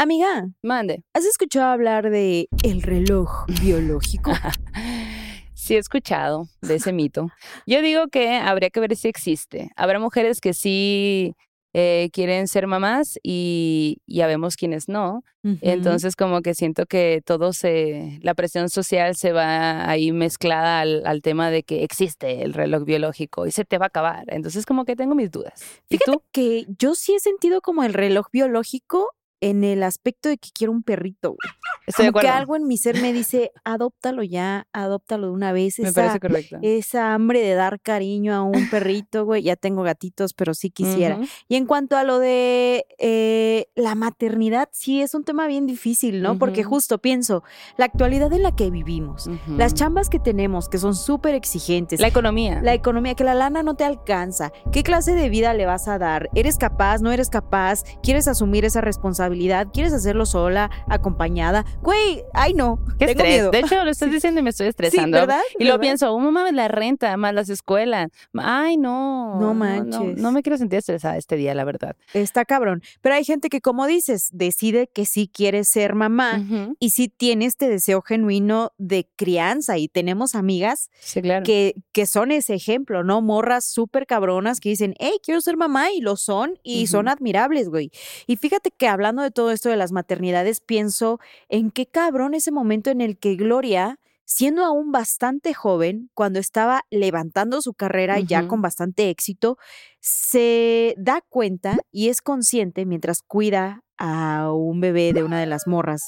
Amiga, 0.00 0.48
Mande. 0.62 1.02
¿has 1.12 1.24
escuchado 1.24 1.72
hablar 1.72 2.08
de 2.08 2.48
el 2.62 2.82
reloj 2.82 3.46
biológico? 3.60 4.30
Sí 5.54 5.74
he 5.74 5.78
escuchado 5.78 6.46
de 6.62 6.76
ese 6.76 6.92
mito. 6.92 7.30
Yo 7.66 7.82
digo 7.82 8.06
que 8.06 8.36
habría 8.36 8.70
que 8.70 8.78
ver 8.78 8.94
si 8.96 9.08
existe. 9.08 9.70
Habrá 9.76 9.98
mujeres 9.98 10.40
que 10.40 10.54
sí 10.54 11.34
eh, 11.74 12.10
quieren 12.12 12.48
ser 12.48 12.68
mamás 12.68 13.18
y 13.22 13.98
ya 14.06 14.28
vemos 14.28 14.56
quienes 14.56 14.88
no. 14.88 15.24
Entonces 15.60 16.14
como 16.14 16.42
que 16.42 16.54
siento 16.54 16.86
que 16.86 17.22
todo 17.24 17.52
se, 17.52 18.18
la 18.22 18.34
presión 18.34 18.70
social 18.70 19.16
se 19.16 19.32
va 19.32 19.90
ahí 19.90 20.12
mezclada 20.12 20.80
al, 20.80 21.04
al 21.06 21.22
tema 21.22 21.50
de 21.50 21.64
que 21.64 21.82
existe 21.82 22.42
el 22.42 22.54
reloj 22.54 22.84
biológico 22.84 23.46
y 23.46 23.50
se 23.50 23.64
te 23.64 23.78
va 23.78 23.86
a 23.86 23.88
acabar. 23.88 24.24
Entonces 24.28 24.64
como 24.64 24.84
que 24.84 24.94
tengo 24.94 25.14
mis 25.14 25.30
dudas. 25.30 25.60
¿Y 25.88 25.98
tú? 25.98 26.22
que 26.32 26.66
yo 26.78 26.94
sí 26.94 27.14
he 27.14 27.20
sentido 27.20 27.60
como 27.60 27.82
el 27.82 27.94
reloj 27.94 28.28
biológico 28.32 29.10
en 29.40 29.64
el 29.64 29.82
aspecto 29.82 30.28
de 30.28 30.38
que 30.38 30.48
quiero 30.52 30.72
un 30.72 30.82
perrito. 30.82 31.30
güey. 31.30 31.38
Estoy 31.86 32.06
de 32.06 32.12
que 32.12 32.28
algo 32.28 32.56
en 32.56 32.66
mi 32.66 32.76
ser 32.76 33.00
me 33.00 33.12
dice, 33.12 33.50
adóptalo 33.64 34.22
ya, 34.22 34.66
adóptalo 34.72 35.28
de 35.28 35.32
una 35.32 35.52
vez. 35.52 35.78
Me 35.78 35.88
Esa, 35.88 36.00
parece 36.02 36.20
correcto. 36.20 36.58
esa 36.62 37.14
hambre 37.14 37.40
de 37.40 37.54
dar 37.54 37.80
cariño 37.80 38.34
a 38.34 38.42
un 38.42 38.68
perrito, 38.70 39.24
güey. 39.24 39.42
Ya 39.42 39.56
tengo 39.56 39.82
gatitos, 39.82 40.34
pero 40.34 40.52
sí 40.54 40.70
quisiera. 40.70 41.18
Y 41.48 41.56
en 41.56 41.66
cuanto 41.66 41.96
a 41.96 42.04
lo 42.04 42.18
de 42.18 42.84
eh, 42.98 43.66
la 43.74 43.94
maternidad, 43.94 44.68
sí 44.72 45.00
es 45.00 45.14
un 45.14 45.24
tema 45.24 45.46
bien 45.46 45.66
difícil, 45.66 46.20
¿no? 46.20 46.38
Porque 46.38 46.64
justo 46.64 46.98
pienso, 46.98 47.42
la 47.76 47.84
actualidad 47.86 48.32
en 48.32 48.42
la 48.42 48.54
que 48.54 48.70
vivimos, 48.70 49.30
las 49.56 49.72
chambas 49.74 50.10
que 50.10 50.18
tenemos, 50.18 50.68
que 50.68 50.78
son 50.78 50.94
súper 50.94 51.34
exigentes, 51.34 52.00
La 52.00 52.08
economía. 52.08 52.60
la 52.62 52.74
economía, 52.74 53.14
que 53.14 53.24
la 53.24 53.34
lana 53.34 53.62
no 53.62 53.74
te 53.76 53.84
alcanza. 53.84 54.52
¿Qué 54.72 54.82
clase 54.82 55.14
de 55.14 55.28
vida 55.28 55.54
le 55.54 55.64
vas 55.64 55.88
a 55.88 55.98
dar? 55.98 56.28
¿Eres 56.34 56.58
capaz? 56.58 57.00
¿No 57.00 57.12
eres 57.12 57.30
capaz? 57.30 57.84
¿Quieres 58.02 58.28
asumir 58.28 58.64
esa 58.64 58.80
responsabilidad? 58.80 59.27
¿Quieres 59.72 59.92
hacerlo 59.92 60.26
sola, 60.26 60.70
acompañada? 60.88 61.64
Güey, 61.82 62.22
ay 62.34 62.54
no. 62.54 62.78
Qué 62.98 63.06
tengo 63.06 63.10
estrés. 63.20 63.28
miedo. 63.28 63.50
De 63.50 63.60
hecho, 63.60 63.84
lo 63.84 63.90
estás 63.90 64.10
diciendo 64.10 64.40
y 64.40 64.42
me 64.42 64.50
estoy 64.50 64.66
sí, 64.66 64.70
estresando. 64.70 65.18
¿verdad? 65.18 65.40
Y 65.58 65.64
lo 65.64 65.78
pienso, 65.80 66.12
oh, 66.12 66.18
mamá, 66.18 66.50
la 66.52 66.68
renta, 66.68 67.16
más 67.16 67.34
las 67.34 67.48
escuelas. 67.48 68.08
Ay, 68.34 68.76
no. 68.76 69.34
No 69.38 69.48
No, 69.48 69.54
manches. 69.54 70.16
no 70.18 70.32
me 70.32 70.42
quiero 70.42 70.58
sentir 70.58 70.78
estresada 70.78 71.16
este 71.16 71.36
día, 71.36 71.54
la 71.54 71.64
verdad. 71.64 71.96
Está 72.14 72.44
cabrón. 72.44 72.82
Pero 73.00 73.14
hay 73.14 73.24
gente 73.24 73.48
que, 73.48 73.60
como 73.60 73.86
dices, 73.86 74.28
decide 74.32 74.88
que 74.88 75.06
sí 75.06 75.30
quiere 75.32 75.64
ser 75.64 75.94
mamá 75.94 76.42
y 76.78 76.90
sí 76.90 77.08
tiene 77.08 77.44
este 77.46 77.68
deseo 77.68 78.02
genuino 78.02 78.72
de 78.78 79.08
crianza. 79.16 79.78
Y 79.78 79.88
tenemos 79.88 80.34
amigas 80.34 80.90
Sí, 81.00 81.22
claro. 81.22 81.44
que, 81.44 81.74
que 81.92 82.06
son 82.06 82.32
ese 82.32 82.54
ejemplo, 82.54 83.04
¿no? 83.04 83.20
Morras 83.22 83.64
súper 83.64 84.06
cabronas 84.06 84.60
que 84.60 84.68
dicen, 84.70 84.94
hey, 84.98 85.14
quiero 85.22 85.40
ser 85.40 85.56
mamá 85.56 85.90
y 85.92 86.00
lo 86.00 86.16
son 86.16 86.58
y 86.62 86.86
son 86.86 87.08
admirables, 87.08 87.68
güey. 87.68 87.90
Y 88.26 88.36
fíjate 88.36 88.70
que 88.70 88.88
hablando 88.88 89.17
de 89.22 89.30
todo 89.30 89.50
esto 89.50 89.68
de 89.68 89.76
las 89.76 89.92
maternidades, 89.92 90.60
pienso 90.60 91.20
en 91.48 91.70
qué 91.70 91.86
cabrón 91.86 92.34
ese 92.34 92.50
momento 92.50 92.90
en 92.90 93.00
el 93.00 93.18
que 93.18 93.36
Gloria, 93.36 93.98
siendo 94.24 94.64
aún 94.64 94.92
bastante 94.92 95.54
joven, 95.54 96.10
cuando 96.14 96.38
estaba 96.38 96.82
levantando 96.90 97.62
su 97.62 97.74
carrera 97.74 98.20
ya 98.20 98.46
con 98.46 98.60
bastante 98.62 99.10
éxito, 99.10 99.56
se 100.00 100.94
da 100.98 101.22
cuenta 101.28 101.78
y 101.90 102.08
es 102.08 102.20
consciente 102.20 102.84
mientras 102.86 103.22
cuida 103.22 103.82
a 103.96 104.52
un 104.52 104.80
bebé 104.80 105.12
de 105.12 105.24
una 105.24 105.40
de 105.40 105.46
las 105.46 105.66
morras 105.66 106.02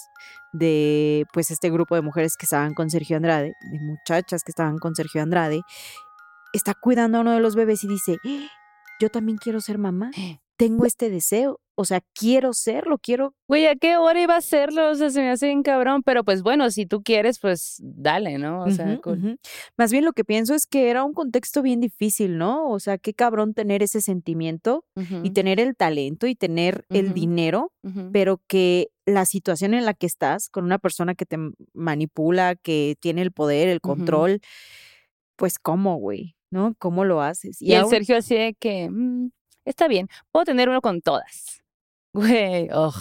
de 0.52 1.26
pues 1.32 1.50
este 1.50 1.70
grupo 1.70 1.94
de 1.94 2.02
mujeres 2.02 2.36
que 2.36 2.46
estaban 2.46 2.74
con 2.74 2.90
Sergio 2.90 3.16
Andrade, 3.16 3.52
de 3.72 3.80
muchachas 3.80 4.42
que 4.44 4.50
estaban 4.50 4.78
con 4.78 4.94
Sergio 4.94 5.22
Andrade, 5.22 5.62
está 6.52 6.74
cuidando 6.74 7.18
a 7.18 7.20
uno 7.22 7.32
de 7.32 7.40
los 7.40 7.54
bebés 7.54 7.84
y 7.84 7.88
dice, 7.88 8.16
"¡Ah! 8.24 8.48
yo 9.00 9.08
también 9.08 9.38
quiero 9.38 9.60
ser 9.60 9.78
mamá, 9.78 10.10
tengo 10.66 10.86
este 10.86 11.10
deseo, 11.10 11.58
o 11.74 11.84
sea, 11.86 12.02
quiero 12.14 12.52
serlo, 12.52 12.98
quiero... 12.98 13.34
Güey, 13.48 13.66
¿a 13.66 13.74
qué 13.74 13.96
hora 13.96 14.20
iba 14.20 14.34
a 14.34 14.38
hacerlo? 14.38 14.90
O 14.90 14.94
sea, 14.94 15.08
se 15.08 15.20
me 15.22 15.30
hace 15.30 15.46
bien 15.46 15.62
cabrón. 15.62 16.02
Pero 16.04 16.24
pues 16.24 16.42
bueno, 16.42 16.70
si 16.70 16.84
tú 16.84 17.02
quieres, 17.02 17.38
pues 17.38 17.76
dale, 17.80 18.36
¿no? 18.36 18.64
O 18.64 18.70
sea, 18.70 18.84
cool. 19.00 19.38
Más 19.78 19.90
bien 19.90 20.04
lo 20.04 20.12
que 20.12 20.22
pienso 20.24 20.54
es 20.54 20.66
que 20.66 20.90
era 20.90 21.04
un 21.04 21.14
contexto 21.14 21.62
bien 21.62 21.80
difícil, 21.80 22.36
¿no? 22.36 22.68
O 22.70 22.78
sea, 22.80 22.98
qué 22.98 23.14
cabrón 23.14 23.54
tener 23.54 23.82
ese 23.82 24.02
sentimiento 24.02 24.84
y 25.24 25.30
tener 25.30 25.58
el 25.58 25.74
talento 25.74 26.26
y 26.26 26.34
tener 26.34 26.84
el 26.90 27.14
dinero, 27.14 27.72
pero 28.12 28.42
que 28.46 28.90
la 29.06 29.24
situación 29.24 29.72
en 29.72 29.86
la 29.86 29.94
que 29.94 30.06
estás 30.06 30.50
con 30.50 30.64
una 30.64 30.78
persona 30.78 31.14
que 31.14 31.24
te 31.24 31.38
manipula, 31.72 32.56
que 32.56 32.96
tiene 33.00 33.22
el 33.22 33.32
poder, 33.32 33.68
el 33.68 33.80
control, 33.80 34.40
pues 35.36 35.58
cómo, 35.58 35.96
güey, 35.96 36.36
¿no? 36.50 36.74
¿Cómo 36.78 37.04
lo 37.06 37.22
haces? 37.22 37.62
Y 37.62 37.72
el 37.72 37.80
aún- 37.80 37.90
Sergio 37.90 38.16
así 38.18 38.34
de 38.34 38.52
que, 38.54 38.90
"Mm, 38.90 39.30
está 39.64 39.88
bien, 39.88 40.08
puedo 40.32 40.44
tener 40.44 40.68
uno 40.68 40.80
con 40.80 41.00
todas. 41.00 41.62
Güey, 42.12 42.68
ugh. 42.72 42.94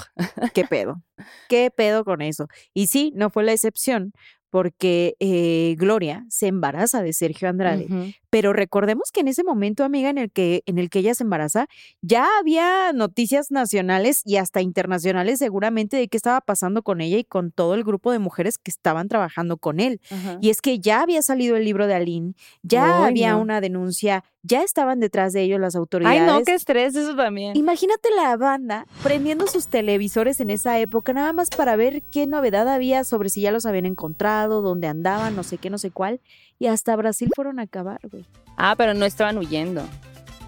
¿Qué 0.53 0.65
pedo? 0.65 1.01
¿Qué 1.47 1.71
pedo 1.75 2.05
con 2.05 2.21
eso? 2.21 2.47
Y 2.75 2.85
sí, 2.87 3.11
no 3.15 3.31
fue 3.31 3.43
la 3.43 3.53
excepción, 3.53 4.13
porque 4.51 5.15
eh, 5.19 5.75
Gloria 5.79 6.25
se 6.29 6.45
embaraza 6.45 7.01
de 7.01 7.13
Sergio 7.13 7.49
Andrade. 7.49 7.87
Pero 8.29 8.53
recordemos 8.53 9.11
que 9.11 9.21
en 9.21 9.27
ese 9.27 9.43
momento, 9.43 9.83
amiga, 9.83 10.09
en 10.09 10.17
el 10.17 10.31
que, 10.31 10.63
en 10.65 10.77
el 10.77 10.89
que 10.89 10.99
ella 10.99 11.15
se 11.15 11.23
embaraza, 11.23 11.67
ya 12.01 12.27
había 12.39 12.93
noticias 12.93 13.51
nacionales 13.51 14.21
y 14.25 14.37
hasta 14.37 14.61
internacionales 14.61 15.39
seguramente 15.39 15.97
de 15.97 16.07
qué 16.07 16.17
estaba 16.17 16.41
pasando 16.41 16.83
con 16.83 17.01
ella 17.01 17.17
y 17.17 17.23
con 17.23 17.51
todo 17.51 17.73
el 17.75 17.83
grupo 17.83 18.11
de 18.11 18.19
mujeres 18.19 18.57
que 18.57 18.71
estaban 18.71 19.07
trabajando 19.07 19.57
con 19.57 19.79
él. 19.79 19.99
Ajá. 20.11 20.37
Y 20.41 20.49
es 20.49 20.61
que 20.61 20.79
ya 20.79 21.01
había 21.01 21.21
salido 21.21 21.55
el 21.55 21.65
libro 21.65 21.87
de 21.87 21.95
Aline, 21.95 22.33
ya 22.61 23.03
Ay, 23.03 23.09
había 23.09 23.31
no. 23.31 23.41
una 23.41 23.61
denuncia, 23.61 24.23
ya 24.43 24.63
estaban 24.63 24.99
detrás 24.99 25.33
de 25.33 25.41
ellos 25.41 25.59
las 25.59 25.75
autoridades. 25.75 26.21
Ay, 26.21 26.27
no, 26.27 26.43
qué 26.43 26.53
estrés 26.53 26.95
eso 26.95 27.15
también. 27.15 27.55
Imagínate 27.57 28.09
la 28.15 28.37
banda 28.37 28.85
prendiendo 29.03 29.47
sus 29.47 29.67
televisores 29.67 30.39
en 30.39 30.49
esa 30.49 30.79
época, 30.79 31.13
nada 31.13 31.33
más 31.33 31.49
para 31.49 31.75
ver 31.75 32.01
qué 32.03 32.27
novedad 32.27 32.67
había 32.67 33.03
sobre 33.03 33.29
si 33.29 33.41
ya 33.41 33.51
los 33.51 33.65
habían 33.65 33.85
encontrado, 33.85 34.61
dónde 34.61 34.87
andaban, 34.87 35.35
no 35.35 35.43
sé 35.43 35.57
qué, 35.57 35.69
no 35.69 35.77
sé 35.77 35.91
cuál. 35.91 36.21
Y 36.59 36.67
hasta 36.67 36.95
Brasil 36.97 37.29
fueron 37.33 37.59
a 37.59 37.63
acabar, 37.63 37.99
güey. 38.11 38.25
Ah, 38.57 38.75
pero 38.77 38.93
no 38.93 39.05
estaban 39.05 39.37
huyendo. 39.37 39.81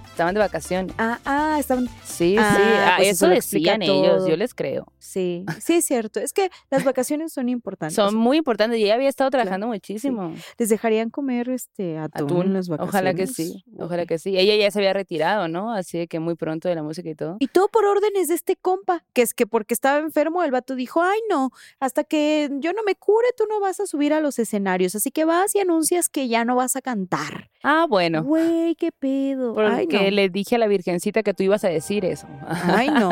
Estaban 0.08 0.34
de 0.34 0.42
vacaciones. 0.42 0.94
Ah, 0.98 1.20
ah, 1.24 1.56
estaban. 1.58 1.88
Sí, 2.04 2.36
sí. 2.36 2.38
Ah, 2.38 2.90
ah, 2.90 2.94
pues 2.98 3.08
eso 3.10 3.32
eso 3.32 3.34
decían 3.34 3.82
ellos, 3.82 4.28
yo 4.28 4.36
les 4.36 4.54
creo. 4.54 4.91
Sí, 5.02 5.46
sí, 5.60 5.74
es 5.74 5.86
cierto. 5.86 6.20
Es 6.20 6.32
que 6.32 6.52
las 6.70 6.84
vacaciones 6.84 7.34
son 7.34 7.50
importantes. 7.50 7.96
Son 7.96 8.16
muy 8.16 8.38
importantes 8.38 8.80
y 8.80 8.84
ella 8.84 8.94
había 8.94 9.10
estado 9.10 9.32
trabajando 9.32 9.68
muchísimo. 9.68 10.34
Les 10.58 10.70
dejarían 10.70 11.10
comer 11.10 11.50
este 11.50 11.98
atún, 11.98 12.44
en 12.44 12.54
las 12.54 12.70
vacaciones. 12.70 12.94
Ojalá 12.94 13.14
que 13.16 13.26
sí, 13.26 13.66
ojalá 13.80 14.06
que 14.06 14.20
sí. 14.20 14.38
Ella 14.38 14.56
ya 14.56 14.70
se 14.70 14.80
había 14.80 14.94
retirado, 14.94 15.48
¿no? 15.48 15.74
Así 15.74 15.98
de 15.98 16.08
que 16.08 16.20
muy 16.20 16.36
pronto 16.36 16.70
de 16.70 16.76
la 16.76 16.84
música 16.84 17.10
y 17.10 17.16
todo. 17.16 17.38
Y 17.40 17.48
todo 17.48 17.68
por 17.68 17.86
órdenes 17.86 18.28
de 18.28 18.36
este 18.36 18.56
compa, 18.56 19.04
que 19.14 19.24
es 19.24 19.34
que 19.34 19.48
porque 19.48 19.74
estaba 19.74 19.98
enfermo, 19.98 20.44
el 20.44 20.52
vato 20.52 20.76
dijo, 20.76 21.02
ay 21.02 21.20
no, 21.30 21.50
hasta 21.80 22.04
que 22.04 22.50
yo 22.60 22.72
no 22.74 22.84
me 22.84 22.96
cure, 22.96 23.28
tú 23.36 23.46
no 23.50 23.60
vas 23.60 23.80
a 23.80 23.88
subir 23.88 24.14
a 24.14 24.20
los 24.20 24.38
escenarios, 24.38 24.94
así 24.94 25.10
que 25.10 25.26
vas 25.26 25.56
y 25.56 25.60
anuncias 25.60 26.10
que 26.10 26.28
ya 26.28 26.46
no 26.46 26.56
vas 26.56 26.76
a 26.76 26.82
cantar. 26.82 27.50
Ah, 27.64 27.86
bueno. 27.88 28.24
Güey, 28.24 28.76
qué 28.76 28.92
pedo. 28.92 29.56
Ay 29.60 29.86
Porque 29.88 30.10
no. 30.10 30.16
le 30.16 30.30
dije 30.30 30.56
a 30.56 30.58
la 30.60 30.68
virgencita 30.68 31.24
que 31.24 31.34
tú 31.34 31.44
ibas 31.44 31.64
a 31.64 31.70
decir 31.70 32.06
eso. 32.06 32.28
Ay 32.48 32.90
no, 32.90 33.12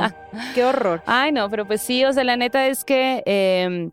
qué 0.53 0.66
horror. 0.66 1.01
Ay, 1.06 1.31
no, 1.31 1.50
pero 1.50 1.66
pues 1.66 1.78
sí, 1.79 2.06
o 2.06 2.13
sea, 2.13 2.23
la 2.23 2.38
neta 2.38 2.67
es 2.67 2.84
que, 2.85 3.23
em, 3.25 3.91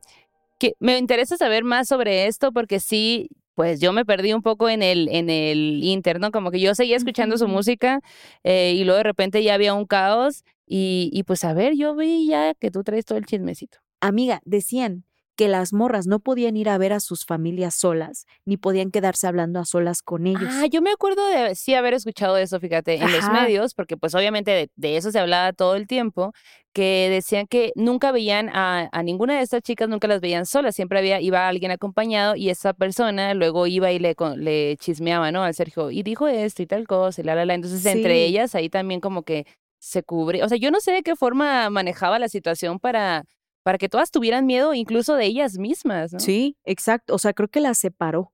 que 0.58 0.74
me 0.80 0.98
interesa 0.98 1.36
saber 1.36 1.64
más 1.64 1.88
sobre 1.88 2.26
esto 2.26 2.52
porque 2.52 2.80
sí, 2.80 3.30
pues 3.54 3.80
yo 3.80 3.92
me 3.92 4.04
perdí 4.04 4.34
un 4.34 4.42
poco 4.42 4.68
en 4.68 4.82
el, 4.82 5.08
en 5.10 5.30
el 5.30 5.80
inter, 5.82 6.20
¿no? 6.20 6.30
Como 6.30 6.50
que 6.50 6.60
yo 6.60 6.74
seguía 6.74 6.96
escuchando 6.96 7.38
su 7.38 7.48
música 7.48 8.00
eh, 8.44 8.74
y 8.76 8.84
luego 8.84 8.98
de 8.98 9.04
repente 9.04 9.42
ya 9.42 9.54
había 9.54 9.74
un 9.74 9.86
caos 9.86 10.44
y, 10.66 11.10
y 11.12 11.22
pues 11.22 11.44
a 11.44 11.54
ver, 11.54 11.74
yo 11.76 11.96
vi 11.96 12.26
ya 12.28 12.54
que 12.54 12.70
tú 12.70 12.84
traes 12.84 13.06
todo 13.06 13.18
el 13.18 13.26
chismecito. 13.26 13.78
Amiga, 14.00 14.42
decían 14.44 15.05
que 15.36 15.48
las 15.48 15.72
morras 15.72 16.06
no 16.06 16.18
podían 16.18 16.56
ir 16.56 16.68
a 16.68 16.78
ver 16.78 16.92
a 16.92 17.00
sus 17.00 17.24
familias 17.24 17.74
solas, 17.74 18.24
ni 18.44 18.56
podían 18.56 18.90
quedarse 18.90 19.26
hablando 19.26 19.60
a 19.60 19.64
solas 19.66 20.02
con 20.02 20.26
ellos. 20.26 20.48
Ah, 20.50 20.66
yo 20.66 20.80
me 20.82 20.90
acuerdo 20.90 21.26
de 21.28 21.54
sí 21.54 21.74
haber 21.74 21.94
escuchado 21.94 22.36
eso, 22.38 22.58
fíjate, 22.58 22.94
en 22.94 23.12
los 23.12 23.28
medios, 23.30 23.74
porque 23.74 23.96
pues 23.96 24.14
obviamente 24.14 24.50
de, 24.50 24.70
de 24.76 24.96
eso 24.96 25.12
se 25.12 25.18
hablaba 25.18 25.52
todo 25.52 25.76
el 25.76 25.86
tiempo, 25.86 26.32
que 26.72 27.08
decían 27.10 27.46
que 27.46 27.72
nunca 27.74 28.12
veían 28.12 28.48
a, 28.50 28.88
a 28.92 29.02
ninguna 29.02 29.36
de 29.36 29.42
estas 29.42 29.62
chicas, 29.62 29.88
nunca 29.88 30.08
las 30.08 30.20
veían 30.20 30.44
solas, 30.46 30.74
siempre 30.74 30.98
había, 30.98 31.20
iba 31.20 31.48
alguien 31.48 31.70
acompañado 31.70 32.36
y 32.36 32.50
esa 32.50 32.72
persona 32.74 33.32
luego 33.34 33.66
iba 33.66 33.92
y 33.92 33.98
le, 33.98 34.14
con- 34.14 34.42
le 34.44 34.76
chismeaba, 34.78 35.32
¿no? 35.32 35.42
Al 35.42 35.54
Sergio, 35.54 35.90
y 35.90 36.02
dijo 36.02 36.28
esto 36.28 36.62
y 36.62 36.66
tal 36.66 36.86
cosa, 36.86 37.20
y 37.20 37.24
la, 37.24 37.34
la, 37.34 37.44
la. 37.46 37.54
Entonces, 37.54 37.84
entre 37.86 38.24
ellas 38.24 38.54
ahí 38.54 38.68
también 38.68 39.00
como 39.00 39.22
que 39.22 39.46
se 39.78 40.02
cubre, 40.02 40.42
o 40.42 40.48
sea, 40.48 40.58
yo 40.58 40.70
no 40.70 40.80
sé 40.80 40.92
de 40.92 41.02
qué 41.02 41.14
forma 41.16 41.68
manejaba 41.70 42.18
la 42.18 42.28
situación 42.28 42.78
para, 42.78 43.24
para 43.66 43.78
que 43.78 43.88
todas 43.88 44.12
tuvieran 44.12 44.46
miedo 44.46 44.74
incluso 44.74 45.16
de 45.16 45.24
ellas 45.26 45.58
mismas, 45.58 46.12
¿no? 46.12 46.20
Sí, 46.20 46.56
exacto. 46.64 47.16
O 47.16 47.18
sea, 47.18 47.32
creo 47.32 47.48
que 47.48 47.58
las 47.58 47.78
separó. 47.78 48.32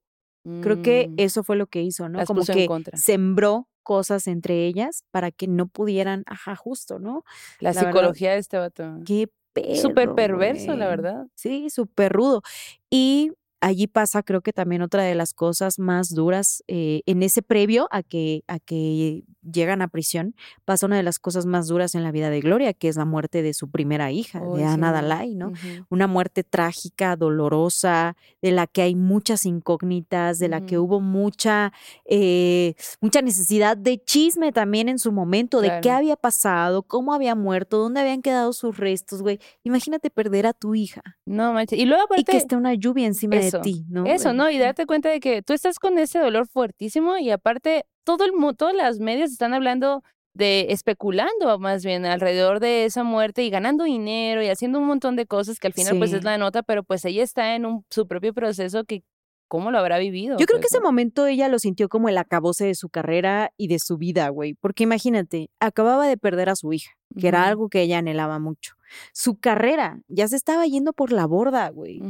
Creo 0.61 0.83
que 0.83 1.07
Mm. 1.09 1.13
eso 1.17 1.43
fue 1.43 1.55
lo 1.55 1.65
que 1.65 1.81
hizo, 1.81 2.07
¿no? 2.07 2.19
Las 2.19 2.27
Como 2.27 2.43
que 2.45 2.67
contra. 2.67 2.95
sembró 2.99 3.67
cosas 3.81 4.27
entre 4.27 4.67
ellas 4.67 5.05
para 5.09 5.31
que 5.31 5.47
no 5.47 5.65
pudieran, 5.67 6.21
ajá, 6.27 6.55
justo, 6.55 6.99
¿no? 6.99 7.23
La, 7.59 7.71
la 7.73 7.81
verdad, 7.81 7.89
psicología 7.93 8.33
de 8.33 8.37
este 8.37 8.57
vato. 8.59 8.83
Qué 9.07 9.27
pedo. 9.53 9.75
Súper 9.81 10.13
perverso, 10.13 10.75
la 10.75 10.87
verdad. 10.87 11.25
Sí, 11.33 11.71
súper 11.71 12.13
rudo. 12.13 12.43
Y 12.91 13.31
allí 13.59 13.87
pasa, 13.87 14.21
creo 14.21 14.41
que 14.41 14.53
también 14.53 14.83
otra 14.83 15.01
de 15.03 15.15
las 15.15 15.33
cosas 15.33 15.79
más 15.79 16.13
duras 16.13 16.61
eh, 16.67 17.01
en 17.07 17.23
ese 17.23 17.41
previo 17.41 17.87
a 17.89 18.03
que, 18.03 18.43
a 18.47 18.59
que 18.59 19.23
llegan 19.43 19.81
a 19.81 19.87
prisión, 19.87 20.35
pasa 20.65 20.85
una 20.85 20.97
de 20.97 21.03
las 21.03 21.19
cosas 21.19 21.45
más 21.45 21.67
duras 21.67 21.95
en 21.95 22.03
la 22.03 22.11
vida 22.11 22.29
de 22.29 22.41
Gloria, 22.41 22.73
que 22.73 22.87
es 22.87 22.95
la 22.95 23.05
muerte 23.05 23.41
de 23.41 23.53
su 23.53 23.69
primera 23.69 24.11
hija, 24.11 24.39
de 24.39 24.65
Ana. 24.65 24.91
Dalai, 24.91 25.35
¿no? 25.35 25.51
Una 25.89 26.07
muerte 26.07 26.43
trágica, 26.43 27.15
dolorosa, 27.15 28.15
de 28.41 28.51
la 28.51 28.67
que 28.67 28.81
hay 28.81 28.95
muchas 28.95 29.45
incógnitas, 29.45 30.39
de 30.39 30.49
la 30.49 30.65
que 30.65 30.77
hubo 30.77 30.99
mucha, 30.99 31.73
eh, 32.05 32.75
mucha 33.01 33.21
necesidad 33.21 33.77
de 33.77 34.03
chisme 34.03 34.51
también 34.51 34.89
en 34.89 34.99
su 34.99 35.11
momento, 35.11 35.61
de 35.61 35.79
qué 35.81 35.89
había 35.89 36.15
pasado, 36.15 36.83
cómo 36.83 37.13
había 37.13 37.35
muerto, 37.35 37.77
dónde 37.77 38.01
habían 38.01 38.21
quedado 38.21 38.53
sus 38.53 38.77
restos, 38.77 39.21
güey. 39.21 39.39
Imagínate 39.63 40.09
perder 40.09 40.45
a 40.45 40.53
tu 40.53 40.75
hija 40.75 41.01
No 41.25 41.53
manches. 41.53 41.79
Y 41.79 41.85
luego 41.85 42.03
y 42.11 42.23
que 42.23 42.31
aparte, 42.31 42.37
esté 42.37 42.55
una 42.55 42.73
lluvia 42.73 43.07
encima 43.07 43.35
eso, 43.37 43.57
de 43.57 43.63
ti, 43.63 43.85
¿no? 43.89 44.05
eso? 44.05 44.33
¿no? 44.33 44.49
Y 44.49 44.57
darte 44.57 44.85
cuenta 44.85 45.09
de 45.09 45.19
que 45.19 45.41
tú 45.41 45.53
estás 45.53 45.79
con 45.79 45.97
ese 45.97 46.19
dolor 46.19 46.47
fuertísimo 46.47 47.17
y 47.17 47.31
aparte 47.31 47.85
todo 48.03 48.25
el 48.25 48.33
mundo, 48.33 48.53
todas 48.53 48.75
las 48.75 48.99
medios 48.99 49.31
están 49.31 49.53
hablando 49.53 50.03
de 50.35 50.67
especulando 50.69 51.59
más 51.59 51.85
bien 51.85 52.05
alrededor 52.05 52.59
de 52.59 52.85
esa 52.85 53.03
muerte 53.03 53.43
y 53.43 53.49
ganando 53.49 53.83
dinero 53.83 54.41
y 54.41 54.47
haciendo 54.47 54.79
un 54.79 54.85
montón 54.85 55.15
de 55.15 55.27
cosas 55.27 55.59
que 55.59 55.67
al 55.67 55.73
final 55.73 55.97
pues 55.97 56.11
es 56.11 56.23
la 56.23 56.37
nota, 56.37 56.63
pero 56.63 56.83
pues 56.83 57.05
ella 57.05 57.23
está 57.23 57.55
en 57.55 57.65
un, 57.65 57.85
su 57.89 58.07
propio 58.07 58.33
proceso 58.33 58.83
que 58.83 59.03
cómo 59.47 59.69
lo 59.69 59.77
habrá 59.77 59.99
vivido. 59.99 60.37
Yo 60.39 60.47
creo 60.47 60.57
que 60.57 60.63
pues, 60.63 60.73
ese 60.73 60.79
¿no? 60.79 60.85
momento 60.85 61.27
ella 61.27 61.47
lo 61.47 61.59
sintió 61.59 61.87
como 61.87 62.09
el 62.09 62.17
acabose 62.17 62.65
de 62.65 62.73
su 62.73 62.89
carrera 62.89 63.51
y 63.55 63.67
de 63.67 63.77
su 63.77 63.97
vida, 63.97 64.27
güey. 64.29 64.55
Porque 64.55 64.83
imagínate, 64.83 65.51
acababa 65.59 66.07
de 66.07 66.17
perder 66.17 66.49
a 66.49 66.55
su 66.55 66.73
hija, 66.73 66.93
que 67.19 67.27
era 67.27 67.45
algo 67.45 67.69
que 67.69 67.81
ella 67.81 67.99
anhelaba 67.99 68.39
mucho. 68.39 68.73
Su 69.13 69.39
carrera 69.39 69.99
ya 70.07 70.27
se 70.27 70.35
estaba 70.35 70.65
yendo 70.65 70.93
por 70.93 71.11
la 71.11 71.25
borda, 71.25 71.69
güey. 71.69 72.01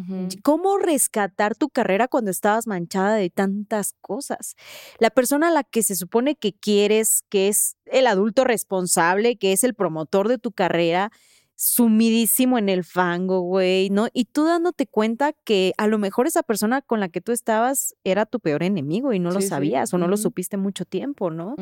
¿Cómo 0.43 0.77
rescatar 0.77 1.55
tu 1.55 1.69
carrera 1.69 2.07
cuando 2.07 2.31
estabas 2.31 2.67
manchada 2.67 3.15
de 3.15 3.29
tantas 3.29 3.93
cosas? 4.01 4.55
La 4.99 5.09
persona 5.09 5.49
a 5.49 5.51
la 5.51 5.63
que 5.63 5.83
se 5.83 5.95
supone 5.95 6.35
que 6.35 6.53
quieres, 6.53 7.23
que 7.29 7.47
es 7.47 7.75
el 7.85 8.07
adulto 8.07 8.43
responsable, 8.43 9.37
que 9.37 9.53
es 9.53 9.63
el 9.63 9.73
promotor 9.73 10.27
de 10.27 10.37
tu 10.37 10.51
carrera, 10.51 11.11
sumidísimo 11.55 12.57
en 12.57 12.67
el 12.69 12.83
fango, 12.83 13.41
güey, 13.41 13.89
¿no? 13.89 14.07
Y 14.13 14.25
tú 14.25 14.43
dándote 14.45 14.87
cuenta 14.87 15.33
que 15.33 15.73
a 15.77 15.87
lo 15.87 15.97
mejor 15.97 16.27
esa 16.27 16.43
persona 16.43 16.81
con 16.81 16.99
la 16.99 17.09
que 17.09 17.21
tú 17.21 17.31
estabas 17.31 17.95
era 18.03 18.25
tu 18.25 18.39
peor 18.39 18.63
enemigo 18.63 19.13
y 19.13 19.19
no 19.19 19.31
lo 19.31 19.39
sí, 19.41 19.47
sabías 19.47 19.93
o 19.93 19.97
no 19.97 20.07
lo 20.07 20.17
supiste 20.17 20.57
mucho 20.57 20.85
tiempo, 20.85 21.29
¿no? 21.29 21.55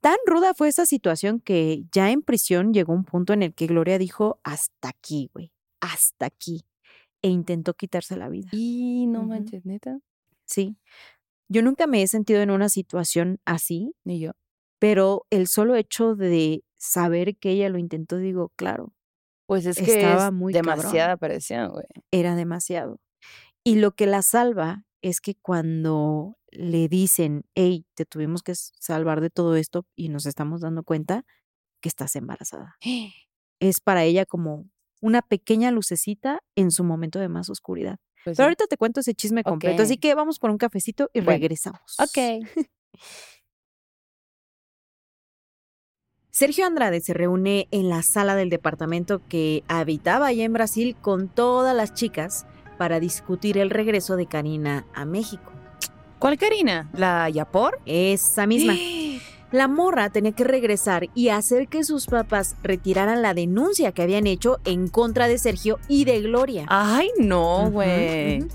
Tan 0.00 0.16
ruda 0.26 0.52
fue 0.54 0.68
esa 0.68 0.84
situación 0.86 1.40
que 1.40 1.84
ya 1.92 2.10
en 2.10 2.22
prisión 2.22 2.72
llegó 2.74 2.92
un 2.92 3.04
punto 3.04 3.32
en 3.32 3.42
el 3.42 3.54
que 3.54 3.66
Gloria 3.66 3.98
dijo, 3.98 4.40
hasta 4.42 4.88
aquí, 4.88 5.30
güey, 5.32 5.52
hasta 5.80 6.26
aquí. 6.26 6.64
E 7.22 7.28
intentó 7.28 7.74
quitarse 7.74 8.16
la 8.16 8.28
vida. 8.28 8.48
Y 8.52 9.06
no 9.08 9.24
manches, 9.24 9.64
neta, 9.64 9.98
Sí. 10.44 10.76
Yo 11.48 11.62
nunca 11.62 11.86
me 11.86 12.02
he 12.02 12.08
sentido 12.08 12.40
en 12.42 12.50
una 12.50 12.68
situación 12.68 13.40
así, 13.44 13.94
ni 14.04 14.18
yo. 14.20 14.32
pero 14.78 15.26
el 15.30 15.46
solo 15.48 15.74
hecho 15.76 16.14
de 16.14 16.62
saber 16.76 17.36
que 17.38 17.50
ella 17.50 17.68
lo 17.70 17.78
intentó, 17.78 18.18
digo, 18.18 18.52
claro, 18.56 18.92
Pues 19.46 19.64
es 19.66 19.76
que 19.78 20.00
Estaba 20.00 20.26
es 20.28 20.32
muy 20.32 20.52
cabrón. 20.52 20.76
demasiada 20.78 21.16
presión, 21.16 21.70
güey. 21.70 21.84
era 22.10 22.34
demasiado. 22.34 22.98
Y 23.64 23.76
lo 23.76 23.92
que 23.92 24.06
la 24.06 24.22
salva 24.22 24.84
es 25.02 25.20
que 25.20 25.34
cuando 25.34 26.36
le 26.50 26.88
dicen, 26.88 27.44
hey, 27.54 27.84
te 27.94 28.04
tuvimos 28.06 28.42
que 28.42 28.54
salvar 28.54 29.20
de 29.20 29.30
todo 29.30 29.56
esto 29.56 29.86
y 29.94 30.08
nos 30.08 30.26
estamos 30.26 30.60
dando 30.62 30.82
cuenta 30.82 31.24
que 31.80 31.88
estás 31.88 32.16
embarazada. 32.16 32.76
Es 33.58 33.80
para 33.80 34.04
ella 34.04 34.26
como 34.26 34.68
una 35.00 35.22
pequeña 35.22 35.70
lucecita 35.70 36.40
en 36.56 36.70
su 36.70 36.84
momento 36.84 37.18
de 37.18 37.28
más 37.28 37.48
oscuridad. 37.48 37.96
Pues 38.24 38.36
Pero 38.36 38.36
sí. 38.36 38.42
ahorita 38.42 38.66
te 38.66 38.76
cuento 38.76 39.00
ese 39.00 39.14
chisme 39.14 39.44
completo, 39.44 39.82
así 39.82 39.96
que 39.96 40.14
vamos 40.14 40.38
por 40.38 40.50
un 40.50 40.58
cafecito 40.58 41.08
y 41.14 41.20
Bueno. 41.20 41.38
regresamos. 41.38 41.80
Ok. 41.98 42.18
Sergio 46.36 46.66
Andrade 46.66 47.00
se 47.00 47.14
reúne 47.14 47.66
en 47.70 47.88
la 47.88 48.02
sala 48.02 48.36
del 48.36 48.50
departamento 48.50 49.22
que 49.26 49.64
habitaba 49.68 50.26
allá 50.26 50.44
en 50.44 50.52
Brasil 50.52 50.94
con 51.00 51.28
todas 51.28 51.74
las 51.74 51.94
chicas 51.94 52.44
para 52.76 53.00
discutir 53.00 53.56
el 53.56 53.70
regreso 53.70 54.16
de 54.16 54.26
Karina 54.26 54.84
a 54.92 55.06
México. 55.06 55.50
¿Cuál 56.18 56.36
Karina? 56.36 56.90
¿La 56.92 57.30
Yapor? 57.30 57.80
Esa 57.86 58.46
misma. 58.46 58.74
La 59.50 59.66
morra 59.66 60.10
tenía 60.10 60.32
que 60.32 60.44
regresar 60.44 61.08
y 61.14 61.30
hacer 61.30 61.68
que 61.68 61.84
sus 61.84 62.06
papás 62.06 62.56
retiraran 62.62 63.22
la 63.22 63.32
denuncia 63.32 63.92
que 63.92 64.02
habían 64.02 64.26
hecho 64.26 64.58
en 64.66 64.88
contra 64.88 65.28
de 65.28 65.38
Sergio 65.38 65.78
y 65.88 66.04
de 66.04 66.20
Gloria. 66.20 66.66
Ay, 66.68 67.08
no, 67.18 67.70
güey. 67.70 68.46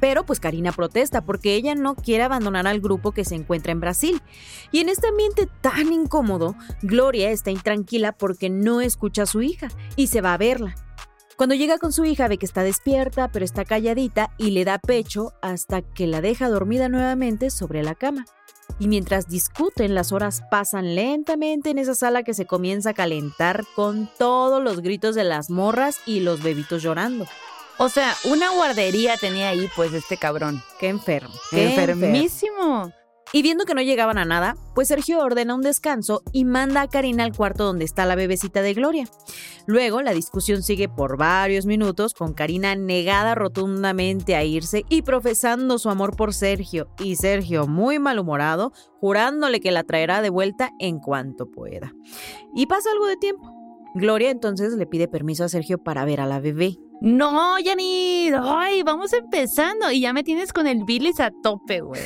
Pero 0.00 0.26
pues 0.26 0.40
Karina 0.40 0.72
protesta 0.72 1.24
porque 1.24 1.54
ella 1.54 1.74
no 1.74 1.94
quiere 1.94 2.24
abandonar 2.24 2.66
al 2.66 2.80
grupo 2.80 3.12
que 3.12 3.24
se 3.24 3.34
encuentra 3.34 3.72
en 3.72 3.80
Brasil. 3.80 4.22
Y 4.72 4.80
en 4.80 4.88
este 4.88 5.08
ambiente 5.08 5.48
tan 5.60 5.92
incómodo, 5.92 6.54
Gloria 6.82 7.30
está 7.30 7.50
intranquila 7.50 8.12
porque 8.12 8.50
no 8.50 8.80
escucha 8.80 9.22
a 9.22 9.26
su 9.26 9.42
hija 9.42 9.68
y 9.96 10.08
se 10.08 10.20
va 10.20 10.34
a 10.34 10.38
verla. 10.38 10.74
Cuando 11.36 11.54
llega 11.54 11.76
con 11.76 11.92
su 11.92 12.06
hija 12.06 12.28
ve 12.28 12.38
que 12.38 12.46
está 12.46 12.62
despierta 12.62 13.28
pero 13.28 13.44
está 13.44 13.66
calladita 13.66 14.30
y 14.38 14.52
le 14.52 14.64
da 14.64 14.78
pecho 14.78 15.34
hasta 15.42 15.82
que 15.82 16.06
la 16.06 16.22
deja 16.22 16.48
dormida 16.48 16.88
nuevamente 16.88 17.50
sobre 17.50 17.82
la 17.82 17.94
cama. 17.94 18.24
Y 18.78 18.88
mientras 18.88 19.28
discuten, 19.28 19.94
las 19.94 20.12
horas 20.12 20.42
pasan 20.50 20.94
lentamente 20.94 21.70
en 21.70 21.78
esa 21.78 21.94
sala 21.94 22.22
que 22.22 22.34
se 22.34 22.46
comienza 22.46 22.90
a 22.90 22.94
calentar 22.94 23.64
con 23.74 24.08
todos 24.18 24.62
los 24.62 24.80
gritos 24.80 25.14
de 25.14 25.24
las 25.24 25.50
morras 25.50 25.98
y 26.04 26.20
los 26.20 26.42
bebitos 26.42 26.82
llorando. 26.82 27.26
O 27.78 27.88
sea, 27.88 28.14
una 28.24 28.50
guardería 28.50 29.16
tenía 29.16 29.50
ahí, 29.50 29.68
pues, 29.76 29.92
este 29.92 30.16
cabrón. 30.16 30.62
Qué 30.78 30.88
enfermo. 30.88 31.34
qué 31.50 31.68
Enfermísimo. 31.68 32.92
Y 33.32 33.42
viendo 33.42 33.64
que 33.64 33.74
no 33.74 33.82
llegaban 33.82 34.18
a 34.18 34.24
nada, 34.24 34.56
pues 34.74 34.88
Sergio 34.88 35.18
ordena 35.18 35.54
un 35.54 35.60
descanso 35.60 36.22
y 36.32 36.44
manda 36.44 36.82
a 36.82 36.88
Karina 36.88 37.24
al 37.24 37.34
cuarto 37.34 37.64
donde 37.64 37.84
está 37.84 38.06
la 38.06 38.14
bebecita 38.14 38.62
de 38.62 38.72
Gloria. 38.72 39.08
Luego 39.66 40.00
la 40.00 40.12
discusión 40.12 40.62
sigue 40.62 40.88
por 40.88 41.16
varios 41.18 41.66
minutos 41.66 42.14
con 42.14 42.34
Karina 42.34 42.76
negada 42.76 43.34
rotundamente 43.34 44.36
a 44.36 44.44
irse 44.44 44.84
y 44.88 45.02
profesando 45.02 45.78
su 45.78 45.90
amor 45.90 46.14
por 46.16 46.34
Sergio 46.34 46.88
y 47.00 47.16
Sergio 47.16 47.66
muy 47.66 47.98
malhumorado, 47.98 48.72
jurándole 49.00 49.58
que 49.60 49.72
la 49.72 49.82
traerá 49.82 50.22
de 50.22 50.30
vuelta 50.30 50.70
en 50.78 51.00
cuanto 51.00 51.50
pueda. 51.50 51.92
Y 52.54 52.66
pasa 52.66 52.90
algo 52.92 53.06
de 53.06 53.16
tiempo. 53.16 53.52
Gloria 53.96 54.30
entonces 54.30 54.74
le 54.74 54.86
pide 54.86 55.08
permiso 55.08 55.42
a 55.42 55.48
Sergio 55.48 55.78
para 55.78 56.04
ver 56.04 56.20
a 56.20 56.26
la 56.26 56.38
bebé. 56.38 56.78
No, 57.00 57.58
Yanni. 57.58 58.30
Ay, 58.42 58.82
vamos 58.82 59.12
empezando. 59.12 59.90
Y 59.90 60.00
ya 60.00 60.12
me 60.12 60.24
tienes 60.24 60.52
con 60.52 60.66
el 60.66 60.84
bilis 60.84 61.20
a 61.20 61.30
tope, 61.42 61.80
güey. 61.82 62.00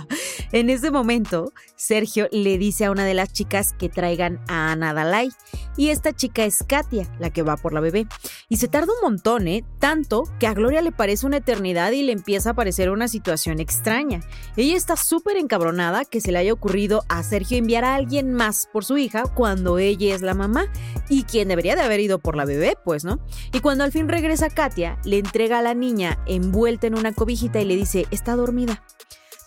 en 0.52 0.68
ese 0.68 0.90
momento, 0.90 1.52
Sergio 1.76 2.28
le 2.32 2.58
dice 2.58 2.86
a 2.86 2.90
una 2.90 3.04
de 3.04 3.14
las 3.14 3.32
chicas 3.32 3.72
que 3.72 3.88
traigan 3.88 4.40
a 4.48 4.72
Ana 4.72 4.94
Dalai. 4.94 5.30
Y 5.76 5.88
esta 5.88 6.12
chica 6.12 6.44
es 6.44 6.64
Katia, 6.66 7.10
la 7.18 7.30
que 7.30 7.42
va 7.42 7.56
por 7.56 7.72
la 7.72 7.80
bebé. 7.80 8.06
Y 8.48 8.56
se 8.56 8.68
tarda 8.68 8.92
un 8.92 9.10
montón, 9.10 9.46
¿eh? 9.46 9.64
Tanto 9.78 10.24
que 10.38 10.46
a 10.46 10.54
Gloria 10.54 10.82
le 10.82 10.92
parece 10.92 11.24
una 11.24 11.38
eternidad 11.38 11.92
y 11.92 12.02
le 12.02 12.12
empieza 12.12 12.50
a 12.50 12.54
parecer 12.54 12.90
una 12.90 13.08
situación 13.08 13.60
extraña. 13.60 14.20
Ella 14.56 14.76
está 14.76 14.96
súper 14.96 15.36
encabronada 15.36 16.04
que 16.04 16.20
se 16.20 16.32
le 16.32 16.38
haya 16.38 16.52
ocurrido 16.52 17.04
a 17.08 17.22
Sergio 17.22 17.56
enviar 17.56 17.84
a 17.84 17.94
alguien 17.94 18.34
más 18.34 18.68
por 18.70 18.84
su 18.84 18.98
hija 18.98 19.24
cuando 19.34 19.78
ella 19.78 20.14
es 20.14 20.20
la 20.20 20.34
mamá 20.34 20.66
y 21.08 21.22
quien 21.22 21.48
debería 21.48 21.76
de 21.76 21.82
haber 21.82 22.00
ido 22.00 22.18
por 22.18 22.36
la 22.36 22.44
bebé, 22.44 22.76
pues, 22.84 23.04
¿no? 23.04 23.20
Y 23.52 23.60
cuando 23.60 23.84
al 23.84 23.92
fin 23.92 24.08
regresa 24.08 24.31
Katia, 24.54 24.98
le 25.04 25.18
entrega 25.18 25.58
a 25.58 25.62
la 25.62 25.74
niña 25.74 26.18
envuelta 26.26 26.86
en 26.86 26.98
una 26.98 27.12
cobijita 27.12 27.60
y 27.60 27.66
le 27.66 27.76
dice, 27.76 28.06
está 28.10 28.34
dormida. 28.34 28.82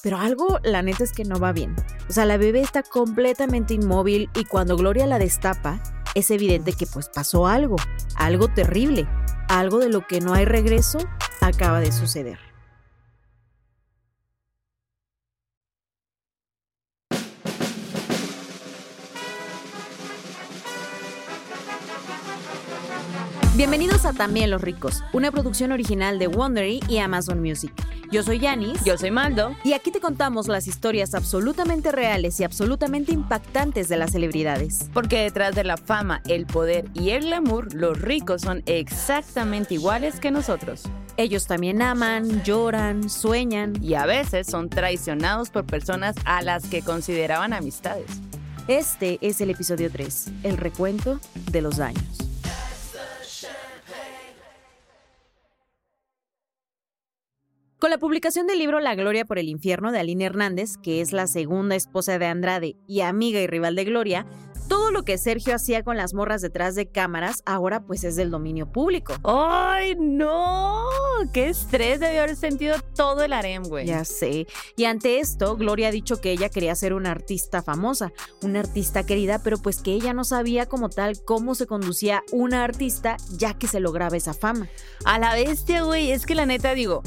Pero 0.04 0.20
algo, 0.20 0.60
la 0.64 0.84
neta 0.84 1.04
es 1.04 1.12
que 1.12 1.26
no 1.26 1.40
va 1.40 1.54
bien. 1.54 1.76
O 2.08 2.14
sea, 2.14 2.26
la 2.26 2.38
bebé 2.38 2.62
está 2.62 2.84
completamente 2.84 3.74
inmóvil 3.74 4.30
y 4.36 4.46
cuando 4.46 4.78
Gloria 4.78 5.08
la 5.08 5.18
destapa, 5.18 5.82
es 6.14 6.30
evidente 6.30 6.74
que 6.74 6.86
pues 6.86 7.10
pasó 7.10 7.48
algo, 7.48 7.78
algo 8.16 8.48
terrible, 8.48 9.08
algo 9.50 9.80
de 9.80 9.90
lo 9.90 10.06
que 10.06 10.22
no 10.22 10.36
hay 10.36 10.46
regreso 10.46 11.00
acaba 11.42 11.80
de 11.80 11.92
suceder. 11.92 12.45
Bienvenidos 23.56 24.04
a 24.04 24.12
También 24.12 24.52
los 24.52 24.62
ricos, 24.62 25.02
una 25.14 25.32
producción 25.32 25.72
original 25.72 26.20
de 26.20 26.28
Wondery 26.28 26.82
y 26.90 26.98
Amazon 26.98 27.40
Music. 27.40 27.72
Yo 28.12 28.22
soy 28.22 28.40
Yanis. 28.40 28.84
Yo 28.84 28.98
soy 28.98 29.12
Maldo. 29.12 29.56
Y 29.64 29.72
aquí 29.72 29.92
te 29.92 30.02
contamos 30.02 30.50
las 30.50 30.68
historias 30.68 31.16
absolutamente 31.16 31.94
reales 31.94 32.38
y 32.42 32.44
absolutamente 32.44 33.14
impactantes 33.14 33.88
de 33.88 33.96
las 33.96 34.12
celebridades. 34.12 34.90
Porque 34.94 35.22
detrás 35.22 35.56
de 35.56 35.64
la 35.64 35.78
fama, 35.78 36.22
el 36.28 36.46
poder 36.46 36.90
y 36.94 37.12
el 37.12 37.22
glamour, 37.22 37.74
los 37.74 38.02
ricos 38.02 38.42
son 38.42 38.62
exactamente 38.66 39.76
iguales 39.76 40.20
que 40.20 40.32
nosotros. 40.32 40.84
Ellos 41.16 41.48
también 41.48 41.82
aman, 41.82 42.44
lloran, 42.44 43.10
sueñan. 43.10 43.82
Y 43.82 43.94
a 43.94 44.06
veces 44.06 44.48
son 44.48 44.70
traicionados 44.70 45.50
por 45.50 45.66
personas 45.66 46.18
a 46.26 46.42
las 46.42 46.66
que 46.66 46.82
consideraban 46.82 47.54
amistades. 47.54 48.08
Este 48.68 49.18
es 49.22 49.40
el 49.40 49.50
episodio 49.50 49.90
3, 49.90 50.28
el 50.44 50.58
recuento 50.58 51.22
de 51.52 51.62
los 51.62 51.78
daños. 51.78 52.25
Con 57.86 57.92
la 57.92 58.00
publicación 58.00 58.48
del 58.48 58.58
libro 58.58 58.80
La 58.80 58.96
Gloria 58.96 59.26
por 59.26 59.38
el 59.38 59.48
Infierno 59.48 59.92
de 59.92 60.00
Aline 60.00 60.26
Hernández, 60.26 60.78
que 60.82 61.02
es 61.02 61.14
la 61.14 61.28
segunda 61.28 61.76
esposa 61.76 62.18
de 62.18 62.26
Andrade 62.26 62.78
y 62.88 63.02
amiga 63.02 63.40
y 63.40 63.46
rival 63.46 63.76
de 63.76 63.86
Gloria, 63.86 64.26
todo 64.68 64.90
lo 64.90 65.04
que 65.06 65.20
Sergio 65.20 65.54
hacía 65.54 65.84
con 65.84 65.96
las 65.96 66.16
morras 66.16 66.42
detrás 66.42 66.74
de 66.74 66.88
cámaras 66.88 67.44
ahora 67.46 67.82
pues 67.82 68.04
es 68.04 68.16
del 68.16 68.32
dominio 68.32 68.72
público. 68.72 69.14
¡Ay, 69.24 69.96
no! 70.00 70.88
¡Qué 71.32 71.50
estrés 71.50 72.00
debió 72.00 72.24
haber 72.24 72.36
sentido 72.36 72.78
todo 72.96 73.22
el 73.22 73.34
harem, 73.34 73.62
güey! 73.62 73.86
Ya 73.86 74.04
sé. 74.04 74.48
Y 74.76 74.86
ante 74.86 75.20
esto, 75.20 75.56
Gloria 75.56 75.90
ha 75.90 75.92
dicho 75.92 76.20
que 76.20 76.32
ella 76.32 76.50
quería 76.50 76.74
ser 76.74 76.92
una 76.96 77.12
artista 77.12 77.62
famosa, 77.62 78.12
una 78.42 78.62
artista 78.62 79.06
querida, 79.06 79.44
pero 79.44 79.60
pues 79.60 79.84
que 79.84 79.94
ella 79.94 80.16
no 80.16 80.24
sabía 80.24 80.66
como 80.66 80.90
tal 80.90 81.24
cómo 81.24 81.54
se 81.54 81.68
conducía 81.68 82.24
una 82.32 82.64
artista 82.64 83.18
ya 83.38 83.54
que 83.54 83.68
se 83.68 83.80
lograba 83.80 84.18
esa 84.18 84.34
fama. 84.34 84.70
A 85.06 85.20
la 85.20 85.36
bestia, 85.36 85.84
güey. 85.84 86.10
Es 86.10 86.26
que 86.26 86.34
la 86.34 86.48
neta 86.48 86.74
digo, 86.74 87.04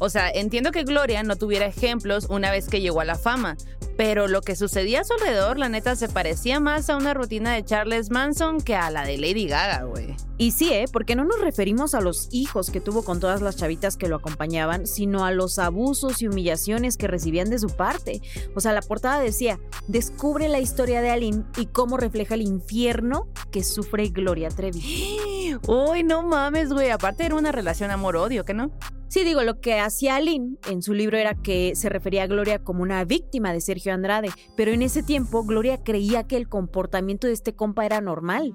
o 0.00 0.08
sea, 0.08 0.30
entiendo 0.30 0.72
que 0.72 0.82
Gloria 0.84 1.22
no 1.22 1.36
tuviera 1.36 1.66
ejemplos 1.66 2.26
una 2.30 2.50
vez 2.50 2.68
que 2.68 2.80
llegó 2.80 3.00
a 3.00 3.04
la 3.04 3.16
fama, 3.16 3.56
pero 3.98 4.28
lo 4.28 4.40
que 4.40 4.56
sucedía 4.56 5.02
a 5.02 5.04
su 5.04 5.12
alrededor, 5.12 5.58
la 5.58 5.68
neta, 5.68 5.94
se 5.94 6.08
parecía 6.08 6.58
más 6.58 6.88
a 6.88 6.96
una 6.96 7.12
rutina 7.12 7.52
de 7.52 7.62
Charles 7.62 8.10
Manson 8.10 8.62
que 8.62 8.74
a 8.74 8.90
la 8.90 9.04
de 9.04 9.18
Lady 9.18 9.46
Gaga, 9.46 9.84
güey. 9.84 10.16
Y 10.38 10.52
sí, 10.52 10.72
¿eh? 10.72 10.86
Porque 10.90 11.16
no 11.16 11.24
nos 11.24 11.38
referimos 11.38 11.94
a 11.94 12.00
los 12.00 12.28
hijos 12.32 12.70
que 12.70 12.80
tuvo 12.80 13.04
con 13.04 13.20
todas 13.20 13.42
las 13.42 13.56
chavitas 13.56 13.98
que 13.98 14.08
lo 14.08 14.16
acompañaban, 14.16 14.86
sino 14.86 15.26
a 15.26 15.32
los 15.32 15.58
abusos 15.58 16.22
y 16.22 16.28
humillaciones 16.28 16.96
que 16.96 17.08
recibían 17.08 17.50
de 17.50 17.58
su 17.58 17.68
parte. 17.68 18.22
O 18.54 18.60
sea, 18.60 18.72
la 18.72 18.80
portada 18.80 19.20
decía, 19.20 19.60
descubre 19.86 20.48
la 20.48 20.60
historia 20.60 21.02
de 21.02 21.10
Aline 21.10 21.44
y 21.58 21.66
cómo 21.66 21.98
refleja 21.98 22.36
el 22.36 22.40
infierno 22.40 23.28
que 23.50 23.62
sufre 23.62 24.08
Gloria 24.08 24.48
Trevi. 24.48 25.18
Uy, 25.66 26.02
no 26.02 26.22
mames, 26.22 26.72
güey. 26.72 26.90
Aparte 26.90 27.24
era 27.24 27.34
una 27.34 27.52
relación 27.52 27.90
amor-odio, 27.90 28.44
¿qué 28.44 28.54
no? 28.54 28.70
Sí, 29.10 29.24
digo, 29.24 29.42
lo 29.42 29.60
que 29.60 29.80
hacía 29.80 30.14
Aline 30.14 30.56
en 30.68 30.82
su 30.82 30.94
libro 30.94 31.16
era 31.18 31.34
que 31.34 31.72
se 31.74 31.88
refería 31.88 32.22
a 32.22 32.26
Gloria 32.28 32.60
como 32.60 32.82
una 32.82 33.04
víctima 33.04 33.52
de 33.52 33.60
Sergio 33.60 33.92
Andrade, 33.92 34.30
pero 34.56 34.70
en 34.70 34.82
ese 34.82 35.02
tiempo 35.02 35.42
Gloria 35.42 35.82
creía 35.82 36.28
que 36.28 36.36
el 36.36 36.48
comportamiento 36.48 37.26
de 37.26 37.32
este 37.32 37.52
compa 37.52 37.84
era 37.84 38.00
normal. 38.00 38.54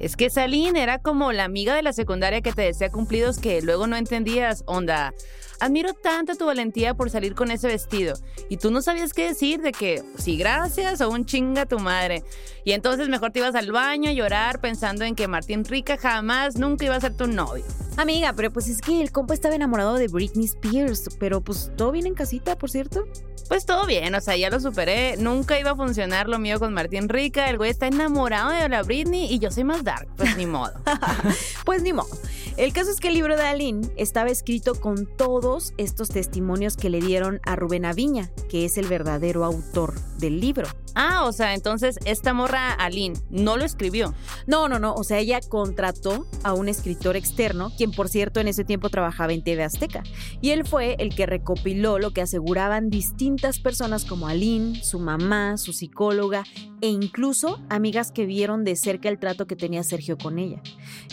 Es 0.00 0.16
que 0.16 0.28
Aline 0.34 0.82
era 0.82 0.98
como 0.98 1.30
la 1.30 1.44
amiga 1.44 1.76
de 1.76 1.82
la 1.82 1.92
secundaria 1.92 2.40
que 2.40 2.52
te 2.52 2.62
decía 2.62 2.90
cumplidos 2.90 3.38
que 3.38 3.62
luego 3.62 3.86
no 3.86 3.94
entendías, 3.94 4.64
onda. 4.66 5.14
Admiro 5.62 5.94
tanto 5.94 6.34
tu 6.34 6.46
valentía 6.46 6.94
por 6.94 7.08
salir 7.08 7.36
con 7.36 7.52
ese 7.52 7.68
vestido. 7.68 8.14
Y 8.48 8.56
tú 8.56 8.72
no 8.72 8.82
sabías 8.82 9.12
qué 9.12 9.28
decir 9.28 9.60
de 9.62 9.70
que 9.70 10.02
sí, 10.18 10.36
gracias 10.36 11.00
o 11.00 11.08
un 11.08 11.24
chinga 11.24 11.66
tu 11.66 11.78
madre. 11.78 12.24
Y 12.64 12.72
entonces 12.72 13.08
mejor 13.08 13.30
te 13.30 13.38
ibas 13.38 13.54
al 13.54 13.70
baño 13.70 14.10
a 14.10 14.12
llorar 14.12 14.60
pensando 14.60 15.04
en 15.04 15.14
que 15.14 15.28
Martín 15.28 15.64
Rica 15.64 15.96
jamás 15.96 16.56
nunca 16.56 16.86
iba 16.86 16.96
a 16.96 17.00
ser 17.00 17.16
tu 17.16 17.28
novio. 17.28 17.64
Amiga, 17.96 18.32
pero 18.32 18.50
pues 18.50 18.66
es 18.66 18.80
que 18.80 19.02
el 19.02 19.12
compa 19.12 19.34
estaba 19.34 19.54
enamorado 19.54 19.94
de 19.94 20.08
Britney 20.08 20.46
Spears, 20.46 21.08
pero 21.20 21.42
pues 21.42 21.70
todo 21.76 21.92
bien 21.92 22.08
en 22.08 22.14
casita, 22.14 22.58
por 22.58 22.68
cierto. 22.68 23.04
Pues 23.48 23.66
todo 23.66 23.86
bien, 23.86 24.14
o 24.14 24.20
sea, 24.20 24.36
ya 24.36 24.50
lo 24.50 24.60
superé. 24.60 25.16
Nunca 25.16 25.58
iba 25.58 25.72
a 25.72 25.76
funcionar 25.76 26.28
lo 26.28 26.38
mío 26.38 26.58
con 26.58 26.72
Martín 26.72 27.08
Rica. 27.08 27.48
El 27.48 27.58
güey 27.58 27.70
está 27.70 27.86
enamorado 27.86 28.50
de 28.50 28.68
la 28.68 28.82
Britney 28.82 29.32
y 29.32 29.38
yo 29.38 29.50
soy 29.50 29.64
más 29.64 29.84
dark. 29.84 30.08
Pues 30.16 30.36
ni 30.36 30.46
modo. 30.46 30.72
pues 31.64 31.82
ni 31.82 31.92
modo. 31.92 32.16
El 32.56 32.72
caso 32.72 32.90
es 32.90 33.00
que 33.00 33.08
el 33.08 33.14
libro 33.14 33.36
de 33.36 33.42
Aline 33.42 33.88
estaba 33.96 34.30
escrito 34.30 34.74
con 34.74 35.06
todos 35.06 35.72
estos 35.78 36.08
testimonios 36.10 36.76
que 36.76 36.90
le 36.90 37.00
dieron 37.00 37.40
a 37.44 37.56
Rubén 37.56 37.84
Aviña, 37.84 38.30
que 38.48 38.64
es 38.64 38.76
el 38.76 38.86
verdadero 38.86 39.44
autor 39.44 39.94
del 40.22 40.40
libro. 40.40 40.66
Ah, 40.94 41.24
o 41.26 41.32
sea, 41.32 41.54
entonces 41.54 41.98
esta 42.06 42.32
morra 42.32 42.72
Aline 42.72 43.18
no 43.30 43.58
lo 43.58 43.64
escribió. 43.64 44.14
No, 44.46 44.68
no, 44.68 44.78
no. 44.78 44.94
O 44.94 45.04
sea, 45.04 45.18
ella 45.18 45.40
contrató 45.46 46.26
a 46.42 46.54
un 46.54 46.68
escritor 46.68 47.16
externo, 47.16 47.72
quien 47.76 47.92
por 47.92 48.08
cierto 48.08 48.40
en 48.40 48.48
ese 48.48 48.64
tiempo 48.64 48.88
trabajaba 48.88 49.32
en 49.32 49.42
TV 49.42 49.62
Azteca. 49.62 50.02
Y 50.40 50.50
él 50.50 50.64
fue 50.66 50.96
el 50.98 51.14
que 51.14 51.26
recopiló 51.26 51.98
lo 51.98 52.12
que 52.12 52.22
aseguraban 52.22 52.88
distintas 52.88 53.58
personas 53.58 54.04
como 54.04 54.28
Aline, 54.28 54.82
su 54.82 54.98
mamá, 54.98 55.58
su 55.58 55.72
psicóloga 55.72 56.44
e 56.80 56.88
incluso 56.88 57.60
amigas 57.68 58.12
que 58.12 58.26
vieron 58.26 58.64
de 58.64 58.76
cerca 58.76 59.08
el 59.08 59.18
trato 59.18 59.46
que 59.46 59.56
tenía 59.56 59.82
Sergio 59.82 60.16
con 60.16 60.38
ella. 60.38 60.62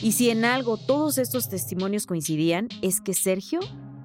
Y 0.02 0.14
si 0.14 0.30
en 0.30 0.46
algo 0.46 0.78
todos 0.78 1.18
estos 1.18 1.50
testimonios 1.50 2.06
coincidían, 2.06 2.70
es 2.82 3.02
que 3.02 3.14
Sergio 3.14 3.60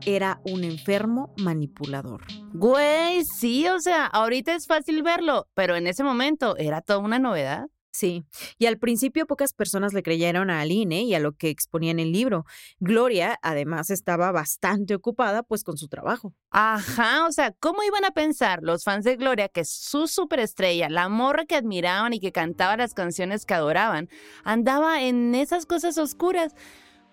era 0.06 0.40
un 0.44 0.64
enfermo 0.64 1.34
manipulador. 1.38 2.22
Güey, 2.52 3.22
sí, 3.24 3.66
o 3.68 3.80
sea, 3.80 4.06
ahorita 4.06 4.54
es 4.54 4.66
fácil 4.66 5.02
verlo, 5.02 5.48
pero 5.54 5.76
en 5.76 5.86
ese 5.86 6.04
momento 6.04 6.56
era 6.56 6.80
toda 6.80 6.98
una 6.98 7.18
novedad. 7.18 7.66
Sí, 7.94 8.24
y 8.58 8.66
al 8.66 8.78
principio 8.78 9.24
pocas 9.24 9.52
personas 9.52 9.92
le 9.92 10.02
creyeron 10.02 10.50
a 10.50 10.60
Aline 10.60 11.02
y 11.02 11.14
a 11.14 11.20
lo 11.20 11.30
que 11.30 11.48
exponía 11.48 11.92
en 11.92 12.00
el 12.00 12.10
libro. 12.10 12.44
Gloria, 12.80 13.38
además, 13.40 13.88
estaba 13.88 14.32
bastante 14.32 14.96
ocupada 14.96 15.44
pues 15.44 15.62
con 15.62 15.76
su 15.76 15.86
trabajo. 15.86 16.34
Ajá, 16.50 17.24
o 17.24 17.30
sea, 17.30 17.52
¿cómo 17.60 17.84
iban 17.84 18.04
a 18.04 18.10
pensar 18.10 18.64
los 18.64 18.82
fans 18.82 19.04
de 19.04 19.14
Gloria 19.14 19.48
que 19.48 19.64
su 19.64 20.08
superestrella, 20.08 20.88
la 20.88 21.08
morra 21.08 21.44
que 21.44 21.54
admiraban 21.54 22.12
y 22.12 22.18
que 22.18 22.32
cantaba 22.32 22.76
las 22.76 22.94
canciones 22.94 23.46
que 23.46 23.54
adoraban, 23.54 24.08
andaba 24.42 25.00
en 25.00 25.36
esas 25.36 25.64
cosas 25.64 25.96
oscuras? 25.96 26.52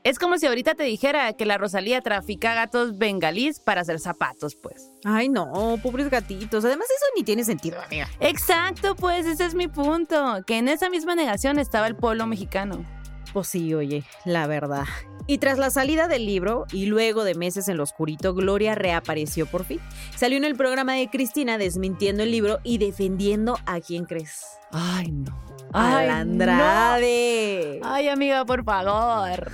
Es 0.03 0.17
como 0.17 0.39
si 0.39 0.47
ahorita 0.47 0.73
te 0.73 0.83
dijera 0.83 1.31
que 1.33 1.45
la 1.45 1.59
Rosalía 1.59 2.01
trafica 2.01 2.55
gatos 2.55 2.97
bengalís 2.97 3.59
para 3.59 3.81
hacer 3.81 3.99
zapatos, 3.99 4.55
pues. 4.55 4.91
Ay, 5.05 5.29
no, 5.29 5.77
pobres 5.83 6.09
gatitos. 6.09 6.65
Además, 6.65 6.87
eso 6.87 7.05
ni 7.15 7.23
tiene 7.23 7.43
sentido, 7.43 7.79
amiga. 7.79 8.09
Exacto, 8.19 8.95
pues 8.95 9.27
ese 9.27 9.45
es 9.45 9.53
mi 9.53 9.67
punto. 9.67 10.39
Que 10.47 10.57
en 10.57 10.69
esa 10.69 10.89
misma 10.89 11.13
negación 11.13 11.59
estaba 11.59 11.85
el 11.85 11.95
pueblo 11.95 12.25
mexicano. 12.25 12.83
Pues 13.31 13.47
sí, 13.47 13.73
oye, 13.75 14.03
la 14.25 14.47
verdad. 14.47 14.85
Y 15.27 15.37
tras 15.37 15.57
la 15.57 15.69
salida 15.69 16.07
del 16.07 16.25
libro 16.25 16.65
y 16.71 16.85
luego 16.85 17.23
de 17.23 17.35
meses 17.35 17.67
en 17.67 17.77
lo 17.77 17.83
oscurito, 17.83 18.33
Gloria 18.33 18.75
reapareció 18.75 19.45
por 19.45 19.65
fin. 19.65 19.79
Salió 20.15 20.37
en 20.37 20.45
el 20.45 20.55
programa 20.55 20.95
de 20.95 21.09
Cristina 21.09 21.57
desmintiendo 21.57 22.23
el 22.23 22.31
libro 22.31 22.59
y 22.63 22.77
defendiendo 22.77 23.57
a 23.65 23.79
quién 23.79 24.05
crees. 24.05 24.43
Ay, 24.71 25.11
no. 25.11 25.51
Ay, 25.73 26.07
Andrade. 26.09 27.79
Ay, 27.83 28.09
amiga, 28.09 28.43
por 28.45 28.63
favor. 28.63 29.51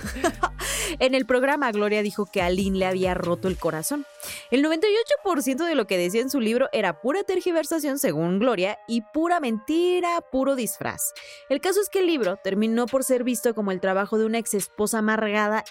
en 0.98 1.14
el 1.14 1.26
programa, 1.26 1.70
Gloria 1.70 2.02
dijo 2.02 2.26
que 2.26 2.42
Aline 2.42 2.78
le 2.78 2.86
había 2.86 3.14
roto 3.14 3.46
el 3.46 3.56
corazón. 3.56 4.04
El 4.50 4.64
98% 4.64 5.64
de 5.64 5.74
lo 5.74 5.86
que 5.86 5.96
decía 5.96 6.20
en 6.20 6.30
su 6.30 6.40
libro 6.40 6.68
era 6.72 7.00
pura 7.00 7.22
tergiversación, 7.22 7.98
según 7.98 8.40
Gloria, 8.40 8.78
y 8.88 9.02
pura 9.12 9.38
mentira, 9.38 10.20
puro 10.32 10.56
disfraz. 10.56 11.12
El 11.48 11.60
caso 11.60 11.80
es 11.80 11.88
que 11.88 12.00
el 12.00 12.06
libro 12.06 12.36
terminó 12.42 12.86
por 12.86 13.04
ser 13.04 13.22
visto 13.22 13.54
como 13.54 13.70
el 13.70 13.80
trabajo 13.80 14.18
de 14.18 14.26
una 14.26 14.38
ex 14.38 14.54
esposa 14.54 15.02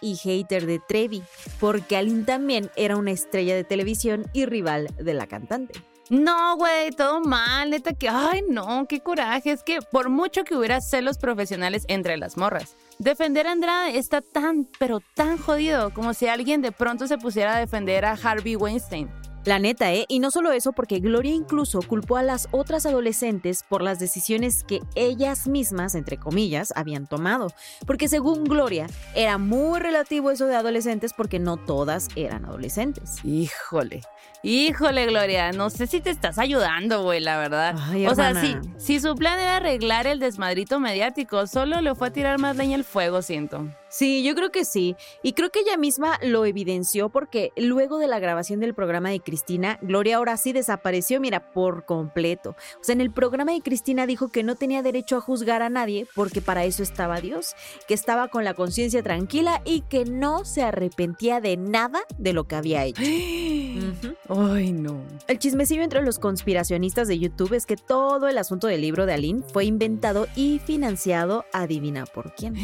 y 0.02 0.16
hater 0.16 0.66
de 0.66 0.80
Trevi, 0.80 1.24
porque 1.60 1.98
Aline 1.98 2.24
también 2.24 2.70
era 2.76 2.96
una 2.96 3.12
estrella 3.12 3.56
de 3.56 3.64
televisión 3.64 4.26
y 4.34 4.46
rival 4.46 4.88
de 4.98 5.14
la 5.14 5.28
cantante. 5.28 5.82
No, 6.10 6.56
güey, 6.56 6.92
todo 6.92 7.20
mal, 7.20 7.70
neta 7.70 7.94
que, 7.94 8.08
ay, 8.08 8.42
no, 8.48 8.86
qué 8.88 9.02
coraje. 9.02 9.52
Es 9.52 9.62
que 9.64 9.80
por 9.82 10.10
mucho 10.10 10.46
que 10.46 10.56
hubiera 10.56 10.80
celos 10.80 11.18
profesionales 11.18 11.84
entre 11.90 12.16
las 12.16 12.38
morras, 12.38 12.78
defender 12.98 13.46
a 13.46 13.52
Andrade 13.52 13.98
está 13.98 14.22
tan, 14.22 14.68
pero 14.80 15.02
tan 15.16 15.38
jodido 15.38 15.94
como 15.94 16.14
si 16.14 16.28
alguien 16.28 16.62
de 16.62 16.72
pronto 16.72 17.08
se 17.08 17.18
pusiera 17.18 17.58
a 17.58 17.60
defender 17.60 18.06
a 18.06 18.14
Harvey 18.14 18.56
Weinstein. 18.56 19.10
La 19.48 19.60
neta, 19.60 19.94
¿eh? 19.94 20.04
Y 20.10 20.20
no 20.20 20.30
solo 20.30 20.52
eso, 20.52 20.74
porque 20.74 21.00
Gloria 21.00 21.32
incluso 21.32 21.80
culpó 21.82 22.18
a 22.18 22.22
las 22.22 22.50
otras 22.52 22.86
adolescentes 22.86 23.64
por 23.64 23.82
las 23.82 23.98
decisiones 23.98 24.66
que 24.66 24.82
ellas 24.96 25.48
mismas, 25.48 25.96
entre 25.96 26.18
comillas, 26.18 26.74
habían 26.76 27.08
tomado. 27.08 27.48
Porque 27.86 28.10
según 28.10 28.44
Gloria, 28.44 28.88
era 29.16 29.38
muy 29.38 29.80
relativo 29.80 30.32
eso 30.32 30.48
de 30.48 30.56
adolescentes 30.58 31.14
porque 31.14 31.40
no 31.40 31.56
todas 31.56 32.10
eran 32.18 32.44
adolescentes. 32.44 33.24
Híjole. 33.24 34.02
Híjole, 34.44 35.06
Gloria, 35.08 35.52
no 35.52 35.70
sé 35.70 35.88
si 35.88 36.00
te 36.00 36.10
estás 36.10 36.38
ayudando, 36.38 37.04
güey, 37.04 37.20
la 37.20 37.38
verdad. 37.38 37.76
o 38.10 38.16
sea, 38.16 38.40
sí, 38.40 38.56
si 38.78 39.00
su 39.00 39.16
plan 39.16 39.40
era 39.40 39.58
arreglar 39.58 40.08
el 40.08 40.20
desmadrito 40.20 40.80
mediático, 40.80 41.48
solo 41.48 41.82
le 41.82 41.96
fue 41.96 42.10
a 42.10 42.12
tirar 42.12 42.40
más 42.40 42.56
leña 42.56 42.76
al 42.76 42.84
fuego, 42.84 43.22
siento. 43.22 43.68
Sí, 43.90 44.24
yo 44.24 44.36
creo 44.36 44.52
que 44.52 44.64
sí. 44.64 44.96
Y 45.24 45.34
creo 45.34 45.50
que 45.50 45.62
ella 45.62 45.78
misma 45.78 46.20
lo 46.22 46.46
evidenció 46.46 47.10
porque 47.10 47.52
luego 47.56 47.98
de 47.98 48.08
la 48.08 48.20
grabación 48.20 48.60
del 48.60 48.76
programa 48.76 49.10
de 49.10 49.22
Cristina, 49.22 49.37
Gloria 49.82 50.18
ahora 50.18 50.38
sí 50.38 50.54
desapareció, 50.54 51.20
mira, 51.20 51.52
por 51.52 51.86
completo. 51.86 52.56
O 52.80 52.84
sea, 52.84 52.94
en 52.94 53.02
el 53.02 53.12
programa 53.12 53.52
de 53.52 53.62
Cristina 53.62 54.06
dijo 54.06 54.30
que 54.30 54.44
no 54.44 54.56
tenía 54.56 54.82
derecho 54.82 55.18
a 55.18 55.22
juzgar 55.22 55.62
a 55.62 55.70
nadie 55.70 56.08
porque 56.16 56.42
para 56.42 56.66
eso 56.66 56.84
estaba 56.84 57.22
Dios, 57.22 57.56
que 57.88 57.94
estaba 57.94 58.28
con 58.28 58.44
la 58.44 58.54
conciencia 58.54 59.04
tranquila 59.04 59.62
y 59.66 59.82
que 59.82 60.06
no 60.06 60.46
se 60.46 60.64
arrepentía 60.64 61.42
de 61.42 61.58
nada 61.58 62.02
de 62.18 62.34
lo 62.34 62.48
que 62.48 62.56
había 62.56 62.86
hecho. 62.86 63.02
Ay, 64.30 64.72
no. 64.72 65.02
El 65.28 65.40
chismecillo 65.40 65.84
entre 65.84 66.02
los 66.04 66.20
conspiracionistas 66.20 67.08
de 67.08 67.20
YouTube 67.20 67.54
es 67.54 67.66
que 67.66 67.78
todo 67.78 68.28
el 68.28 68.38
asunto 68.38 68.68
del 68.68 68.82
libro 68.82 69.06
de 69.06 69.14
Aline 69.14 69.44
fue 69.54 69.66
inventado 69.66 70.28
y 70.36 70.60
financiado, 70.60 71.46
adivina 71.54 72.06
por 72.06 72.34
quién. 72.34 72.56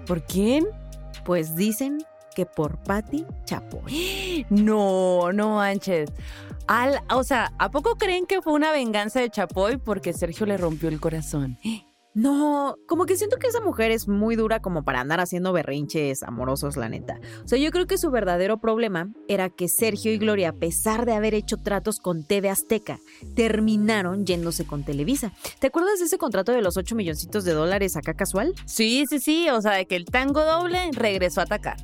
¿Por 0.06 0.22
quién? 0.22 0.66
Pues 1.24 1.54
dicen 1.54 2.04
que 2.34 2.46
por 2.46 2.78
Patty 2.82 3.24
Chapoy. 3.44 4.46
No, 4.50 5.32
no 5.32 5.56
manches. 5.56 6.10
Al, 6.66 7.00
o 7.12 7.24
sea, 7.24 7.52
¿a 7.58 7.70
poco 7.70 7.96
creen 7.96 8.26
que 8.26 8.42
fue 8.42 8.52
una 8.52 8.72
venganza 8.72 9.20
de 9.20 9.30
Chapoy 9.30 9.76
porque 9.76 10.12
Sergio 10.12 10.46
le 10.46 10.56
rompió 10.56 10.88
el 10.88 11.00
corazón? 11.00 11.58
No, 12.12 12.74
como 12.88 13.06
que 13.06 13.16
siento 13.16 13.36
que 13.36 13.46
esa 13.46 13.60
mujer 13.60 13.92
es 13.92 14.08
muy 14.08 14.34
dura 14.34 14.60
como 14.60 14.82
para 14.82 15.00
andar 15.00 15.20
haciendo 15.20 15.52
berrinches 15.52 16.24
amorosos, 16.24 16.76
la 16.76 16.88
neta. 16.88 17.20
O 17.44 17.48
sea, 17.48 17.56
yo 17.56 17.70
creo 17.70 17.86
que 17.86 17.98
su 17.98 18.10
verdadero 18.10 18.58
problema 18.58 19.12
era 19.28 19.48
que 19.48 19.68
Sergio 19.68 20.12
y 20.12 20.18
Gloria, 20.18 20.48
a 20.48 20.54
pesar 20.54 21.06
de 21.06 21.12
haber 21.12 21.34
hecho 21.34 21.56
tratos 21.56 22.00
con 22.00 22.24
TV 22.24 22.50
Azteca, 22.50 22.98
terminaron 23.36 24.26
yéndose 24.26 24.66
con 24.66 24.82
Televisa. 24.82 25.32
¿Te 25.60 25.68
acuerdas 25.68 26.00
de 26.00 26.06
ese 26.06 26.18
contrato 26.18 26.50
de 26.50 26.62
los 26.62 26.76
8 26.76 26.96
milloncitos 26.96 27.44
de 27.44 27.52
dólares 27.52 27.96
acá 27.96 28.14
casual? 28.14 28.54
Sí, 28.64 29.04
sí, 29.08 29.20
sí, 29.20 29.48
o 29.48 29.62
sea, 29.62 29.74
de 29.74 29.86
que 29.86 29.94
el 29.94 30.06
tango 30.06 30.44
doble 30.44 30.90
regresó 30.92 31.40
a 31.40 31.44
atacar. 31.44 31.76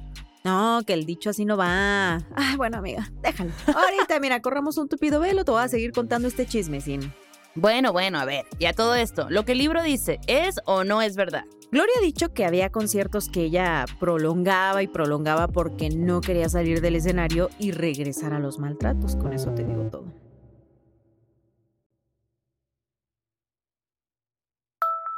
No, 0.47 0.83
que 0.87 0.93
el 0.93 1.07
dicho 1.07 1.31
así 1.31 1.45
no 1.45 1.57
va. 1.57 2.19
Ah, 2.37 2.55
bueno, 2.57 2.79
amiga, 2.79 3.11
déjalo. 3.21 3.51
Ahorita, 3.67 4.21
mira, 4.21 4.41
corramos 4.41 4.79
un 4.79 4.89
tupido 4.89 5.19
velo, 5.19 5.45
te 5.45 5.51
voy 5.51 5.65
a 5.65 5.67
seguir 5.67 5.91
contando 5.91 6.29
este 6.29 6.47
chisme, 6.47 6.81
sin. 6.81 7.13
Bueno, 7.57 7.93
bueno, 7.93 8.21
a 8.21 8.25
ver, 8.25 8.45
ya 8.61 8.73
todo 8.73 8.95
esto, 8.95 9.27
lo 9.29 9.45
que 9.45 9.53
el 9.53 9.59
libro 9.59 9.83
dice, 9.83 10.21
¿es 10.29 10.61
o 10.65 10.85
no 10.85 11.03
es 11.03 11.17
verdad? 11.17 11.47
Gloria 11.73 11.95
ha 11.99 12.01
dicho 12.01 12.33
que 12.33 12.45
había 12.45 12.71
conciertos 12.71 13.29
que 13.29 13.43
ella 13.43 13.87
prolongaba 13.99 14.85
y 14.85 14.87
prolongaba 14.87 15.49
porque 15.49 15.91
no 15.91 16.21
quería 16.21 16.49
salir 16.49 16.81
del 16.81 16.95
escenario 16.95 17.51
y 17.59 17.73
regresar 17.73 18.33
a 18.33 18.39
los 18.39 18.61
maltratos. 18.61 19.17
Con 19.17 19.33
eso 19.33 19.51
te 19.51 19.65
digo 19.65 19.83
todo. 19.91 20.05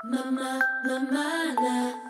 Mamá, 0.05 0.59
mamá, 0.87 2.08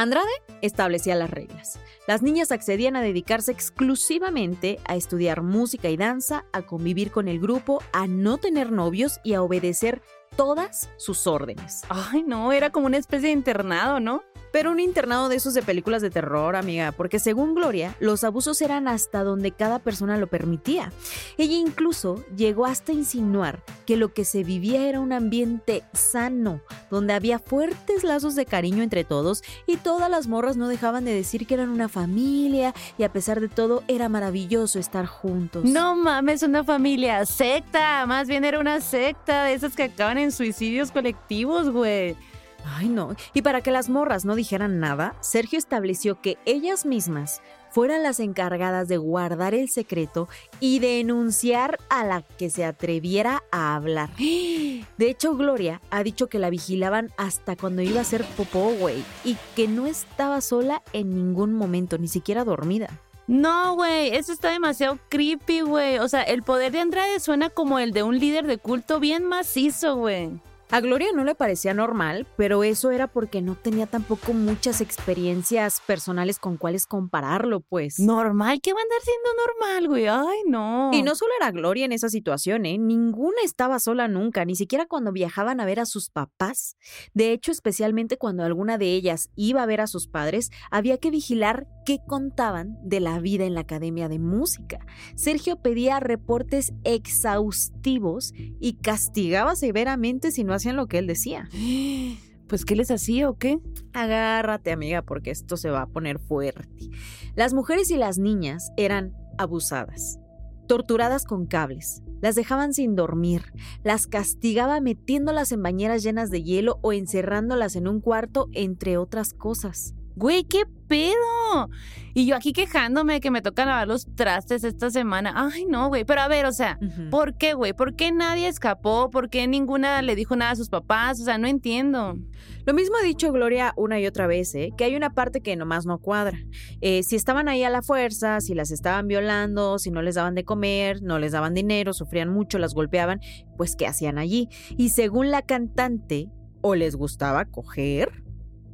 Andrade 0.00 0.30
establecía 0.62 1.14
las 1.14 1.28
reglas. 1.28 1.78
Las 2.08 2.22
niñas 2.22 2.52
accedían 2.52 2.96
a 2.96 3.02
dedicarse 3.02 3.52
exclusivamente 3.52 4.78
a 4.86 4.96
estudiar 4.96 5.42
música 5.42 5.90
y 5.90 5.98
danza, 5.98 6.46
a 6.54 6.62
convivir 6.62 7.10
con 7.10 7.28
el 7.28 7.38
grupo, 7.38 7.82
a 7.92 8.06
no 8.06 8.38
tener 8.38 8.72
novios 8.72 9.20
y 9.24 9.34
a 9.34 9.42
obedecer 9.42 10.00
todas 10.36 10.88
sus 10.96 11.26
órdenes. 11.26 11.82
Ay, 11.90 12.22
no, 12.22 12.50
era 12.52 12.70
como 12.70 12.86
una 12.86 12.96
especie 12.96 13.28
de 13.28 13.34
internado, 13.34 14.00
¿no? 14.00 14.22
Pero 14.52 14.70
un 14.70 14.80
internado 14.80 15.28
de 15.28 15.36
esos 15.36 15.54
de 15.54 15.62
películas 15.62 16.02
de 16.02 16.10
terror, 16.10 16.56
amiga, 16.56 16.92
porque 16.92 17.18
según 17.18 17.54
Gloria, 17.54 17.96
los 18.00 18.24
abusos 18.24 18.60
eran 18.60 18.88
hasta 18.88 19.22
donde 19.22 19.52
cada 19.52 19.78
persona 19.78 20.16
lo 20.16 20.26
permitía. 20.26 20.92
Ella 21.38 21.54
incluso 21.54 22.24
llegó 22.36 22.66
hasta 22.66 22.92
insinuar 22.92 23.62
que 23.86 23.96
lo 23.96 24.12
que 24.12 24.24
se 24.24 24.44
vivía 24.44 24.88
era 24.88 25.00
un 25.00 25.12
ambiente 25.12 25.84
sano, 25.92 26.60
donde 26.90 27.12
había 27.12 27.38
fuertes 27.38 28.04
lazos 28.04 28.34
de 28.34 28.46
cariño 28.46 28.82
entre 28.82 29.04
todos 29.04 29.42
y 29.66 29.76
todas 29.76 30.10
las 30.10 30.26
morras 30.26 30.56
no 30.56 30.68
dejaban 30.68 31.04
de 31.04 31.14
decir 31.14 31.46
que 31.46 31.54
eran 31.54 31.70
una 31.70 31.88
familia 31.88 32.74
y 32.98 33.04
a 33.04 33.12
pesar 33.12 33.40
de 33.40 33.48
todo 33.48 33.82
era 33.88 34.08
maravilloso 34.08 34.78
estar 34.78 35.06
juntos. 35.06 35.64
No 35.64 35.94
mames, 35.94 36.42
una 36.42 36.64
familia 36.64 37.24
secta, 37.26 38.06
más 38.06 38.28
bien 38.28 38.44
era 38.44 38.58
una 38.58 38.80
secta 38.80 39.44
de 39.44 39.54
esas 39.54 39.74
que 39.74 39.84
acaban 39.84 40.18
en 40.18 40.32
suicidios 40.32 40.90
colectivos, 40.90 41.70
güey. 41.70 42.16
Ay, 42.64 42.88
no. 42.88 43.14
Y 43.34 43.42
para 43.42 43.60
que 43.60 43.70
las 43.70 43.88
morras 43.88 44.24
no 44.24 44.34
dijeran 44.34 44.80
nada, 44.80 45.14
Sergio 45.20 45.58
estableció 45.58 46.20
que 46.20 46.38
ellas 46.44 46.86
mismas 46.86 47.42
fueran 47.70 48.02
las 48.02 48.20
encargadas 48.20 48.88
de 48.88 48.96
guardar 48.96 49.54
el 49.54 49.68
secreto 49.70 50.28
y 50.58 50.80
denunciar 50.80 51.78
a 51.88 52.04
la 52.04 52.22
que 52.22 52.50
se 52.50 52.64
atreviera 52.64 53.42
a 53.52 53.76
hablar. 53.76 54.10
De 54.16 54.84
hecho, 54.98 55.36
Gloria 55.36 55.80
ha 55.90 56.02
dicho 56.02 56.28
que 56.28 56.38
la 56.38 56.50
vigilaban 56.50 57.10
hasta 57.16 57.56
cuando 57.56 57.82
iba 57.82 57.98
a 57.98 58.02
hacer 58.02 58.24
popó, 58.36 58.72
güey, 58.78 59.04
y 59.24 59.36
que 59.54 59.68
no 59.68 59.86
estaba 59.86 60.40
sola 60.40 60.82
en 60.92 61.14
ningún 61.14 61.54
momento, 61.54 61.96
ni 61.98 62.08
siquiera 62.08 62.44
dormida. 62.44 63.00
No, 63.26 63.76
güey, 63.76 64.08
eso 64.16 64.32
está 64.32 64.50
demasiado 64.50 64.98
creepy, 65.08 65.60
güey. 65.60 65.98
O 65.98 66.08
sea, 66.08 66.22
el 66.22 66.42
poder 66.42 66.72
de 66.72 66.80
Andrade 66.80 67.20
suena 67.20 67.48
como 67.48 67.78
el 67.78 67.92
de 67.92 68.02
un 68.02 68.18
líder 68.18 68.44
de 68.48 68.58
culto 68.58 68.98
bien 68.98 69.24
macizo, 69.24 69.94
güey. 69.94 70.40
A 70.72 70.80
Gloria 70.80 71.08
no 71.12 71.24
le 71.24 71.34
parecía 71.34 71.74
normal, 71.74 72.28
pero 72.36 72.62
eso 72.62 72.92
era 72.92 73.08
porque 73.08 73.42
no 73.42 73.56
tenía 73.56 73.88
tampoco 73.88 74.32
muchas 74.32 74.80
experiencias 74.80 75.82
personales 75.84 76.38
con 76.38 76.56
cuáles 76.56 76.86
compararlo, 76.86 77.58
pues. 77.58 77.98
Normal, 77.98 78.60
¿qué 78.62 78.72
va 78.72 78.78
a 78.78 78.82
andar 78.84 79.00
siendo 79.02 79.30
normal, 79.34 79.88
güey? 79.88 80.06
Ay, 80.06 80.48
no. 80.48 80.90
Y 80.92 81.02
no 81.02 81.16
solo 81.16 81.32
era 81.40 81.50
Gloria 81.50 81.86
en 81.86 81.92
esa 81.92 82.08
situación, 82.08 82.66
¿eh? 82.66 82.78
Ninguna 82.78 83.38
estaba 83.42 83.80
sola 83.80 84.06
nunca, 84.06 84.44
ni 84.44 84.54
siquiera 84.54 84.86
cuando 84.86 85.10
viajaban 85.10 85.58
a 85.58 85.64
ver 85.64 85.80
a 85.80 85.86
sus 85.86 86.08
papás. 86.08 86.76
De 87.14 87.32
hecho, 87.32 87.50
especialmente 87.50 88.16
cuando 88.16 88.44
alguna 88.44 88.78
de 88.78 88.94
ellas 88.94 89.30
iba 89.34 89.64
a 89.64 89.66
ver 89.66 89.80
a 89.80 89.88
sus 89.88 90.06
padres, 90.06 90.52
había 90.70 90.98
que 90.98 91.10
vigilar 91.10 91.66
qué 91.84 91.98
contaban 92.06 92.78
de 92.84 93.00
la 93.00 93.18
vida 93.18 93.44
en 93.44 93.54
la 93.54 93.62
Academia 93.62 94.08
de 94.08 94.20
Música. 94.20 94.78
Sergio 95.16 95.60
pedía 95.60 95.98
reportes 95.98 96.72
exhaustivos 96.84 98.32
y 98.36 98.74
castigaba 98.74 99.56
severamente 99.56 100.30
si 100.30 100.44
no 100.44 100.59
hacían 100.60 100.76
lo 100.76 100.86
que 100.86 100.98
él 100.98 101.06
decía. 101.06 101.48
Pues, 102.50 102.64
¿qué 102.64 102.74
les 102.74 102.90
hacía 102.90 103.30
o 103.30 103.38
qué? 103.38 103.60
Agárrate, 103.92 104.72
amiga, 104.72 105.02
porque 105.02 105.30
esto 105.30 105.56
se 105.56 105.70
va 105.70 105.82
a 105.82 105.86
poner 105.86 106.18
fuerte. 106.18 106.90
Las 107.36 107.54
mujeres 107.54 107.92
y 107.92 107.96
las 107.96 108.18
niñas 108.18 108.72
eran 108.76 109.14
abusadas, 109.38 110.18
torturadas 110.66 111.26
con 111.26 111.46
cables, 111.46 112.02
las 112.20 112.34
dejaban 112.34 112.74
sin 112.74 112.96
dormir, 112.96 113.52
las 113.84 114.08
castigaba 114.08 114.80
metiéndolas 114.80 115.52
en 115.52 115.62
bañeras 115.62 116.02
llenas 116.02 116.30
de 116.30 116.42
hielo 116.42 116.80
o 116.82 116.92
encerrándolas 116.92 117.76
en 117.76 117.86
un 117.86 118.00
cuarto, 118.00 118.48
entre 118.52 118.98
otras 118.98 119.32
cosas. 119.32 119.94
Güey, 120.20 120.44
¿qué 120.44 120.64
pedo? 120.86 121.70
Y 122.12 122.26
yo 122.26 122.36
aquí 122.36 122.52
quejándome 122.52 123.14
de 123.14 123.20
que 123.20 123.30
me 123.30 123.40
toca 123.40 123.64
lavar 123.64 123.88
los 123.88 124.04
trastes 124.16 124.64
esta 124.64 124.90
semana. 124.90 125.32
Ay, 125.34 125.64
no, 125.64 125.88
güey. 125.88 126.04
Pero 126.04 126.20
a 126.20 126.28
ver, 126.28 126.44
o 126.44 126.52
sea, 126.52 126.78
¿por 127.10 127.38
qué, 127.38 127.54
güey? 127.54 127.72
¿Por 127.72 127.96
qué 127.96 128.12
nadie 128.12 128.46
escapó? 128.46 129.08
¿Por 129.08 129.30
qué 129.30 129.48
ninguna 129.48 130.02
le 130.02 130.14
dijo 130.16 130.36
nada 130.36 130.50
a 130.50 130.56
sus 130.56 130.68
papás? 130.68 131.22
O 131.22 131.24
sea, 131.24 131.38
no 131.38 131.48
entiendo. 131.48 132.18
Lo 132.66 132.74
mismo 132.74 132.96
ha 133.00 133.02
dicho 133.02 133.32
Gloria 133.32 133.72
una 133.78 133.98
y 133.98 134.06
otra 134.06 134.26
vez, 134.26 134.54
¿eh? 134.54 134.72
que 134.76 134.84
hay 134.84 134.94
una 134.94 135.14
parte 135.14 135.40
que 135.40 135.56
nomás 135.56 135.86
no 135.86 135.96
cuadra. 135.96 136.38
Eh, 136.82 137.02
si 137.02 137.16
estaban 137.16 137.48
ahí 137.48 137.64
a 137.64 137.70
la 137.70 137.80
fuerza, 137.80 138.42
si 138.42 138.52
las 138.52 138.72
estaban 138.72 139.08
violando, 139.08 139.78
si 139.78 139.90
no 139.90 140.02
les 140.02 140.16
daban 140.16 140.34
de 140.34 140.44
comer, 140.44 141.02
no 141.02 141.18
les 141.18 141.32
daban 141.32 141.54
dinero, 141.54 141.94
sufrían 141.94 142.28
mucho, 142.28 142.58
las 142.58 142.74
golpeaban, 142.74 143.20
pues 143.56 143.74
¿qué 143.74 143.86
hacían 143.86 144.18
allí? 144.18 144.50
Y 144.76 144.90
según 144.90 145.30
la 145.30 145.40
cantante, 145.40 146.28
o 146.60 146.74
les 146.74 146.94
gustaba 146.94 147.46
coger, 147.46 148.22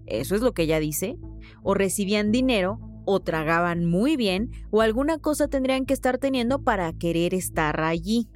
eso 0.06 0.36
es 0.36 0.40
lo 0.40 0.54
que 0.54 0.62
ella 0.62 0.78
dice, 0.78 1.16
o 1.66 1.74
recibían 1.74 2.30
dinero, 2.30 2.78
o 3.04 3.18
tragaban 3.18 3.86
muy 3.86 4.16
bien, 4.16 4.52
o 4.70 4.82
alguna 4.82 5.18
cosa 5.18 5.48
tendrían 5.48 5.84
que 5.84 5.94
estar 5.94 6.18
teniendo 6.18 6.62
para 6.62 6.92
querer 6.92 7.34
estar 7.34 7.80
allí. 7.80 8.28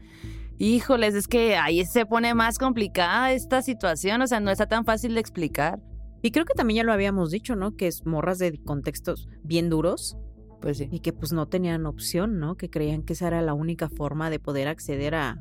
Híjoles, 0.58 1.14
es 1.14 1.28
que 1.28 1.56
ahí 1.56 1.84
se 1.84 2.06
pone 2.06 2.34
más 2.34 2.58
complicada 2.58 3.30
esta 3.30 3.62
situación, 3.62 4.20
o 4.20 4.26
sea, 4.26 4.40
no 4.40 4.50
está 4.50 4.66
tan 4.66 4.84
fácil 4.84 5.14
de 5.14 5.20
explicar. 5.20 5.78
Y 6.22 6.32
creo 6.32 6.44
que 6.44 6.54
también 6.54 6.78
ya 6.78 6.84
lo 6.84 6.92
habíamos 6.92 7.30
dicho, 7.30 7.54
¿no? 7.54 7.76
Que 7.76 7.86
es 7.86 8.04
morras 8.04 8.40
de 8.40 8.60
contextos 8.64 9.28
bien 9.44 9.70
duros. 9.70 10.16
Pues 10.60 10.78
sí. 10.78 10.88
Y 10.90 10.98
que 10.98 11.12
pues 11.12 11.32
no 11.32 11.46
tenían 11.46 11.86
opción, 11.86 12.40
¿no? 12.40 12.56
Que 12.56 12.68
creían 12.68 13.04
que 13.04 13.12
esa 13.12 13.28
era 13.28 13.42
la 13.42 13.54
única 13.54 13.88
forma 13.88 14.28
de 14.28 14.40
poder 14.40 14.66
acceder 14.66 15.14
a 15.14 15.40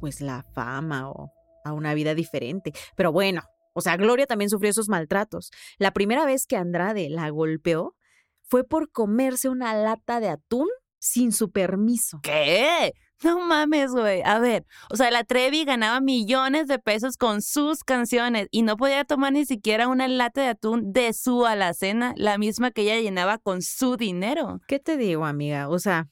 pues 0.00 0.20
la 0.20 0.44
fama 0.54 1.10
o 1.10 1.32
a 1.64 1.72
una 1.72 1.94
vida 1.94 2.14
diferente. 2.14 2.72
Pero 2.96 3.10
bueno, 3.12 3.42
o 3.74 3.80
sea, 3.80 3.96
Gloria 3.96 4.26
también 4.26 4.50
sufrió 4.50 4.70
esos 4.70 4.88
maltratos. 4.88 5.50
La 5.78 5.92
primera 5.92 6.24
vez 6.24 6.46
que 6.46 6.56
Andrade 6.56 7.10
la 7.10 7.28
golpeó 7.28 7.94
fue 8.42 8.64
por 8.64 8.90
comerse 8.90 9.48
una 9.48 9.74
lata 9.74 10.20
de 10.20 10.28
atún 10.28 10.68
sin 10.98 11.32
su 11.32 11.50
permiso. 11.50 12.20
¿Qué? 12.22 12.94
No 13.22 13.40
mames, 13.40 13.92
güey. 13.92 14.22
A 14.24 14.38
ver, 14.38 14.66
o 14.90 14.96
sea, 14.96 15.10
la 15.10 15.24
Trevi 15.24 15.64
ganaba 15.64 16.00
millones 16.00 16.66
de 16.66 16.78
pesos 16.78 17.16
con 17.16 17.42
sus 17.42 17.84
canciones 17.84 18.48
y 18.50 18.62
no 18.62 18.76
podía 18.76 19.04
tomar 19.04 19.32
ni 19.32 19.44
siquiera 19.46 19.88
una 19.88 20.08
lata 20.08 20.42
de 20.42 20.48
atún 20.48 20.92
de 20.92 21.12
su 21.12 21.46
alacena, 21.46 22.12
la 22.16 22.38
misma 22.38 22.70
que 22.70 22.82
ella 22.82 23.00
llenaba 23.00 23.38
con 23.38 23.62
su 23.62 23.96
dinero. 23.96 24.60
¿Qué 24.66 24.78
te 24.78 24.96
digo, 24.96 25.24
amiga? 25.24 25.68
O 25.68 25.78
sea, 25.78 26.08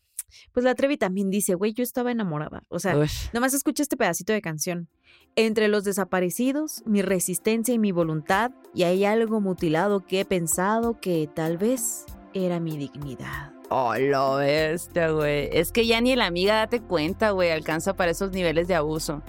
pues 0.52 0.64
la 0.64 0.74
Trevi 0.74 0.96
también 0.96 1.30
dice, 1.30 1.54
güey, 1.54 1.72
yo 1.72 1.82
estaba 1.82 2.10
enamorada. 2.10 2.62
O 2.68 2.78
sea, 2.78 2.96
nomás 3.32 3.54
escucha 3.54 3.82
este 3.82 3.96
pedacito 3.96 4.32
de 4.32 4.40
canción. 4.40 4.88
Entre 5.34 5.68
los 5.68 5.84
desaparecidos, 5.84 6.82
mi 6.84 7.00
resistencia 7.00 7.72
y 7.72 7.78
mi 7.78 7.90
voluntad, 7.90 8.50
y 8.74 8.82
hay 8.82 9.06
algo 9.06 9.40
mutilado 9.40 10.00
que 10.00 10.20
he 10.20 10.24
pensado 10.26 11.00
que 11.00 11.28
tal 11.32 11.56
vez 11.56 12.04
era 12.34 12.60
mi 12.60 12.76
dignidad. 12.76 13.52
Oh, 13.70 13.94
lo 13.96 14.36
bestia, 14.36 15.10
güey. 15.10 15.48
Es 15.50 15.72
que 15.72 15.86
ya 15.86 16.02
ni 16.02 16.14
la 16.16 16.26
amiga, 16.26 16.56
date 16.56 16.82
cuenta, 16.82 17.30
güey, 17.30 17.50
alcanza 17.50 17.94
para 17.94 18.10
esos 18.10 18.32
niveles 18.32 18.68
de 18.68 18.74
abuso. 18.74 19.22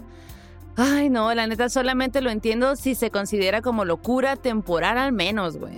Ay, 0.75 1.09
no, 1.09 1.33
la 1.33 1.47
neta 1.47 1.69
solamente 1.69 2.19
lo 2.19 2.31
entiendo 2.31 2.75
si 2.75 2.95
se 2.95 3.09
considera 3.09 3.61
como 3.61 3.85
locura 3.85 4.35
temporal 4.35 4.97
al 4.97 5.13
menos, 5.13 5.55
güey. 5.57 5.77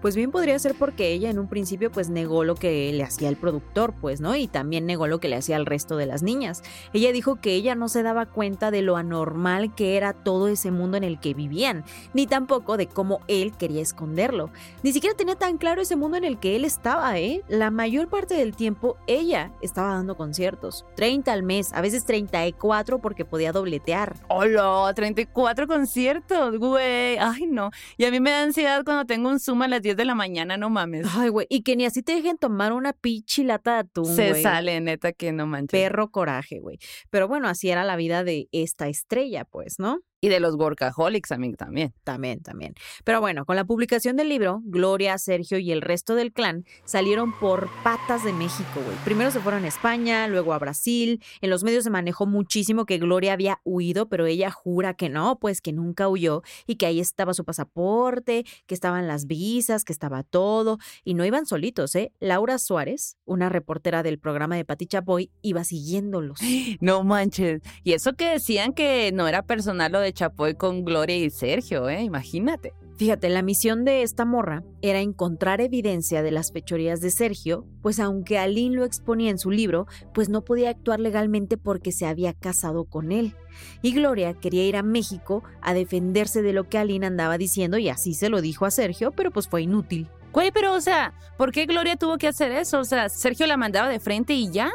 Pues 0.00 0.16
bien 0.16 0.30
podría 0.30 0.58
ser 0.58 0.74
porque 0.74 1.12
ella 1.12 1.30
en 1.30 1.38
un 1.38 1.48
principio 1.48 1.90
pues 1.90 2.08
negó 2.08 2.44
lo 2.44 2.54
que 2.54 2.92
le 2.92 3.02
hacía 3.02 3.28
el 3.28 3.36
productor, 3.36 3.94
pues, 4.00 4.20
¿no? 4.20 4.34
Y 4.34 4.48
también 4.48 4.86
negó 4.86 5.06
lo 5.06 5.20
que 5.20 5.28
le 5.28 5.36
hacía 5.36 5.56
al 5.56 5.66
resto 5.66 5.96
de 5.96 6.06
las 6.06 6.22
niñas. 6.22 6.62
Ella 6.92 7.12
dijo 7.12 7.36
que 7.36 7.54
ella 7.54 7.74
no 7.74 7.88
se 7.88 8.02
daba 8.02 8.26
cuenta 8.26 8.70
de 8.70 8.82
lo 8.82 8.96
anormal 8.96 9.74
que 9.74 9.96
era 9.96 10.12
todo 10.12 10.48
ese 10.48 10.70
mundo 10.70 10.96
en 10.96 11.04
el 11.04 11.20
que 11.20 11.34
vivían, 11.34 11.84
ni 12.14 12.26
tampoco 12.26 12.76
de 12.76 12.86
cómo 12.86 13.20
él 13.28 13.52
quería 13.58 13.82
esconderlo. 13.82 14.50
Ni 14.82 14.92
siquiera 14.92 15.16
tenía 15.16 15.36
tan 15.36 15.58
claro 15.58 15.82
ese 15.82 15.96
mundo 15.96 16.16
en 16.16 16.24
el 16.24 16.38
que 16.38 16.56
él 16.56 16.64
estaba, 16.64 17.18
¿eh? 17.18 17.42
La 17.48 17.70
mayor 17.70 18.08
parte 18.08 18.34
del 18.34 18.56
tiempo 18.56 18.96
ella 19.06 19.52
estaba 19.60 19.94
dando 19.94 20.16
conciertos, 20.16 20.86
30 20.96 21.32
al 21.32 21.42
mes, 21.42 21.72
a 21.72 21.80
veces 21.80 22.04
34 22.04 23.00
porque 23.00 23.24
podía 23.24 23.52
dobletear. 23.52 24.16
¡Hola! 24.28 24.92
34 24.94 25.66
conciertos, 25.66 26.58
güey. 26.58 27.18
Ay, 27.18 27.46
no. 27.46 27.70
Y 27.96 28.04
a 28.04 28.10
mí 28.10 28.20
me 28.20 28.30
da 28.30 28.42
ansiedad 28.42 28.84
cuando 28.84 29.04
tengo 29.04 29.28
un 29.28 29.40
Zoom 29.40 29.62
a 29.62 29.68
las 29.68 29.82
10 29.90 29.96
de 29.96 30.04
la 30.04 30.14
mañana, 30.14 30.56
no 30.56 30.70
mames. 30.70 31.06
Ay, 31.16 31.28
güey, 31.30 31.46
y 31.50 31.62
que 31.62 31.76
ni 31.76 31.84
así 31.84 32.02
te 32.02 32.12
dejen 32.12 32.38
tomar 32.38 32.72
una 32.72 32.92
pichi 32.92 33.42
lata 33.42 33.74
de 33.74 33.78
atún, 33.80 34.06
Se 34.06 34.40
sale, 34.40 34.80
neta, 34.80 35.12
que 35.12 35.32
no 35.32 35.46
manches. 35.46 35.80
Perro 35.80 36.10
coraje, 36.10 36.60
güey. 36.60 36.78
Pero 37.10 37.28
bueno, 37.28 37.48
así 37.48 37.70
era 37.70 37.84
la 37.84 37.96
vida 37.96 38.22
de 38.22 38.48
esta 38.52 38.88
estrella, 38.88 39.44
pues, 39.44 39.78
¿no? 39.78 40.00
Y 40.22 40.28
de 40.28 40.38
los 40.38 40.56
workaholics 40.56 41.32
a 41.32 41.38
mí 41.38 41.54
también. 41.54 41.94
También, 42.04 42.42
también. 42.42 42.74
Pero 43.04 43.20
bueno, 43.20 43.46
con 43.46 43.56
la 43.56 43.64
publicación 43.64 44.16
del 44.16 44.28
libro, 44.28 44.60
Gloria, 44.64 45.16
Sergio 45.16 45.58
y 45.58 45.72
el 45.72 45.80
resto 45.80 46.14
del 46.14 46.32
clan 46.32 46.66
salieron 46.84 47.32
por 47.38 47.70
patas 47.82 48.22
de 48.24 48.34
México, 48.34 48.82
güey. 48.84 48.96
Primero 49.04 49.30
se 49.30 49.40
fueron 49.40 49.64
a 49.64 49.68
España, 49.68 50.28
luego 50.28 50.52
a 50.52 50.58
Brasil. 50.58 51.22
En 51.40 51.48
los 51.48 51.64
medios 51.64 51.84
se 51.84 51.90
manejó 51.90 52.26
muchísimo 52.26 52.84
que 52.84 52.98
Gloria 52.98 53.32
había 53.32 53.60
huido, 53.64 54.10
pero 54.10 54.26
ella 54.26 54.50
jura 54.50 54.92
que 54.92 55.08
no, 55.08 55.38
pues 55.38 55.62
que 55.62 55.72
nunca 55.72 56.08
huyó 56.08 56.42
y 56.66 56.76
que 56.76 56.84
ahí 56.84 57.00
estaba 57.00 57.32
su 57.32 57.44
pasaporte, 57.46 58.44
que 58.66 58.74
estaban 58.74 59.08
las 59.08 59.26
visas, 59.26 59.84
que 59.84 59.92
estaba 59.94 60.22
todo. 60.22 60.78
Y 61.02 61.14
no 61.14 61.24
iban 61.24 61.46
solitos, 61.46 61.94
¿eh? 61.94 62.12
Laura 62.20 62.58
Suárez, 62.58 63.16
una 63.24 63.48
reportera 63.48 64.02
del 64.02 64.18
programa 64.18 64.56
de 64.56 64.66
Pati 64.66 64.86
Chapoy, 64.86 65.30
iba 65.40 65.64
siguiéndolos. 65.64 66.40
No 66.80 67.04
manches. 67.04 67.62
Y 67.84 67.92
eso 67.92 68.14
que 68.14 68.28
decían 68.30 68.72
que 68.72 69.12
no 69.12 69.28
era 69.28 69.42
personal 69.42 69.92
lo 69.92 70.00
de 70.00 70.09
Chapoy 70.12 70.54
con 70.54 70.84
Gloria 70.84 71.16
y 71.16 71.30
Sergio, 71.30 71.88
¿eh? 71.88 72.02
Imagínate. 72.02 72.72
Fíjate, 73.00 73.30
la 73.30 73.40
misión 73.40 73.86
de 73.86 74.02
esta 74.02 74.26
morra 74.26 74.62
era 74.82 75.00
encontrar 75.00 75.62
evidencia 75.62 76.22
de 76.22 76.30
las 76.30 76.52
fechorías 76.52 77.00
de 77.00 77.10
Sergio, 77.10 77.64
pues 77.80 77.98
aunque 77.98 78.36
Aline 78.36 78.76
lo 78.76 78.84
exponía 78.84 79.30
en 79.30 79.38
su 79.38 79.50
libro, 79.50 79.86
pues 80.12 80.28
no 80.28 80.44
podía 80.44 80.68
actuar 80.68 81.00
legalmente 81.00 81.56
porque 81.56 81.92
se 81.92 82.04
había 82.04 82.34
casado 82.34 82.84
con 82.84 83.10
él. 83.10 83.34
Y 83.80 83.94
Gloria 83.94 84.34
quería 84.34 84.66
ir 84.66 84.76
a 84.76 84.82
México 84.82 85.42
a 85.62 85.72
defenderse 85.72 86.42
de 86.42 86.52
lo 86.52 86.68
que 86.68 86.76
Aline 86.76 87.06
andaba 87.06 87.38
diciendo 87.38 87.78
y 87.78 87.88
así 87.88 88.12
se 88.12 88.28
lo 88.28 88.42
dijo 88.42 88.66
a 88.66 88.70
Sergio, 88.70 89.12
pero 89.12 89.30
pues 89.30 89.48
fue 89.48 89.62
inútil. 89.62 90.06
Güey, 90.32 90.52
pero 90.52 90.74
o 90.74 90.80
sea, 90.82 91.14
¿por 91.38 91.52
qué 91.52 91.64
Gloria 91.64 91.96
tuvo 91.96 92.18
que 92.18 92.28
hacer 92.28 92.52
eso? 92.52 92.80
O 92.80 92.84
sea, 92.84 93.08
Sergio 93.08 93.46
la 93.46 93.56
mandaba 93.56 93.88
de 93.88 93.98
frente 93.98 94.34
y 94.34 94.50
ya. 94.50 94.70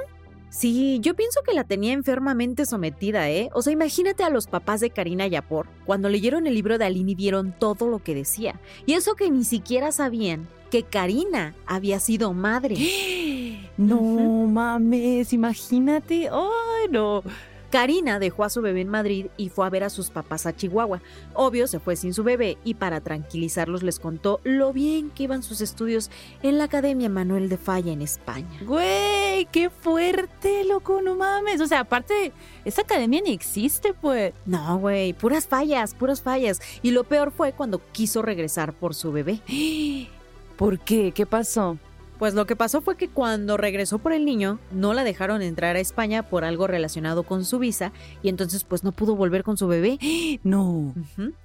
Sí, 0.58 1.00
yo 1.02 1.18
pienso 1.18 1.42
que 1.46 1.54
la 1.54 1.66
tenía 1.66 1.92
enfermamente 1.92 2.66
sometida, 2.66 3.30
¿eh? 3.30 3.50
O 3.54 3.62
sea, 3.62 3.74
imagínate 3.74 4.24
a 4.24 4.30
los 4.30 4.48
papás 4.48 4.80
de 4.80 4.90
Karina 4.90 5.28
Yapor 5.28 5.68
cuando 5.86 6.08
leyeron 6.08 6.48
el 6.48 6.54
libro 6.54 6.78
de 6.78 6.86
Aline 6.86 7.12
y 7.12 7.16
vieron 7.16 7.54
todo 7.60 7.90
lo 7.90 8.02
que 8.02 8.16
decía. 8.16 8.62
Y 8.86 8.94
eso 8.94 9.16
que 9.16 9.30
ni 9.30 9.44
siquiera 9.44 9.92
sabían 9.92 10.48
que 10.72 10.84
Karina 10.84 11.54
había 11.66 12.00
sido 12.00 12.32
madre. 12.34 12.78
No 13.78 14.00
mames, 14.48 15.34
imagínate. 15.34 16.30
Ay, 16.32 16.88
no. 16.90 17.22
Karina 17.70 18.20
dejó 18.20 18.44
a 18.44 18.50
su 18.50 18.62
bebé 18.62 18.82
en 18.82 18.90
Madrid 18.90 19.28
y 19.38 19.50
fue 19.50 19.66
a 19.66 19.70
ver 19.70 19.84
a 19.84 19.90
sus 19.90 20.10
papás 20.10 20.46
a 20.46 20.56
Chihuahua. 20.56 21.02
Obvio, 21.34 21.68
se 21.68 21.80
fue 21.80 21.96
sin 21.96 22.14
su 22.14 22.24
bebé 22.24 22.58
y 22.64 22.76
para 22.76 23.02
tranquilizarlos 23.02 23.84
les 23.84 24.00
contó 24.00 24.40
lo 24.44 24.74
bien 24.74 25.10
que 25.12 25.24
iban 25.24 25.44
sus 25.44 25.62
estudios 25.62 26.10
en 26.44 26.58
la 26.58 26.66
Academia 26.66 27.10
Manuel 27.10 27.50
de 27.50 27.58
Falla 27.58 27.92
en 27.92 28.02
España. 28.02 28.48
Güey, 28.66 29.46
qué 29.52 29.70
fuerte, 29.70 30.64
loco, 30.66 31.02
no 31.02 31.16
mames. 31.16 31.62
O 31.62 31.68
sea, 31.68 31.82
aparte, 31.82 32.32
esa 32.64 32.82
academia 32.82 33.22
ni 33.22 33.32
existe, 33.32 33.94
pues. 33.94 34.34
No, 34.46 34.78
güey, 34.80 35.14
puras 35.14 35.48
fallas, 35.48 35.94
puras 35.94 36.22
fallas. 36.22 36.62
Y 36.82 36.92
lo 36.92 37.04
peor 37.04 37.32
fue 37.32 37.54
cuando 37.54 37.82
quiso 37.92 38.22
regresar 38.22 38.74
por 38.74 38.96
su 38.96 39.12
bebé. 39.12 39.42
¿Por 40.58 40.80
qué? 40.80 41.12
¿Qué 41.12 41.26
pasó? 41.26 41.78
Pues 42.18 42.34
lo 42.34 42.46
que 42.46 42.56
pasó 42.56 42.82
fue 42.82 42.96
que 42.96 43.10
cuando 43.10 43.58
regresó 43.58 44.00
por 44.00 44.14
el 44.14 44.24
niño, 44.24 44.60
no 44.72 44.94
la 44.94 45.04
dejaron 45.04 45.42
entrar 45.42 45.76
a 45.76 45.80
España 45.80 46.24
por 46.24 46.46
algo 46.46 46.66
relacionado 46.66 47.24
con 47.24 47.44
su 47.44 47.60
visa 47.60 47.92
y 48.24 48.30
entonces 48.30 48.64
pues 48.64 48.84
no 48.84 48.94
pudo 48.94 49.16
volver 49.16 49.44
con 49.44 49.58
su 49.58 49.68
bebé. 49.68 50.00
No. 50.44 50.94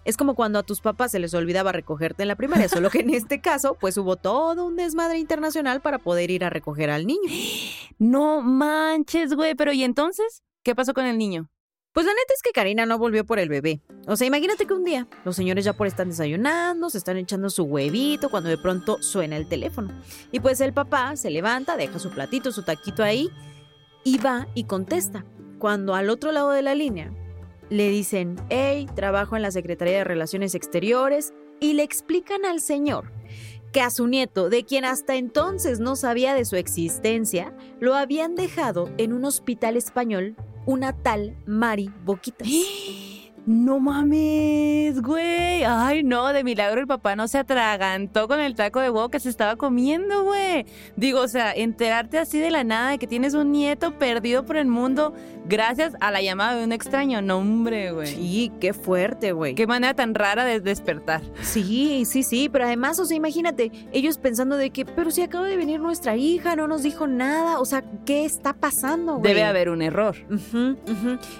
Es 0.04 0.16
como 0.16 0.34
cuando 0.34 0.58
a 0.58 0.62
tus 0.62 0.80
papás 0.80 1.10
se 1.12 1.18
les 1.18 1.32
olvidaba 1.34 1.72
recogerte 1.72 2.22
en 2.22 2.28
la 2.28 2.36
primaria, 2.36 2.68
solo 2.68 2.90
que 2.90 3.00
en 3.00 3.10
este 3.14 3.40
caso 3.40 3.76
pues 3.80 3.96
hubo 3.96 4.16
todo 4.16 4.66
un 4.66 4.76
desmadre 4.76 5.18
internacional 5.18 5.80
para 5.80 5.98
poder 5.98 6.30
ir 6.30 6.44
a 6.44 6.50
recoger 6.50 6.90
al 6.90 7.06
niño. 7.06 7.20
No 7.98 8.40
manches, 8.40 9.34
güey. 9.34 9.54
Pero 9.54 9.74
¿y 9.74 9.84
entonces? 9.84 10.42
¿Qué 10.62 10.74
pasó 10.74 10.94
con 10.94 11.04
el 11.04 11.18
niño? 11.18 11.50
Pues 11.92 12.06
la 12.06 12.12
neta 12.12 12.34
es 12.36 12.42
que 12.42 12.52
Karina 12.52 12.86
no 12.86 12.98
volvió 12.98 13.26
por 13.26 13.40
el 13.40 13.48
bebé. 13.48 13.80
O 14.06 14.14
sea, 14.14 14.26
imagínate 14.26 14.64
que 14.64 14.74
un 14.74 14.84
día 14.84 15.08
los 15.24 15.34
señores 15.34 15.64
ya 15.64 15.72
por 15.72 15.88
están 15.88 16.10
desayunando, 16.10 16.88
se 16.88 16.98
están 16.98 17.16
echando 17.16 17.50
su 17.50 17.64
huevito 17.64 18.30
cuando 18.30 18.48
de 18.48 18.58
pronto 18.58 19.02
suena 19.02 19.36
el 19.36 19.48
teléfono. 19.48 19.92
Y 20.30 20.38
pues 20.38 20.60
el 20.60 20.72
papá 20.72 21.16
se 21.16 21.30
levanta, 21.30 21.76
deja 21.76 21.98
su 21.98 22.10
platito, 22.10 22.52
su 22.52 22.62
taquito 22.62 23.02
ahí 23.02 23.28
y 24.04 24.18
va 24.18 24.46
y 24.54 24.64
contesta. 24.64 25.24
Cuando 25.58 25.96
al 25.96 26.10
otro 26.10 26.30
lado 26.30 26.50
de 26.50 26.62
la 26.62 26.76
línea 26.76 27.12
le 27.70 27.88
dicen, 27.88 28.36
hey, 28.50 28.86
trabajo 28.94 29.34
en 29.34 29.42
la 29.42 29.50
Secretaría 29.50 29.98
de 29.98 30.04
Relaciones 30.04 30.54
Exteriores 30.54 31.34
y 31.58 31.72
le 31.72 31.82
explican 31.82 32.44
al 32.44 32.60
señor 32.60 33.10
que 33.72 33.80
a 33.80 33.90
su 33.90 34.06
nieto, 34.06 34.48
de 34.48 34.64
quien 34.64 34.84
hasta 34.84 35.16
entonces 35.16 35.80
no 35.80 35.96
sabía 35.96 36.34
de 36.34 36.44
su 36.44 36.56
existencia, 36.56 37.52
lo 37.80 37.94
habían 37.94 38.34
dejado 38.34 38.90
en 38.96 39.12
un 39.12 39.24
hospital 39.24 39.76
español 39.76 40.36
una 40.66 40.92
tal 40.92 41.36
Mari 41.46 41.90
Boquitas. 42.04 42.48
No 43.46 43.80
mames, 43.80 45.00
güey. 45.00 45.64
Ay, 45.64 46.02
no, 46.02 46.28
de 46.32 46.44
milagro 46.44 46.82
el 46.82 46.86
papá 46.86 47.16
no 47.16 47.26
se 47.26 47.38
atragantó 47.38 48.28
con 48.28 48.38
el 48.38 48.54
taco 48.54 48.80
de 48.80 48.90
huevo 48.90 49.08
que 49.08 49.18
se 49.18 49.30
estaba 49.30 49.56
comiendo, 49.56 50.24
güey. 50.24 50.66
Digo, 50.94 51.20
o 51.20 51.28
sea, 51.28 51.52
enterarte 51.52 52.18
así 52.18 52.38
de 52.38 52.50
la 52.50 52.64
nada 52.64 52.90
de 52.90 52.98
que 52.98 53.06
tienes 53.06 53.32
un 53.32 53.50
nieto 53.50 53.98
perdido 53.98 54.44
por 54.44 54.58
el 54.58 54.66
mundo 54.66 55.14
gracias 55.50 55.94
a 56.00 56.10
la 56.10 56.22
llamada 56.22 56.56
de 56.56 56.64
un 56.64 56.72
extraño. 56.72 57.20
No, 57.20 57.38
hombre, 57.38 57.92
güey. 57.92 58.06
Sí, 58.06 58.52
qué 58.60 58.72
fuerte, 58.72 59.32
güey. 59.32 59.54
Qué 59.54 59.66
manera 59.66 59.92
tan 59.92 60.14
rara 60.14 60.44
de 60.44 60.60
despertar. 60.60 61.20
Sí, 61.42 62.04
sí, 62.06 62.22
sí, 62.22 62.48
pero 62.48 62.64
además, 62.64 62.98
o 63.00 63.04
sea, 63.04 63.16
imagínate, 63.16 63.72
ellos 63.92 64.16
pensando 64.16 64.56
de 64.56 64.70
que, 64.70 64.86
pero 64.86 65.10
si 65.10 65.22
acaba 65.22 65.46
de 65.46 65.56
venir 65.56 65.80
nuestra 65.80 66.16
hija, 66.16 66.56
no 66.56 66.68
nos 66.68 66.82
dijo 66.82 67.06
nada, 67.06 67.58
o 67.58 67.64
sea, 67.64 67.84
¿qué 68.06 68.24
está 68.24 68.54
pasando, 68.54 69.16
güey? 69.16 69.34
Debe 69.34 69.44
haber 69.44 69.68
un 69.68 69.82
error. 69.82 70.16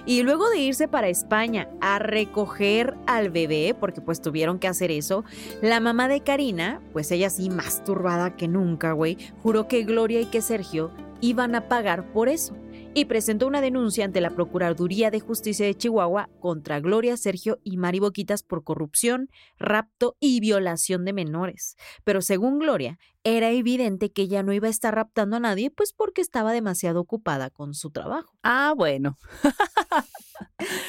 Y 0.05 0.23
luego 0.23 0.51
de 0.51 0.59
irse 0.59 0.89
para 0.89 1.09
España 1.09 1.69
a 1.81 2.01
recoger 2.01 2.97
al 3.07 3.31
bebé, 3.31 3.77
porque 3.79 4.01
pues 4.01 4.21
tuvieron 4.21 4.59
que 4.59 4.67
hacer 4.67 4.91
eso, 4.91 5.25
la 5.63 5.79
mamá 5.79 6.09
de 6.09 6.21
Karina, 6.21 6.81
pues 6.93 7.13
ella 7.13 7.31
sí 7.31 7.49
más 7.49 7.85
turbada 7.85 8.35
que 8.35 8.49
nunca, 8.49 8.93
güey, 8.93 9.17
juró 9.43 9.69
que 9.69 9.85
Gloria 9.85 10.21
y 10.21 10.27
que 10.27 10.43
Sergio 10.43 10.91
iban 11.21 11.55
a 11.55 11.69
pagar 11.69 12.13
por 12.13 12.29
eso. 12.29 12.57
Y 12.93 13.05
presentó 13.05 13.47
una 13.47 13.61
denuncia 13.61 14.05
ante 14.05 14.21
la 14.21 14.31
Procuraduría 14.31 15.13
de 15.13 15.21
Justicia 15.21 15.65
de 15.65 15.77
Chihuahua 15.77 16.29
contra 16.41 16.81
Gloria, 16.81 17.17
Sergio 17.17 17.61
y 17.63 17.77
Mari 17.77 18.01
Boquitas 18.01 18.43
por 18.43 18.65
corrupción, 18.65 19.29
rapto 19.59 20.17
y 20.19 20.41
violación 20.41 21.05
de 21.05 21.13
menores. 21.13 21.77
Pero 22.03 22.21
según 22.21 22.59
Gloria, 22.59 22.99
era 23.23 23.51
evidente 23.51 24.11
que 24.11 24.23
ella 24.23 24.43
no 24.43 24.53
iba 24.53 24.67
a 24.67 24.71
estar 24.71 24.93
raptando 24.93 25.37
a 25.37 25.41
nadie, 25.41 25.71
pues 25.71 25.93
porque 25.93 26.21
estaba 26.21 26.53
demasiado 26.53 27.01
ocupada 27.01 27.49
con 27.51 27.75
su 27.75 27.91
trabajo. 27.91 28.37
Ah, 28.43 28.75
bueno. 28.77 29.17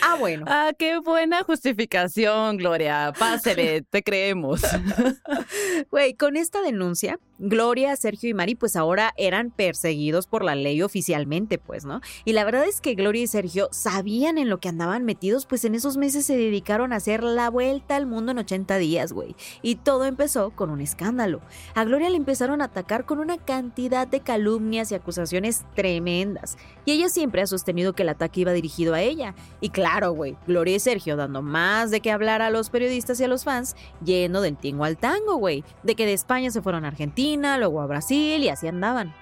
Ah, 0.01 0.15
bueno. 0.19 0.45
Ah, 0.47 0.71
qué 0.77 0.99
buena 0.99 1.43
justificación, 1.43 2.57
Gloria. 2.57 3.13
Pásele, 3.17 3.83
te 3.83 4.03
creemos. 4.03 4.61
Güey, 5.91 6.13
con 6.13 6.37
esta 6.37 6.61
denuncia, 6.61 7.19
Gloria, 7.43 7.95
Sergio 7.95 8.29
y 8.29 8.33
Mari 8.33 8.55
pues 8.55 8.75
ahora 8.75 9.13
eran 9.17 9.49
perseguidos 9.49 10.27
por 10.27 10.43
la 10.43 10.55
ley 10.55 10.81
oficialmente, 10.81 11.57
pues, 11.57 11.85
¿no? 11.85 12.01
Y 12.23 12.33
la 12.33 12.43
verdad 12.43 12.65
es 12.65 12.81
que 12.81 12.93
Gloria 12.93 13.23
y 13.23 13.27
Sergio 13.27 13.67
sabían 13.71 14.37
en 14.37 14.49
lo 14.49 14.59
que 14.59 14.69
andaban 14.69 15.05
metidos, 15.05 15.45
pues 15.45 15.65
en 15.65 15.73
esos 15.73 15.97
meses 15.97 16.25
se 16.25 16.37
dedicaron 16.37 16.93
a 16.93 16.97
hacer 16.97 17.23
la 17.23 17.49
vuelta 17.49 17.95
al 17.95 18.05
mundo 18.05 18.31
en 18.31 18.37
80 18.39 18.77
días, 18.77 19.11
güey. 19.11 19.35
Y 19.61 19.75
todo 19.75 20.05
empezó 20.05 20.51
con 20.51 20.69
un 20.69 20.81
escándalo. 20.81 21.41
A 21.73 21.83
Gloria 21.83 22.09
le 22.09 22.17
empezaron 22.17 22.61
a 22.61 22.65
atacar 22.65 23.05
con 23.05 23.19
una 23.19 23.37
cantidad 23.37 24.07
de 24.07 24.19
calumnias 24.19 24.91
y 24.91 24.95
acusaciones 24.95 25.65
tremendas. 25.75 26.57
Y 26.85 26.91
ella 26.91 27.09
siempre 27.09 27.41
ha 27.41 27.47
sostenido 27.47 27.93
que 27.93 28.03
el 28.03 28.09
ataque 28.09 28.41
iba 28.41 28.53
dirigido 28.53 28.93
a 28.93 29.01
ella. 29.01 29.33
Y 29.59 29.69
claro, 29.69 30.11
güey, 30.13 30.35
Gloria 30.47 30.75
y 30.75 30.79
Sergio 30.79 31.15
dando 31.15 31.41
más 31.41 31.91
de 31.91 32.01
qué 32.01 32.11
hablar 32.11 32.41
a 32.41 32.49
los 32.49 32.69
periodistas 32.69 33.19
y 33.19 33.23
a 33.23 33.27
los 33.27 33.43
fans, 33.43 33.75
yendo 34.03 34.41
del 34.41 34.57
tingo 34.57 34.85
al 34.85 34.97
tango, 34.97 35.35
güey. 35.35 35.63
De 35.83 35.95
que 35.95 36.05
de 36.05 36.13
España 36.13 36.51
se 36.51 36.61
fueron 36.61 36.85
a 36.85 36.89
Argentina, 36.89 37.57
luego 37.57 37.81
a 37.81 37.87
Brasil 37.87 38.43
y 38.43 38.49
así 38.49 38.67
andaban. 38.67 39.13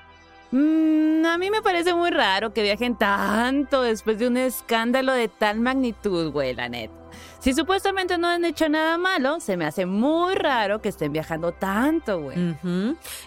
Mm, 0.51 1.25
a 1.25 1.37
mí 1.37 1.49
me 1.51 1.61
parece 1.61 1.93
muy 1.93 2.09
raro 2.09 2.53
que 2.53 2.63
viajen 2.63 2.95
tanto 2.95 3.83
después 3.83 4.17
de 4.17 4.27
un 4.27 4.37
escándalo 4.37 5.13
de 5.13 5.27
tal 5.27 5.59
magnitud, 5.59 6.31
güey, 6.31 6.55
la 6.55 6.69
neta. 6.69 6.93
Si 7.39 7.53
supuestamente 7.53 8.17
no 8.17 8.27
han 8.27 8.43
hecho 8.43 8.67
nada 8.67 8.97
malo, 8.97 9.39
se 9.39 9.55
me 9.55 9.65
hace 9.65 9.85
muy 9.85 10.35
raro 10.35 10.81
que 10.81 10.89
estén 10.89 11.13
viajando 11.13 11.53
tanto, 11.53 12.21
güey. 12.21 12.57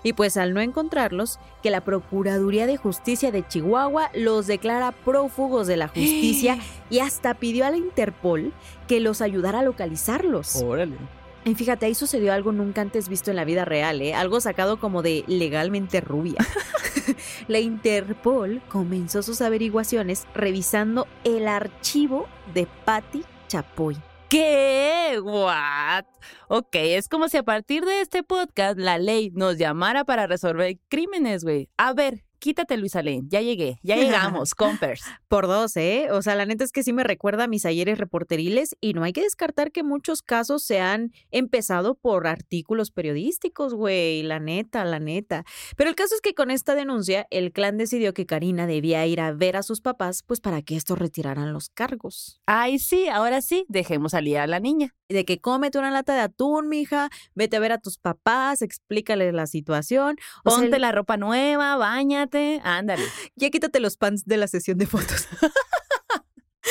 Y 0.03 0.13
pues 0.13 0.37
al 0.37 0.53
no 0.53 0.61
encontrarlos, 0.61 1.39
que 1.63 1.71
la 1.71 1.81
Procuraduría 1.81 2.67
de 2.67 2.77
Justicia 2.77 3.33
de 3.33 3.47
Chihuahua 3.47 4.11
los 4.15 4.47
declara 4.47 4.93
prófugos 4.93 5.67
de 5.67 5.79
la 5.79 5.89
justicia 5.89 6.59
y 6.91 6.99
hasta 6.99 7.35
pidió 7.35 7.65
a 7.65 7.71
la 7.71 7.79
Interpol 7.79 8.53
que 8.87 9.01
los 9.01 9.23
ayudara 9.23 9.61
a 9.61 9.63
localizarlos. 9.63 10.57
Órale. 10.57 10.97
Y 11.45 11.55
fíjate, 11.57 11.87
ahí 11.87 11.95
sucedió 11.95 12.33
algo 12.33 12.53
nunca 12.53 12.83
antes 12.83 13.09
visto 13.09 13.31
en 13.31 13.37
la 13.37 13.45
vida 13.45 13.65
real, 13.65 14.01
¿eh? 14.01 14.15
Algo 14.15 14.41
sacado 14.41 14.79
como 14.79 15.03
de 15.03 15.25
legalmente 15.27 16.01
rubia. 16.01 16.37
la 17.49 17.59
Interpol 17.59 18.63
comenzó 18.69 19.23
sus 19.23 19.41
averiguaciones 19.41 20.27
revisando 20.35 21.09
el 21.25 21.49
archivo 21.49 22.29
de 22.55 22.69
Patty 22.85 23.25
Chapoy. 23.49 23.97
¿Qué? 24.29 25.21
¿What? 25.23 26.05
Ok, 26.49 26.75
es 26.75 27.09
como 27.09 27.29
si 27.29 27.37
a 27.37 27.43
partir 27.43 27.85
de 27.85 28.01
este 28.01 28.23
podcast 28.23 28.79
la 28.79 28.99
ley 28.99 29.31
nos 29.35 29.59
llamara 29.59 30.05
para 30.05 30.27
resolver 30.27 30.79
crímenes, 30.89 31.45
güey. 31.45 31.69
A 31.77 31.93
ver, 31.93 32.25
quítate 32.43 32.77
Luis 32.77 32.97
Alén, 32.97 33.29
ya 33.29 33.41
llegué, 33.41 33.79
ya 33.85 33.95
llegamos, 34.35 34.55
compers. 34.57 35.03
Por 35.29 35.47
dos, 35.47 35.77
¿eh? 35.77 36.09
O 36.11 36.23
sea, 36.23 36.35
la 36.35 36.45
neta 36.45 36.65
es 36.65 36.73
que 36.73 36.83
sí 36.83 36.93
me 36.93 37.05
recuerda 37.05 37.45
a 37.45 37.47
mis 37.47 37.65
ayeres 37.65 37.99
reporteriles 37.99 38.77
y 38.81 38.95
no 38.95 39.05
hay 39.05 39.13
que 39.13 39.23
descartar 39.23 39.71
que 39.71 39.85
muchos 39.85 40.23
casos 40.23 40.65
se 40.65 40.81
han 40.81 41.13
empezado 41.31 41.95
por 41.95 42.27
artículos 42.27 42.91
periodísticos, 42.91 43.75
güey, 43.75 44.25
la 44.25 44.41
neta, 44.41 44.85
la 44.85 44.99
neta. 44.99 45.45
Pero 45.77 45.89
el 45.89 45.95
caso 45.95 46.17
es 46.17 46.21
que 46.21 46.35
con 46.35 46.51
esta 46.51 46.75
denuncia, 46.75 47.29
el 47.31 47.53
clan 47.53 47.79
decidió 47.79 48.13
que 48.13 48.27
Karina 48.27 48.67
debía 48.67 49.07
ir 49.07 49.21
a 49.21 49.33
ver 49.33 49.57
a 49.57 49.63
sus 49.63 49.81
papás, 49.81 50.25
pues 50.27 50.41
para 50.41 50.63
que 50.63 50.75
estos 50.75 50.99
retiraran 50.99 51.53
los 51.53 51.69
cargos. 51.69 52.41
Ay, 52.47 52.81
sí, 52.81 53.07
ahora 53.09 53.41
sí, 53.41 53.65
dejemos 53.69 54.13
salir 54.13 54.39
a 54.39 54.49
la 54.49 54.59
niña. 54.59 54.97
De 55.13 55.25
que 55.25 55.41
cómete 55.41 55.79
una 55.79 55.91
lata 55.91 56.15
de 56.15 56.21
atún, 56.21 56.69
mija, 56.69 57.11
vete 57.35 57.57
a 57.57 57.61
ver 57.61 57.73
a 57.73 57.79
tus 57.79 57.99
papás, 57.99 58.63
explícales 58.63 59.35
la 59.35 59.47
situación. 59.47 60.17
O 60.45 60.51
Ponte 60.51 60.79
la 60.79 60.93
ropa 60.93 61.17
nueva, 61.17 61.77
bañate, 61.77 62.61
ándale. 62.65 63.05
Ya 63.37 63.51
quítate 63.51 63.81
los 63.81 63.97
pants 63.97 64.25
de 64.25 64.37
la 64.37 64.49
sesión 64.49 64.79
de 64.79 64.87
fotos. 64.87 65.29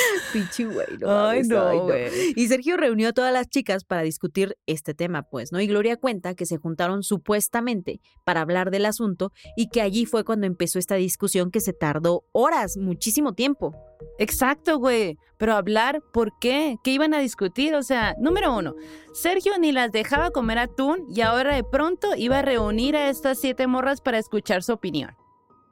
Pinche 0.32 0.64
güey, 0.64 0.86
no, 1.00 1.26
ay, 1.26 1.42
no. 1.42 1.84
güey. 1.84 2.32
Y 2.36 2.48
Sergio 2.48 2.76
reunió 2.76 3.08
a 3.08 3.12
todas 3.12 3.32
las 3.32 3.48
chicas 3.48 3.84
para 3.84 4.02
discutir 4.02 4.56
este 4.66 4.94
tema, 4.94 5.22
pues, 5.22 5.52
¿no? 5.52 5.60
Y 5.60 5.66
Gloria 5.66 5.96
cuenta 5.96 6.34
que 6.34 6.46
se 6.46 6.56
juntaron 6.56 7.02
supuestamente 7.02 8.00
para 8.24 8.40
hablar 8.40 8.70
del 8.70 8.86
asunto 8.86 9.32
y 9.56 9.68
que 9.68 9.80
allí 9.80 10.06
fue 10.06 10.24
cuando 10.24 10.46
empezó 10.46 10.78
esta 10.78 10.94
discusión 10.96 11.50
que 11.50 11.60
se 11.60 11.72
tardó 11.72 12.24
horas, 12.32 12.76
muchísimo 12.76 13.34
tiempo. 13.34 13.74
Exacto, 14.18 14.78
güey. 14.78 15.16
Pero 15.38 15.54
hablar, 15.54 16.02
¿por 16.12 16.38
qué? 16.40 16.76
¿Qué 16.84 16.92
iban 16.92 17.14
a 17.14 17.18
discutir? 17.18 17.74
O 17.74 17.82
sea, 17.82 18.14
número 18.18 18.56
uno, 18.56 18.74
Sergio 19.12 19.58
ni 19.58 19.72
las 19.72 19.90
dejaba 19.90 20.30
comer 20.30 20.58
atún 20.58 21.04
y 21.14 21.20
ahora 21.20 21.54
de 21.54 21.64
pronto 21.64 22.14
iba 22.16 22.38
a 22.38 22.42
reunir 22.42 22.96
a 22.96 23.08
estas 23.08 23.40
siete 23.40 23.66
morras 23.66 24.00
para 24.00 24.18
escuchar 24.18 24.62
su 24.62 24.72
opinión. 24.72 25.10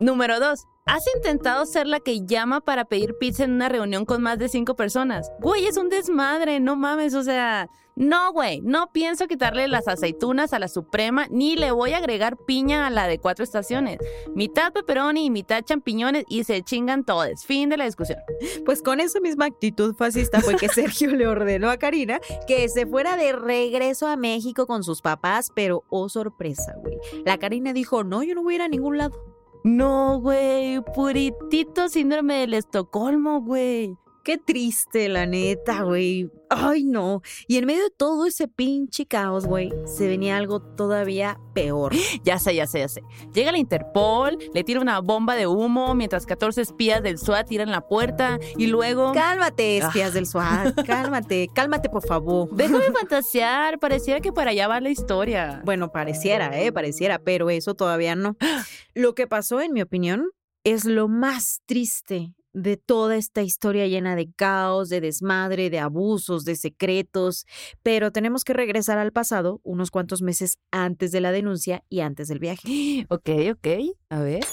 Número 0.01 0.41
dos, 0.41 0.67
¿has 0.87 1.05
intentado 1.15 1.67
ser 1.67 1.87
la 1.87 2.01
que 2.01 2.25
llama 2.25 2.63
para 2.63 2.87
pedir 2.87 3.19
pizza 3.19 3.45
en 3.45 3.53
una 3.53 3.69
reunión 3.69 4.07
con 4.07 4.23
más 4.23 4.39
de 4.39 4.49
cinco 4.49 4.75
personas? 4.75 5.31
Güey, 5.41 5.67
es 5.67 5.77
un 5.77 5.91
desmadre, 5.91 6.59
no 6.59 6.75
mames, 6.75 7.15
o 7.15 7.23
sea... 7.23 7.69
No, 7.97 8.33
güey, 8.33 8.63
no 8.63 8.93
pienso 8.93 9.27
quitarle 9.27 9.69
las 9.69 9.87
aceitunas 9.87 10.55
a 10.55 10.59
la 10.59 10.69
Suprema 10.69 11.27
ni 11.29 11.57
le 11.57 11.71
voy 11.71 11.93
a 11.93 11.99
agregar 11.99 12.39
piña 12.47 12.87
a 12.87 12.91
la 12.91 13.07
de 13.07 13.19
cuatro 13.19 13.45
estaciones. 13.45 13.99
Mitad 14.35 14.73
pepperoni 14.73 15.27
y 15.27 15.31
mitad 15.31 15.63
champiñones 15.63 16.25
y 16.27 16.45
se 16.45 16.63
chingan 16.63 17.05
todos. 17.05 17.45
Fin 17.45 17.69
de 17.69 17.77
la 17.77 17.85
discusión. 17.85 18.21
Pues 18.65 18.81
con 18.81 19.01
esa 19.01 19.21
misma 19.21 19.47
actitud 19.47 19.95
fascista 19.97 20.41
fue 20.41 20.57
que 20.57 20.69
Sergio 20.71 21.11
le 21.11 21.27
ordenó 21.27 21.69
a 21.69 21.77
Karina 21.77 22.21
que 22.47 22.67
se 22.71 22.87
fuera 22.87 23.19
de 23.19 23.33
regreso 23.33 24.07
a 24.07 24.17
México 24.17 24.67
con 24.67 24.83
sus 24.83 25.03
papás, 25.03 25.51
pero 25.55 25.85
oh 25.91 26.09
sorpresa, 26.09 26.77
güey. 26.79 26.97
La 27.27 27.37
Karina 27.37 27.75
dijo, 27.75 28.03
no, 28.03 28.23
yo 28.23 28.35
no 28.35 28.43
voy 28.43 28.55
a 28.55 28.57
ir 28.57 28.63
a 28.63 28.69
ningún 28.69 28.97
lado. 28.97 29.30
No, 29.63 30.21
güey, 30.21 30.81
puritito 30.95 31.89
síndrome 31.89 32.41
del 32.41 32.55
Estocolmo, 32.55 33.43
güey. 33.43 33.97
Qué 34.23 34.37
triste, 34.37 35.09
la 35.09 35.25
neta, 35.25 35.83
güey. 35.83 36.31
Ay, 36.51 36.85
no. 36.85 37.23
Y 37.47 37.57
en 37.57 37.65
medio 37.65 37.85
de 37.85 37.91
todo 37.91 38.27
ese 38.27 38.49
pinche 38.49 39.07
caos, 39.07 39.47
güey, 39.47 39.73
se 39.87 40.07
venía 40.09 40.37
algo 40.37 40.61
todavía 40.61 41.39
peor. 41.55 41.93
Ya 42.23 42.39
sé, 42.39 42.55
ya 42.55 42.67
sé, 42.67 42.81
ya 42.81 42.89
sé. 42.89 43.03
Llega 43.33 43.51
la 43.51 43.59
Interpol, 43.59 44.37
le 44.53 44.63
tira 44.63 44.81
una 44.81 45.01
bomba 45.01 45.37
de 45.37 45.47
humo 45.47 45.95
mientras 45.95 46.27
14 46.27 46.61
espías 46.61 47.03
del 47.03 47.19
SWAT 47.19 47.49
tiran 47.49 47.71
la 47.71 47.81
puerta 47.81 48.39
y 48.59 48.67
luego... 48.67 49.13
Cálmate, 49.13 49.79
espías 49.79 50.13
del 50.13 50.27
SWAT. 50.27 50.75
Cálmate, 50.87 51.49
cálmate, 51.55 51.89
por 51.89 52.07
favor. 52.07 52.51
Déjame 52.53 52.91
fantasear, 52.93 53.79
pareciera 53.79 54.21
que 54.21 54.33
para 54.33 54.51
allá 54.51 54.69
va 54.69 54.81
la 54.81 54.91
historia. 54.91 55.63
Bueno, 55.65 55.93
pareciera, 55.93 56.61
¿eh? 56.61 56.73
Pareciera, 56.73 57.21
pero 57.21 57.49
eso 57.49 57.75
todavía 57.75 58.15
no. 58.17 58.37
Lo 58.95 59.15
que 59.15 59.27
pasó, 59.27 59.61
en 59.61 59.73
mi 59.73 59.81
opinión, 59.81 60.27
es 60.63 60.85
lo 60.85 61.09
más 61.09 61.63
triste 61.65 62.35
de 62.53 62.77
toda 62.77 63.17
esta 63.17 63.43
historia 63.43 63.87
llena 63.87 64.17
de 64.17 64.31
caos, 64.33 64.89
de 64.89 65.01
desmadre, 65.01 65.71
de 65.71 65.79
abusos, 65.79 66.45
de 66.45 66.57
secretos, 66.57 67.47
pero 67.83 68.13
tenemos 68.13 68.45
que 68.45 68.53
regresar 68.53 68.99
al 68.99 69.13
pasado 69.13 69.61
unos 69.63 69.91
cuantos 69.91 70.23
meses 70.23 70.59
antes 70.71 71.13
de 71.13 71.21
la 71.21 71.33
denuncia 71.33 71.85
y 71.89 72.01
antes 72.01 72.29
del 72.29 72.39
viaje. 72.39 73.07
Ok, 73.09 73.31
ok, 73.53 73.67
a 74.11 74.21
ver. 74.21 74.45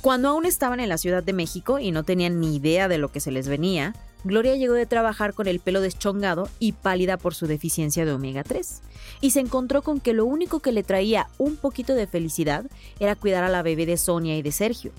Cuando 0.00 0.28
aún 0.28 0.46
estaban 0.46 0.80
en 0.80 0.88
la 0.88 0.98
Ciudad 0.98 1.22
de 1.22 1.32
México 1.32 1.78
y 1.78 1.90
no 1.90 2.04
tenían 2.04 2.40
ni 2.40 2.56
idea 2.56 2.88
de 2.88 2.98
lo 2.98 3.10
que 3.10 3.20
se 3.20 3.30
les 3.30 3.48
venía, 3.48 3.94
Gloria 4.24 4.56
llegó 4.56 4.74
de 4.74 4.86
trabajar 4.86 5.34
con 5.34 5.46
el 5.46 5.60
pelo 5.60 5.80
deschongado 5.80 6.48
y 6.58 6.72
pálida 6.72 7.16
por 7.16 7.34
su 7.34 7.46
deficiencia 7.46 8.04
de 8.04 8.12
omega 8.12 8.42
3. 8.42 8.82
Y 9.20 9.30
se 9.30 9.40
encontró 9.40 9.82
con 9.82 10.00
que 10.00 10.12
lo 10.12 10.26
único 10.26 10.60
que 10.60 10.72
le 10.72 10.82
traía 10.82 11.28
un 11.38 11.56
poquito 11.56 11.94
de 11.94 12.06
felicidad 12.06 12.64
era 12.98 13.14
cuidar 13.14 13.44
a 13.44 13.48
la 13.48 13.62
bebé 13.62 13.86
de 13.86 13.96
Sonia 13.96 14.36
y 14.36 14.42
de 14.42 14.52
Sergio. 14.52 14.92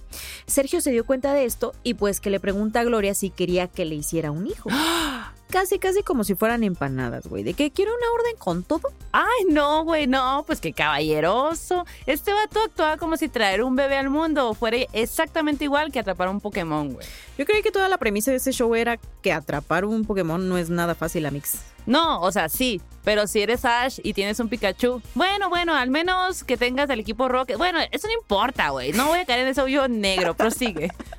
Sergio 0.45 0.81
se 0.81 0.91
dio 0.91 1.05
cuenta 1.05 1.33
de 1.33 1.45
esto 1.45 1.73
y 1.83 1.95
pues 1.95 2.21
que 2.21 2.29
le 2.29 2.39
pregunta 2.39 2.79
a 2.79 2.83
Gloria 2.85 3.13
si 3.13 3.29
quería 3.29 3.67
que 3.67 3.85
le 3.85 3.95
hiciera 3.95 4.31
un 4.31 4.47
hijo. 4.47 4.69
Casi, 5.49 5.79
casi 5.79 6.03
como 6.03 6.25
si 6.25 6.35
fueran 6.35 6.63
empanadas, 6.63 7.27
güey. 7.27 7.43
¿De 7.43 7.53
que 7.53 7.71
quiere 7.71 7.91
una 7.91 8.11
orden 8.19 8.37
con 8.37 8.63
todo? 8.63 8.89
Ay, 9.13 9.45
no, 9.49 9.85
güey, 9.85 10.05
no, 10.05 10.43
pues 10.45 10.59
qué 10.59 10.73
caballeroso. 10.73 11.85
Este 12.05 12.33
vato 12.33 12.59
actuaba 12.61 12.97
como 12.97 13.15
si 13.15 13.29
traer 13.29 13.63
un 13.63 13.75
bebé 13.75 13.95
al 13.97 14.09
mundo 14.09 14.53
fuera 14.53 14.77
exactamente 14.91 15.63
igual 15.63 15.91
que 15.91 15.99
atrapar 15.99 16.27
un 16.27 16.41
Pokémon, 16.41 16.91
güey. 16.93 17.07
Yo 17.37 17.45
creí 17.45 17.61
que 17.61 17.71
toda 17.71 17.87
la 17.87 17.97
premisa 17.97 18.31
de 18.31 18.37
ese 18.37 18.51
show 18.51 18.75
era 18.75 18.97
que 19.21 19.31
atrapar 19.31 19.85
un 19.85 20.03
Pokémon 20.03 20.49
no 20.49 20.57
es 20.57 20.69
nada 20.69 20.95
fácil, 20.95 21.25
Amix. 21.25 21.59
No, 21.85 22.19
o 22.19 22.31
sea, 22.33 22.49
sí, 22.49 22.81
pero 23.05 23.27
si 23.27 23.39
eres 23.39 23.63
Ash 23.63 23.99
y 24.03 24.13
tienes 24.13 24.41
un 24.41 24.49
Pikachu, 24.49 25.01
bueno, 25.15 25.47
bueno, 25.47 25.73
al 25.73 25.89
menos 25.89 26.43
que 26.43 26.57
tengas 26.57 26.89
el 26.89 26.99
equipo 26.99 27.29
Rocket. 27.29 27.57
Bueno, 27.57 27.79
eso 27.91 28.07
no 28.07 28.13
importa, 28.13 28.69
güey. 28.71 28.91
No 28.91 29.07
voy 29.07 29.19
a 29.19 29.25
caer 29.25 29.39
en 29.41 29.47
ese 29.47 29.61
hoyo 29.61 29.87
negro, 29.87 30.33
prosigue. 30.35 30.91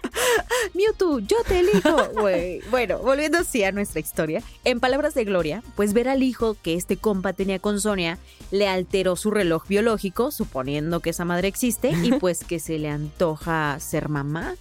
Mewtwo, 0.75 1.21
yo 1.21 1.37
te 1.47 1.61
elijo, 1.61 2.09
güey. 2.15 2.61
bueno, 2.71 2.99
volviendo 2.99 3.39
así 3.39 3.65
a 3.65 3.73
nuestra 3.73 4.01
historia. 4.01 4.43
En 4.65 4.81
palabras 4.81 5.15
de 5.15 5.25
Gloria, 5.25 5.63
pues 5.77 5.93
ver 5.93 6.09
al 6.09 6.23
hijo 6.23 6.57
que 6.63 6.75
este 6.75 6.97
compa 6.97 7.33
tenía 7.33 7.59
con 7.59 7.81
Sonia 7.81 8.19
le 8.51 8.69
alteró 8.69 9.17
su 9.17 9.31
reloj 9.31 9.67
biológico, 9.69 10.31
suponiendo 10.31 11.01
que 11.01 11.11
esa 11.11 11.25
madre 11.25 11.49
existe, 11.49 11.91
y 12.03 12.13
pues 12.13 12.45
que 12.45 12.61
se 12.61 12.79
le 12.79 12.89
antoja 12.89 13.79
ser 13.81 14.09
mamá. 14.09 14.55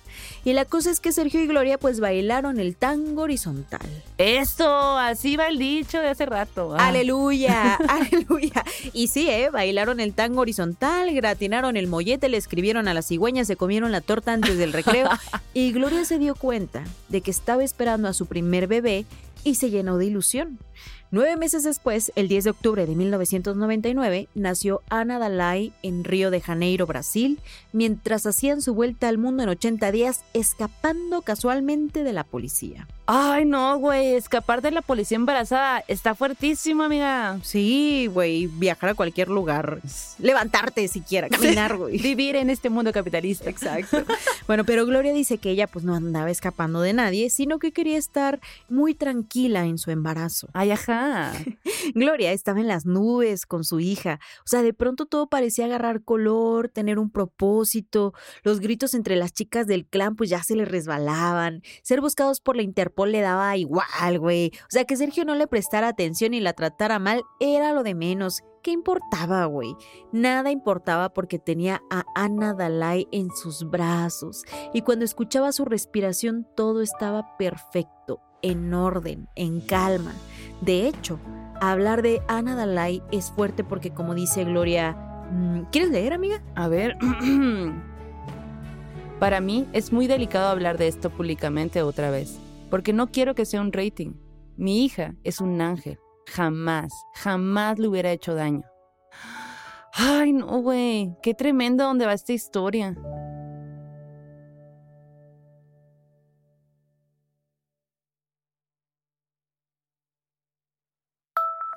Y 0.44 0.54
la 0.54 0.66
cosa 0.66 0.92
es 0.92 1.00
que 1.00 1.12
Sergio 1.12 1.42
y 1.42 1.48
Gloria 1.48 1.78
pues 1.78 2.00
bailaron 2.00 2.60
el 2.60 2.76
tango 2.76 3.24
horizontal. 3.24 3.88
Esto, 4.18 4.98
así 4.98 5.38
va 5.38 5.48
el 5.48 5.60
dicho 5.60 6.00
de 6.00 6.10
hace 6.10 6.26
rato. 6.26 6.76
Ah. 6.78 6.88
Aleluya, 6.88 7.76
aleluya. 7.88 8.64
Y 8.94 9.08
sí, 9.08 9.30
¿eh? 9.30 9.50
Bailaron 9.50 10.00
el 10.00 10.14
tango 10.14 10.42
horizontal, 10.42 11.14
gratinaron 11.14 11.78
el 11.78 11.88
mollete, 11.88 12.30
le 12.30 12.38
escribieron 12.38 12.88
a 12.88 12.94
las 12.94 13.08
cigüeñas, 13.08 13.48
se 13.48 13.56
comieron 13.56 13.92
la 13.92 14.02
torta 14.02 14.34
antes 14.34 14.58
del 14.58 14.74
recreo. 14.74 15.10
y 15.54 15.72
Gloria 15.72 16.06
se 16.06 16.20
dio 16.20 16.36
cuenta 16.36 16.84
de 17.10 17.22
que 17.22 17.32
estaba 17.32 17.64
esperando 17.64 18.08
a 18.08 18.14
su 18.14 18.26
primer 18.26 18.68
bebé 18.68 19.06
y 19.44 19.56
se 19.56 19.70
llenó 19.70 19.98
de 19.98 20.06
ilusión. 20.06 20.60
Nueve 21.10 21.38
meses 21.38 21.64
después, 21.64 22.12
el 22.16 22.28
10 22.28 22.44
de 22.44 22.50
octubre 22.50 22.86
de 22.86 22.94
1999, 22.94 24.28
nació 24.36 24.82
Ana 24.90 25.20
Dalai 25.20 25.72
en 25.82 26.04
Río 26.04 26.32
de 26.32 26.42
Janeiro, 26.42 26.86
Brasil, 26.86 27.40
mientras 27.72 28.26
hacían 28.26 28.62
su 28.62 28.74
vuelta 28.74 29.08
al 29.08 29.18
mundo 29.18 29.44
en 29.44 29.50
80 29.50 29.90
días, 29.94 30.26
escapando 30.34 31.22
casualmente 31.22 32.04
de 32.04 32.12
la 32.12 32.26
policía. 32.26 32.88
Ay, 33.10 33.46
no, 33.46 33.78
güey, 33.80 34.16
escapar 34.16 34.62
de 34.62 34.70
la 34.70 34.82
policía 34.82 35.16
embarazada 35.16 35.82
está 35.88 36.14
fuertísimo, 36.14 36.84
amiga. 36.84 37.40
Sí, 37.42 38.08
güey, 38.12 38.48
viajar 38.48 38.90
a 38.90 38.96
cualquier 38.96 39.30
lugar, 39.30 39.80
levantarte 40.20 40.86
siquiera, 40.90 41.30
caminar, 41.30 41.78
güey. 41.78 41.98
Vivir 42.02 42.36
en 42.36 42.50
este 42.50 42.70
mundo 42.70 42.92
capitalista. 42.92 43.50
Exacto. 43.50 44.04
Bueno, 44.46 44.66
pero 44.66 44.86
Gloria 44.86 45.14
dice 45.14 45.38
que 45.38 45.52
ella 45.52 45.68
pues 45.68 45.86
no 45.86 45.96
andaba 45.96 46.30
escapando 46.30 46.82
de 46.82 46.92
nadie, 46.92 47.30
sino 47.30 47.60
que 47.60 47.72
quería 47.72 47.98
estar 47.98 48.42
muy 48.68 48.94
tranquila 48.94 49.66
en 49.66 49.78
su 49.78 49.90
embarazo. 49.90 50.50
Ay, 50.52 50.72
ajá. 50.72 51.32
Gloria 51.96 52.34
estaba 52.34 52.60
en 52.60 52.68
las 52.68 52.86
nubes 52.86 53.46
con 53.46 53.64
su 53.64 53.80
hija. 53.80 54.20
O 54.40 54.48
sea, 54.48 54.64
de 54.64 54.74
pronto 54.74 55.06
todo 55.06 55.28
parecía 55.28 55.64
agarrar 55.64 56.04
color, 56.04 56.68
tener 56.68 57.00
un 57.00 57.10
propósito. 57.10 58.14
Los 58.44 58.60
gritos 58.60 58.94
entre 58.94 59.16
las 59.16 59.32
chicas 59.32 59.66
del 59.66 59.86
clan 59.86 60.18
pues 60.18 60.30
ya 60.30 60.44
se 60.44 60.58
le 60.58 60.66
resbalaban. 60.66 61.62
Ser 61.84 62.02
buscados 62.02 62.42
por 62.42 62.58
la 62.58 62.64
Le 63.06 63.22
daba 63.22 63.56
igual, 63.58 64.20
güey. 64.20 64.52
O 64.64 64.70
sea, 64.70 64.86
que 64.86 64.98
Sergio 64.98 65.26
no 65.26 65.36
le 65.36 65.48
prestara 65.48 65.90
atención 65.90 66.34
y 66.34 66.40
la 66.40 66.54
tratara 66.54 67.00
mal 67.00 67.24
era 67.40 67.74
lo 67.74 67.84
de 67.84 67.96
menos. 67.96 68.44
¿Qué 68.64 68.72
importaba, 68.72 69.46
güey? 69.46 69.76
Nada 70.12 70.52
importaba 70.52 71.10
porque 71.14 71.40
tenía 71.40 71.82
a 71.90 72.04
Ana 72.16 72.54
Dalai 72.54 73.08
en 73.12 73.30
sus 73.32 73.70
brazos 73.70 74.44
y 74.74 74.82
cuando 74.82 75.06
escuchaba 75.06 75.52
su 75.52 75.64
respiración 75.64 76.46
todo 76.56 76.82
estaba 76.82 77.38
perfecto, 77.38 78.20
en 78.42 78.74
orden, 78.74 79.30
en 79.36 79.62
calma. 79.62 80.14
De 80.60 80.88
hecho, 80.88 81.20
hablar 81.62 82.02
de 82.02 82.22
Ana 82.28 82.56
Dalai 82.56 83.02
es 83.12 83.32
fuerte 83.32 83.64
porque 83.64 83.92
como 83.92 84.16
dice 84.16 84.44
Gloria, 84.44 84.94
mm, 85.32 85.62
¿quieres 85.72 85.92
leer, 85.92 86.14
amiga? 86.14 86.42
A 86.56 86.68
ver. 86.68 86.98
Para 89.20 89.40
mí 89.40 89.68
es 89.74 89.92
muy 89.92 90.08
delicado 90.08 90.48
hablar 90.50 90.78
de 90.78 90.88
esto 90.88 91.10
públicamente 91.10 91.82
otra 91.82 92.12
vez, 92.12 92.38
porque 92.70 92.94
no 92.94 93.12
quiero 93.12 93.36
que 93.36 93.46
sea 93.46 93.62
un 93.62 93.74
rating. 93.74 94.14
Mi 94.56 94.84
hija 94.86 95.16
es 95.24 95.42
un 95.42 95.62
ángel. 95.62 96.00
Jamás, 96.28 96.92
jamás 97.16 97.80
le 97.80 97.88
hubiera 97.88 98.12
hecho 98.12 98.36
daño. 98.36 98.64
Ay, 99.94 100.34
no, 100.34 100.62
güey. 100.62 101.16
Qué 101.22 101.34
tremendo 101.34 101.84
dónde 101.84 102.06
va 102.06 102.14
esta 102.14 102.34
historia. 102.34 102.96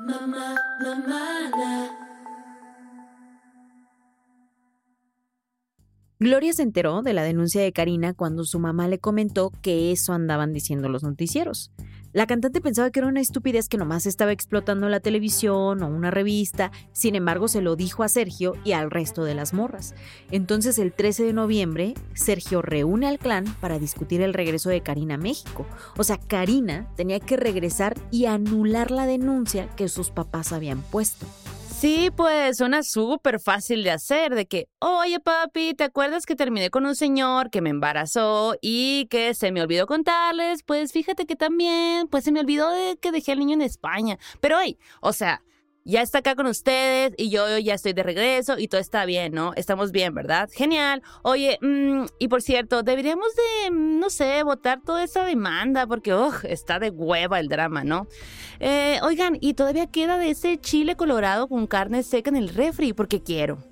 Mamá, 0.00 0.57
mamá, 0.83 1.50
Gloria 6.23 6.53
se 6.53 6.63
enteró 6.63 7.01
de 7.01 7.15
la 7.15 7.23
denuncia 7.23 7.63
de 7.63 7.73
Karina 7.73 8.13
cuando 8.13 8.45
su 8.45 8.59
mamá 8.59 8.89
le 8.89 8.99
comentó 8.99 9.53
que 9.63 9.91
eso 9.91 10.13
andaban 10.13 10.53
diciendo 10.53 10.91
los 10.91 11.03
noticieros. 11.03 11.73
La 12.13 12.27
cantante 12.27 12.61
pensaba 12.61 12.91
que 12.91 12.99
era 13.01 13.09
una 13.09 13.23
estupidez 13.23 13.71
que 13.71 13.79
nomás 13.79 14.05
estaba 14.05 14.31
explotando 14.31 14.91
la 14.91 15.01
televisión 15.01 15.83
o 15.83 15.89
una 15.89 16.11
revista, 16.11 16.73
sin 16.93 17.15
embargo 17.15 17.49
se 17.49 17.63
lo 17.63 17.75
dijo 17.75 18.03
a 18.03 18.11
Sergio 18.11 18.53
y 18.65 18.73
al 18.73 18.91
resto 18.91 19.25
de 19.25 19.35
las 19.35 19.55
morras. 19.55 19.95
Entonces 20.31 20.79
el 20.79 20.93
13 20.93 21.25
de 21.25 21.33
noviembre, 21.33 21.95
Sergio 22.13 22.61
reúne 22.61 23.07
al 23.07 23.19
clan 23.19 23.47
para 23.59 23.79
discutir 23.79 24.21
el 24.21 24.35
regreso 24.35 24.69
de 24.69 24.83
Karina 24.83 25.15
a 25.15 25.19
México. 25.19 25.67
O 25.97 26.05
sea, 26.05 26.19
Karina 26.19 26.87
tenía 26.97 27.19
que 27.19 27.39
regresar 27.39 27.97
y 28.11 28.27
anular 28.27 28.91
la 28.91 29.07
denuncia 29.07 29.71
que 29.75 29.89
sus 29.89 30.11
papás 30.11 30.53
habían 30.53 30.83
puesto. 30.83 31.27
Sí, 31.81 32.11
pues 32.14 32.59
suena 32.59 32.83
súper 32.83 33.40
fácil 33.40 33.83
de 33.83 33.90
hacer, 33.90 34.35
de 34.35 34.45
que, 34.47 34.69
oye 34.81 35.19
papi, 35.19 35.73
¿te 35.73 35.85
acuerdas 35.85 36.27
que 36.27 36.37
terminé 36.37 36.69
con 36.69 36.85
un 36.85 36.95
señor 36.95 37.49
que 37.49 37.62
me 37.62 37.71
embarazó 37.71 38.55
y 38.61 39.07
que 39.07 39.33
se 39.33 39.51
me 39.51 39.62
olvidó 39.62 39.87
contarles? 39.87 40.62
Pues 40.62 40.93
fíjate 40.93 41.25
que 41.25 41.37
también, 41.37 42.07
pues 42.09 42.25
se 42.25 42.33
me 42.33 42.40
olvidó 42.40 42.69
de 42.69 42.99
que 43.01 43.12
dejé 43.12 43.33
al 43.33 43.38
niño 43.38 43.55
en 43.55 43.62
España. 43.62 44.19
Pero, 44.43 44.59
hey, 44.61 44.79
o 45.01 45.14
sea, 45.14 45.40
ya 45.85 46.03
está 46.03 46.19
acá 46.19 46.35
con 46.35 46.47
ustedes 46.47 47.14
y 47.16 47.31
yo 47.31 47.59
ya 47.59 47.75
estoy 47.75 47.93
de 47.93 48.03
regreso 48.03 48.59
y 48.59 48.69
todo 48.69 48.81
está 48.81 49.05
bien, 49.05 49.33
¿no? 49.33 49.53
Estamos 49.57 49.93
bien, 49.93 50.14
¿verdad? 50.14 50.49
Genial. 50.53 51.03
Oye, 51.23 51.59
mm, 51.61 52.05
y 52.19 52.29
por 52.29 52.43
cierto, 52.43 52.83
deberíamos 52.83 53.29
de, 53.35 53.71
mm, 53.71 53.99
no 53.99 54.11
sé, 54.11 54.43
votar 54.43 54.81
toda 54.83 55.03
esa 55.05 55.25
demanda 55.25 55.87
porque, 55.87 56.14
ugh, 56.14 56.35
está 56.45 56.79
de 56.79 56.90
hueva 56.90 57.40
el 57.40 57.49
drama, 57.49 57.85
¿no? 57.85 58.07
Eh, 58.61 58.99
oigan, 59.03 59.38
y 59.40 59.55
todavía 59.55 59.87
queda 59.87 60.19
de 60.19 60.31
ese 60.31 60.59
chile 60.59 60.97
colorado 60.97 61.49
con 61.49 61.66
carne 61.66 62.03
seca 62.03 62.31
en 62.31 62.37
el 62.37 62.51
refri 62.51 62.93
porque 62.93 63.23
quiero. 63.23 63.70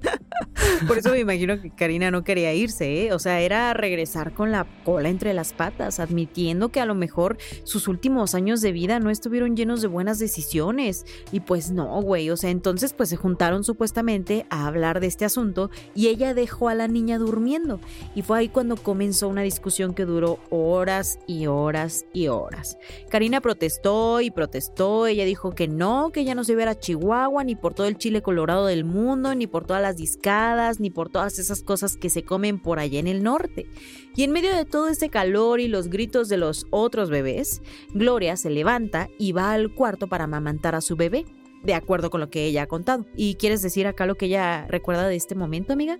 Por 0.86 0.98
eso 0.98 1.10
me 1.10 1.20
imagino 1.20 1.60
que 1.60 1.70
Karina 1.70 2.10
no 2.10 2.24
quería 2.24 2.54
irse, 2.54 3.06
¿eh? 3.06 3.12
O 3.12 3.18
sea, 3.18 3.40
era 3.40 3.72
regresar 3.74 4.32
con 4.32 4.50
la 4.50 4.66
cola 4.84 5.08
entre 5.08 5.34
las 5.34 5.52
patas, 5.52 6.00
admitiendo 6.00 6.70
que 6.70 6.80
a 6.80 6.86
lo 6.86 6.94
mejor 6.94 7.38
sus 7.64 7.88
últimos 7.88 8.34
años 8.34 8.60
de 8.60 8.72
vida 8.72 8.98
no 8.98 9.10
estuvieron 9.10 9.56
llenos 9.56 9.82
de 9.82 9.88
buenas 9.88 10.18
decisiones. 10.18 11.04
Y 11.32 11.40
pues 11.40 11.70
no, 11.70 12.00
güey. 12.02 12.30
O 12.30 12.36
sea, 12.36 12.50
entonces 12.50 12.92
pues 12.92 13.08
se 13.08 13.16
juntaron 13.16 13.64
supuestamente 13.64 14.46
a 14.50 14.66
hablar 14.66 15.00
de 15.00 15.06
este 15.06 15.24
asunto 15.24 15.70
y 15.94 16.08
ella 16.08 16.34
dejó 16.34 16.68
a 16.68 16.74
la 16.74 16.88
niña 16.88 17.18
durmiendo. 17.18 17.80
Y 18.14 18.22
fue 18.22 18.38
ahí 18.38 18.48
cuando 18.48 18.76
comenzó 18.76 19.28
una 19.28 19.42
discusión 19.42 19.94
que 19.94 20.04
duró 20.04 20.38
horas 20.50 21.18
y 21.26 21.46
horas 21.46 22.06
y 22.12 22.28
horas. 22.28 22.78
Karina 23.08 23.40
protestó 23.40 24.20
y 24.20 24.30
protestó. 24.30 25.06
Ella 25.06 25.24
dijo 25.24 25.54
que 25.54 25.68
no, 25.68 26.10
que 26.10 26.20
ella 26.20 26.34
no 26.34 26.44
se 26.44 26.52
iba 26.52 26.60
a 26.70 26.78
Chihuahua 26.78 27.44
ni 27.44 27.56
por 27.56 27.74
todo 27.74 27.86
el 27.86 27.96
chile 27.96 28.22
colorado 28.22 28.66
del 28.66 28.84
mundo, 28.84 29.34
ni 29.34 29.46
por 29.46 29.66
todas 29.66 29.82
las 29.90 29.96
discadas, 29.96 30.78
ni 30.78 30.88
por 30.88 31.08
todas 31.08 31.38
esas 31.40 31.62
cosas 31.62 31.96
que 31.96 32.10
se 32.10 32.22
comen 32.22 32.60
por 32.60 32.78
allá 32.78 33.00
en 33.00 33.08
el 33.08 33.24
norte. 33.24 33.66
Y 34.14 34.22
en 34.22 34.30
medio 34.30 34.54
de 34.54 34.64
todo 34.64 34.88
ese 34.88 35.08
calor 35.08 35.58
y 35.58 35.66
los 35.66 35.88
gritos 35.88 36.28
de 36.28 36.36
los 36.36 36.66
otros 36.70 37.10
bebés, 37.10 37.60
Gloria 37.92 38.36
se 38.36 38.50
levanta 38.50 39.08
y 39.18 39.32
va 39.32 39.52
al 39.52 39.74
cuarto 39.74 40.06
para 40.06 40.24
amamantar 40.24 40.76
a 40.76 40.80
su 40.80 40.94
bebé, 40.94 41.24
de 41.64 41.74
acuerdo 41.74 42.08
con 42.08 42.20
lo 42.20 42.30
que 42.30 42.44
ella 42.44 42.62
ha 42.62 42.66
contado. 42.68 43.04
¿Y 43.16 43.34
quieres 43.34 43.62
decir 43.62 43.88
acá 43.88 44.06
lo 44.06 44.14
que 44.14 44.26
ella 44.26 44.66
recuerda 44.68 45.08
de 45.08 45.16
este 45.16 45.34
momento, 45.34 45.72
amiga? 45.72 45.98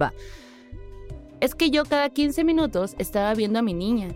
Va. 0.00 0.12
Es 1.40 1.54
que 1.54 1.70
yo 1.70 1.84
cada 1.84 2.10
15 2.10 2.42
minutos 2.42 2.96
estaba 2.98 3.32
viendo 3.34 3.60
a 3.60 3.62
mi 3.62 3.74
niña. 3.74 4.08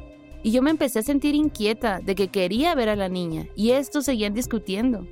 Y 0.43 0.51
yo 0.51 0.61
me 0.61 0.71
empecé 0.71 0.99
a 0.99 1.03
sentir 1.03 1.37
inquieta 1.37 2.01
de 2.01 2.17
que 2.17 2.27
quería 2.27 2.75
ver 2.75 2.89
a 2.89 2.97
la 2.97 3.09
niña. 3.09 3.47
Y 3.55 3.71
estos 3.71 4.07
seguían 4.07 4.35
discutiendo. 4.35 5.07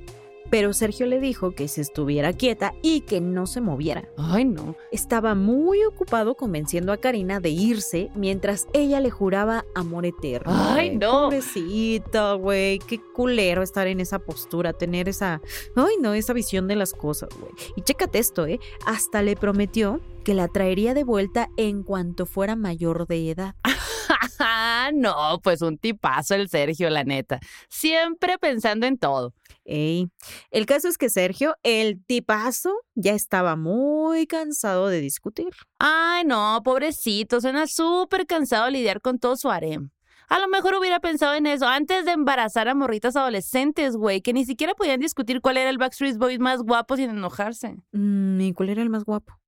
Pero 0.51 0.73
Sergio 0.73 1.07
le 1.07 1.19
dijo 1.19 1.55
que 1.55 1.67
se 1.67 1.81
estuviera 1.81 2.33
quieta 2.33 2.73
y 2.83 3.01
que 3.01 3.21
no 3.21 3.47
se 3.47 3.61
moviera. 3.61 4.09
Ay, 4.17 4.45
no. 4.45 4.75
Estaba 4.91 5.33
muy 5.33 5.83
ocupado 5.85 6.35
convenciendo 6.35 6.91
a 6.91 6.97
Karina 6.97 7.39
de 7.39 7.49
irse 7.49 8.11
mientras 8.13 8.67
ella 8.73 8.99
le 8.99 9.09
juraba 9.09 9.65
amor 9.73 10.05
eterno. 10.05 10.51
Ay, 10.53 10.97
no. 10.97 11.29
Pobrecita, 11.29 12.33
güey. 12.33 12.79
Qué 12.79 12.99
culero 13.13 13.63
estar 13.63 13.87
en 13.87 13.99
esa 14.01 14.19
postura, 14.19 14.73
tener 14.73 15.09
esa. 15.09 15.41
Ay, 15.75 15.95
no, 15.99 16.13
esa 16.13 16.33
visión 16.33 16.67
de 16.67 16.75
las 16.75 16.93
cosas, 16.93 17.29
güey. 17.39 17.53
Y 17.77 17.81
chécate 17.81 18.19
esto, 18.19 18.45
¿eh? 18.45 18.59
Hasta 18.85 19.21
le 19.21 19.35
prometió 19.35 20.01
que 20.23 20.33
la 20.33 20.47
traería 20.47 20.93
de 20.93 21.03
vuelta 21.03 21.49
en 21.57 21.83
cuanto 21.83 22.25
fuera 22.25 22.55
mayor 22.55 23.07
de 23.07 23.31
edad. 23.31 23.55
no, 24.93 25.39
pues 25.43 25.61
un 25.61 25.77
tipazo 25.77 26.35
el 26.35 26.49
Sergio, 26.49 26.89
la 26.89 27.03
neta. 27.03 27.39
Siempre 27.69 28.37
pensando 28.37 28.85
en 28.85 28.97
todo. 28.97 29.33
Ey. 29.63 30.09
El 30.49 30.65
caso 30.65 30.87
es 30.87 30.97
que 30.97 31.09
Sergio, 31.09 31.55
el 31.63 32.03
tipazo, 32.03 32.73
ya 32.95 33.13
estaba 33.13 33.55
muy 33.55 34.27
cansado 34.27 34.87
de 34.87 35.01
discutir. 35.01 35.49
Ay, 35.79 36.23
no, 36.25 36.61
pobrecito, 36.63 37.39
suena 37.41 37.67
súper 37.67 38.25
cansado 38.25 38.65
de 38.65 38.71
lidiar 38.71 39.01
con 39.01 39.19
todo 39.19 39.37
su 39.37 39.49
harem. 39.49 39.91
A 40.29 40.39
lo 40.39 40.47
mejor 40.47 40.75
hubiera 40.75 41.01
pensado 41.01 41.33
en 41.33 41.45
eso 41.45 41.67
antes 41.67 42.05
de 42.05 42.13
embarazar 42.13 42.69
a 42.69 42.73
morritas 42.73 43.17
adolescentes, 43.17 43.97
güey, 43.97 44.21
que 44.21 44.31
ni 44.31 44.45
siquiera 44.45 44.73
podían 44.73 45.01
discutir 45.01 45.41
cuál 45.41 45.57
era 45.57 45.69
el 45.69 45.77
Backstreet 45.77 46.17
Boys 46.17 46.39
más 46.39 46.61
guapo 46.61 46.95
sin 46.95 47.09
enojarse. 47.09 47.75
Mm, 47.91 48.39
¿Y 48.39 48.53
cuál 48.53 48.69
era 48.69 48.81
el 48.81 48.89
más 48.89 49.03
guapo? 49.03 49.40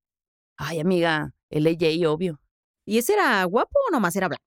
Ay, 0.56 0.80
amiga, 0.80 1.32
el 1.50 1.66
AJ, 1.66 2.06
obvio. 2.08 2.40
¿Y 2.84 2.98
ese 2.98 3.14
era 3.14 3.42
guapo 3.44 3.78
o 3.88 3.92
nomás 3.92 4.14
era 4.16 4.28
blanco? 4.28 4.44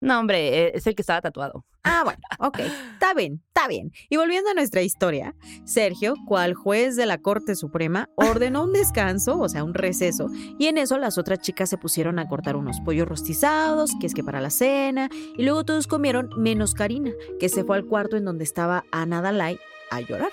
No, 0.00 0.20
hombre, 0.20 0.66
eh, 0.66 0.72
es 0.74 0.86
el 0.86 0.94
que 0.94 1.02
estaba 1.02 1.22
tatuado. 1.22 1.64
Ah, 1.82 2.02
bueno, 2.04 2.20
ok, 2.40 2.58
está 2.92 3.14
bien, 3.14 3.42
está 3.48 3.66
bien. 3.66 3.92
Y 4.10 4.16
volviendo 4.16 4.50
a 4.50 4.54
nuestra 4.54 4.82
historia, 4.82 5.34
Sergio, 5.64 6.14
cual 6.26 6.54
juez 6.54 6.96
de 6.96 7.06
la 7.06 7.18
Corte 7.18 7.54
Suprema, 7.54 8.10
ordenó 8.16 8.64
un 8.64 8.72
descanso, 8.72 9.38
o 9.38 9.48
sea, 9.48 9.64
un 9.64 9.72
receso, 9.72 10.28
y 10.58 10.66
en 10.66 10.78
eso 10.78 10.98
las 10.98 11.16
otras 11.16 11.38
chicas 11.38 11.70
se 11.70 11.78
pusieron 11.78 12.18
a 12.18 12.28
cortar 12.28 12.56
unos 12.56 12.80
pollos 12.80 13.08
rostizados, 13.08 13.92
que 14.00 14.06
es 14.06 14.14
que 14.14 14.24
para 14.24 14.40
la 14.40 14.50
cena, 14.50 15.08
y 15.36 15.44
luego 15.44 15.64
todos 15.64 15.86
comieron 15.86 16.28
menos 16.36 16.74
Karina, 16.74 17.12
que 17.40 17.48
se 17.48 17.64
fue 17.64 17.76
al 17.76 17.86
cuarto 17.86 18.16
en 18.16 18.24
donde 18.24 18.44
estaba 18.44 18.84
Ana 18.92 19.22
Dalai 19.22 19.58
a 19.90 20.00
llorar. 20.00 20.30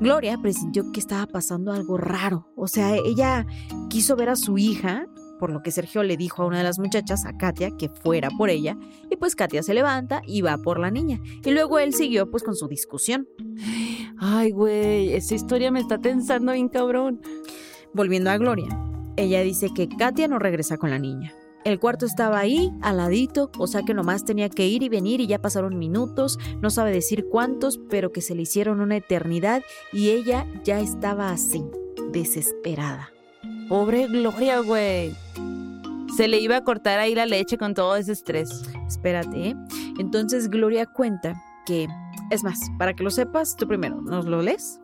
Gloria 0.00 0.38
presintió 0.38 0.90
que 0.92 1.00
estaba 1.00 1.26
pasando 1.26 1.72
algo 1.72 1.96
raro, 1.96 2.48
o 2.56 2.68
sea, 2.68 2.96
ella 2.96 3.46
quiso 3.90 4.16
ver 4.16 4.30
a 4.30 4.36
su 4.36 4.58
hija, 4.58 5.06
por 5.38 5.50
lo 5.50 5.62
que 5.62 5.70
Sergio 5.70 6.02
le 6.02 6.16
dijo 6.16 6.42
a 6.42 6.46
una 6.46 6.58
de 6.58 6.64
las 6.64 6.78
muchachas, 6.78 7.24
a 7.24 7.36
Katia, 7.36 7.70
que 7.76 7.88
fuera 7.88 8.28
por 8.30 8.50
ella, 8.50 8.76
y 9.10 9.16
pues 9.16 9.36
Katia 9.36 9.62
se 9.62 9.74
levanta 9.74 10.22
y 10.26 10.40
va 10.40 10.58
por 10.58 10.78
la 10.80 10.90
niña. 10.90 11.20
Y 11.44 11.50
luego 11.50 11.78
él 11.78 11.94
siguió 11.94 12.30
pues 12.30 12.42
con 12.42 12.56
su 12.56 12.68
discusión. 12.68 13.28
Ay, 14.18 14.50
güey, 14.50 15.12
esa 15.12 15.34
historia 15.34 15.70
me 15.70 15.80
está 15.80 15.98
tensando 15.98 16.52
bien 16.52 16.68
cabrón. 16.68 17.20
Volviendo 17.94 18.30
a 18.30 18.38
Gloria, 18.38 18.68
ella 19.16 19.42
dice 19.42 19.68
que 19.74 19.88
Katia 19.88 20.28
no 20.28 20.38
regresa 20.38 20.76
con 20.76 20.90
la 20.90 20.98
niña. 20.98 21.32
El 21.68 21.78
cuarto 21.78 22.06
estaba 22.06 22.38
ahí, 22.38 22.72
al 22.80 22.96
ladito, 22.96 23.50
o 23.58 23.66
sea 23.66 23.82
que 23.82 23.92
nomás 23.92 24.24
tenía 24.24 24.48
que 24.48 24.66
ir 24.66 24.82
y 24.82 24.88
venir 24.88 25.20
y 25.20 25.26
ya 25.26 25.38
pasaron 25.38 25.78
minutos, 25.78 26.38
no 26.62 26.70
sabe 26.70 26.92
decir 26.92 27.26
cuántos, 27.30 27.78
pero 27.90 28.10
que 28.10 28.22
se 28.22 28.34
le 28.34 28.40
hicieron 28.40 28.80
una 28.80 28.96
eternidad 28.96 29.60
y 29.92 30.08
ella 30.08 30.46
ya 30.64 30.80
estaba 30.80 31.30
así, 31.30 31.62
desesperada. 32.10 33.10
Pobre 33.68 34.06
Gloria, 34.06 34.60
güey. 34.60 35.14
Se 36.16 36.26
le 36.26 36.40
iba 36.40 36.56
a 36.56 36.64
cortar 36.64 37.00
ahí 37.00 37.14
la 37.14 37.26
leche 37.26 37.58
con 37.58 37.74
todo 37.74 37.96
ese 37.96 38.12
estrés. 38.12 38.48
Espérate, 38.86 39.48
¿eh? 39.50 39.56
Entonces 39.98 40.48
Gloria 40.48 40.86
cuenta 40.86 41.34
que, 41.66 41.86
es 42.30 42.44
más, 42.44 42.60
para 42.78 42.94
que 42.94 43.04
lo 43.04 43.10
sepas, 43.10 43.56
tú 43.56 43.68
primero, 43.68 44.00
¿nos 44.00 44.24
lo 44.24 44.40
lees? 44.40 44.80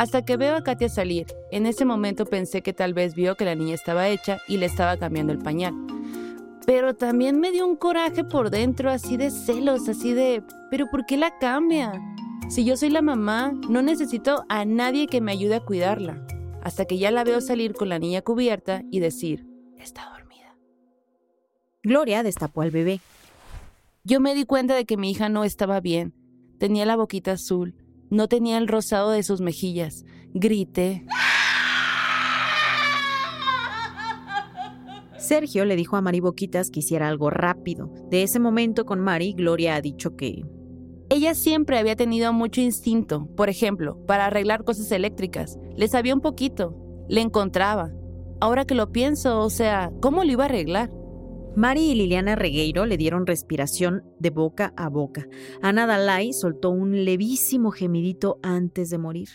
Hasta 0.00 0.24
que 0.24 0.38
veo 0.38 0.56
a 0.56 0.62
Katia 0.62 0.88
salir. 0.88 1.26
En 1.50 1.66
ese 1.66 1.84
momento 1.84 2.24
pensé 2.24 2.62
que 2.62 2.72
tal 2.72 2.94
vez 2.94 3.14
vio 3.14 3.36
que 3.36 3.44
la 3.44 3.54
niña 3.54 3.74
estaba 3.74 4.08
hecha 4.08 4.38
y 4.48 4.56
le 4.56 4.64
estaba 4.64 4.96
cambiando 4.96 5.30
el 5.30 5.40
pañal. 5.40 5.74
Pero 6.64 6.94
también 6.94 7.38
me 7.38 7.52
dio 7.52 7.66
un 7.66 7.76
coraje 7.76 8.24
por 8.24 8.48
dentro, 8.48 8.90
así 8.90 9.18
de 9.18 9.30
celos, 9.30 9.90
así 9.90 10.14
de, 10.14 10.42
¿pero 10.70 10.86
por 10.90 11.04
qué 11.04 11.18
la 11.18 11.36
cambia? 11.38 11.92
Si 12.48 12.64
yo 12.64 12.78
soy 12.78 12.88
la 12.88 13.02
mamá, 13.02 13.52
no 13.68 13.82
necesito 13.82 14.46
a 14.48 14.64
nadie 14.64 15.06
que 15.06 15.20
me 15.20 15.32
ayude 15.32 15.56
a 15.56 15.60
cuidarla. 15.66 16.26
Hasta 16.62 16.86
que 16.86 16.96
ya 16.96 17.10
la 17.10 17.22
veo 17.22 17.42
salir 17.42 17.74
con 17.74 17.90
la 17.90 17.98
niña 17.98 18.22
cubierta 18.22 18.82
y 18.90 19.00
decir, 19.00 19.46
está 19.76 20.10
dormida. 20.14 20.56
Gloria 21.82 22.22
destapó 22.22 22.62
al 22.62 22.70
bebé. 22.70 23.00
Yo 24.04 24.18
me 24.18 24.34
di 24.34 24.46
cuenta 24.46 24.74
de 24.74 24.86
que 24.86 24.96
mi 24.96 25.10
hija 25.10 25.28
no 25.28 25.44
estaba 25.44 25.78
bien. 25.80 26.14
Tenía 26.58 26.86
la 26.86 26.96
boquita 26.96 27.32
azul, 27.32 27.74
no 28.10 28.28
tenía 28.28 28.58
el 28.58 28.68
rosado 28.68 29.10
de 29.10 29.22
sus 29.22 29.40
mejillas. 29.40 30.04
Grité. 30.34 31.06
Sergio 35.16 35.64
le 35.64 35.76
dijo 35.76 35.96
a 35.96 36.00
Mari 36.00 36.20
Boquitas 36.20 36.70
que 36.70 36.80
hiciera 36.80 37.08
algo 37.08 37.30
rápido. 37.30 37.92
De 38.10 38.24
ese 38.24 38.40
momento 38.40 38.84
con 38.84 39.00
Mari, 39.00 39.32
Gloria 39.32 39.76
ha 39.76 39.80
dicho 39.80 40.16
que... 40.16 40.42
Ella 41.08 41.34
siempre 41.34 41.78
había 41.78 41.96
tenido 41.96 42.32
mucho 42.32 42.60
instinto, 42.60 43.26
por 43.36 43.48
ejemplo, 43.48 44.04
para 44.06 44.26
arreglar 44.26 44.64
cosas 44.64 44.90
eléctricas. 44.92 45.58
Le 45.76 45.88
sabía 45.88 46.14
un 46.14 46.20
poquito, 46.20 46.76
le 47.08 47.20
encontraba. 47.20 47.90
Ahora 48.40 48.64
que 48.64 48.74
lo 48.74 48.92
pienso, 48.92 49.40
o 49.40 49.50
sea, 49.50 49.92
¿cómo 50.00 50.24
lo 50.24 50.32
iba 50.32 50.44
a 50.44 50.46
arreglar? 50.46 50.90
Mari 51.56 51.90
y 51.90 51.94
Liliana 51.96 52.36
Regueiro 52.36 52.86
le 52.86 52.96
dieron 52.96 53.26
respiración 53.26 54.04
de 54.20 54.30
boca 54.30 54.72
a 54.76 54.88
boca. 54.88 55.26
Ana 55.62 55.86
Dalai 55.86 56.32
soltó 56.32 56.70
un 56.70 57.04
levísimo 57.04 57.72
gemidito 57.72 58.38
antes 58.42 58.88
de 58.88 58.98
morir, 58.98 59.28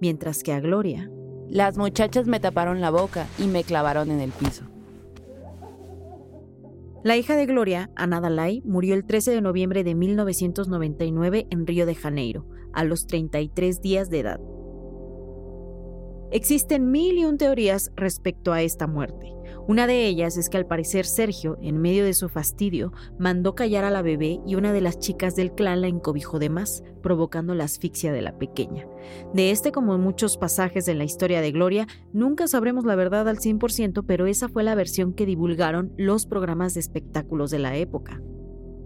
mientras 0.00 0.42
que 0.42 0.52
a 0.52 0.60
Gloria... 0.60 1.10
Las 1.48 1.76
muchachas 1.76 2.26
me 2.26 2.40
taparon 2.40 2.80
la 2.80 2.90
boca 2.90 3.26
y 3.38 3.46
me 3.46 3.62
clavaron 3.62 4.10
en 4.10 4.20
el 4.20 4.30
piso. 4.30 4.64
La 7.04 7.18
hija 7.18 7.36
de 7.36 7.44
Gloria, 7.44 7.90
Ana 7.94 8.22
Dalai, 8.22 8.62
murió 8.64 8.94
el 8.94 9.04
13 9.04 9.32
de 9.32 9.42
noviembre 9.42 9.84
de 9.84 9.94
1999 9.94 11.46
en 11.50 11.66
Río 11.66 11.84
de 11.84 11.94
Janeiro, 11.94 12.46
a 12.72 12.84
los 12.84 13.06
33 13.06 13.82
días 13.82 14.08
de 14.08 14.20
edad. 14.20 14.40
Existen 16.30 16.90
mil 16.90 17.18
y 17.18 17.26
un 17.26 17.36
teorías 17.36 17.92
respecto 17.96 18.54
a 18.54 18.62
esta 18.62 18.86
muerte. 18.86 19.34
Una 19.68 19.86
de 19.86 20.06
ellas 20.06 20.36
es 20.36 20.48
que 20.48 20.56
al 20.56 20.66
parecer 20.66 21.06
Sergio, 21.06 21.56
en 21.62 21.80
medio 21.80 22.04
de 22.04 22.14
su 22.14 22.28
fastidio, 22.28 22.92
mandó 23.18 23.54
callar 23.54 23.84
a 23.84 23.90
la 23.90 24.02
bebé 24.02 24.40
y 24.44 24.56
una 24.56 24.72
de 24.72 24.80
las 24.80 24.98
chicas 24.98 25.36
del 25.36 25.52
clan 25.52 25.80
la 25.80 25.86
encobijó 25.86 26.40
de 26.40 26.50
más, 26.50 26.82
provocando 27.00 27.54
la 27.54 27.64
asfixia 27.64 28.12
de 28.12 28.22
la 28.22 28.38
pequeña. 28.38 28.86
De 29.32 29.52
este, 29.52 29.70
como 29.70 29.94
en 29.94 30.00
muchos 30.00 30.36
pasajes 30.36 30.84
de 30.84 30.94
la 30.94 31.04
historia 31.04 31.40
de 31.40 31.52
Gloria, 31.52 31.86
nunca 32.12 32.48
sabremos 32.48 32.84
la 32.84 32.96
verdad 32.96 33.28
al 33.28 33.38
100%, 33.38 34.04
pero 34.06 34.26
esa 34.26 34.48
fue 34.48 34.64
la 34.64 34.74
versión 34.74 35.12
que 35.12 35.26
divulgaron 35.26 35.92
los 35.96 36.26
programas 36.26 36.74
de 36.74 36.80
espectáculos 36.80 37.50
de 37.52 37.60
la 37.60 37.76
época. 37.76 38.20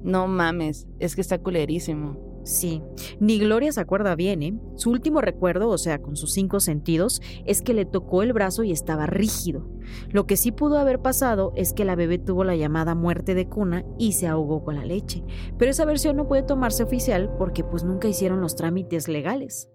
No 0.03 0.29
mames, 0.29 0.87
es 0.99 1.15
que 1.15 1.23
está 1.23 1.39
culerísimo. 1.39 2.26
Sí, 2.47 2.81
ni 3.19 3.41
Gloria 3.41 3.73
se 3.73 3.81
acuerda 3.81 4.15
bien, 4.15 4.41
¿eh? 4.45 4.55
Su 4.77 4.91
último 4.91 5.21
recuerdo, 5.21 5.69
o 5.69 5.79
sea, 5.79 6.01
con 6.01 6.15
sus 6.15 6.33
cinco 6.33 6.61
sentidos, 6.61 7.21
es 7.45 7.61
que 7.61 7.75
le 7.75 7.87
tocó 7.87 8.23
el 8.23 8.33
brazo 8.33 8.63
y 8.63 8.71
estaba 8.71 9.07
rígido. 9.07 9.69
Lo 10.11 10.29
que 10.29 10.37
sí 10.37 10.53
pudo 10.53 10.79
haber 10.79 11.03
pasado 11.03 11.53
es 11.57 11.73
que 11.73 11.85
la 11.85 11.97
bebé 11.97 12.19
tuvo 12.19 12.45
la 12.45 12.55
llamada 12.55 12.95
muerte 12.95 13.35
de 13.35 13.49
cuna 13.49 13.85
y 13.99 14.13
se 14.13 14.29
ahogó 14.29 14.63
con 14.63 14.77
la 14.77 14.85
leche. 14.85 15.25
Pero 15.59 15.73
esa 15.73 15.85
versión 15.85 16.15
no 16.15 16.29
puede 16.29 16.45
tomarse 16.45 16.85
oficial 16.85 17.35
porque 17.37 17.65
pues 17.65 17.83
nunca 17.83 18.07
hicieron 18.07 18.41
los 18.41 18.55
trámites 18.55 19.09
legales. 19.09 19.69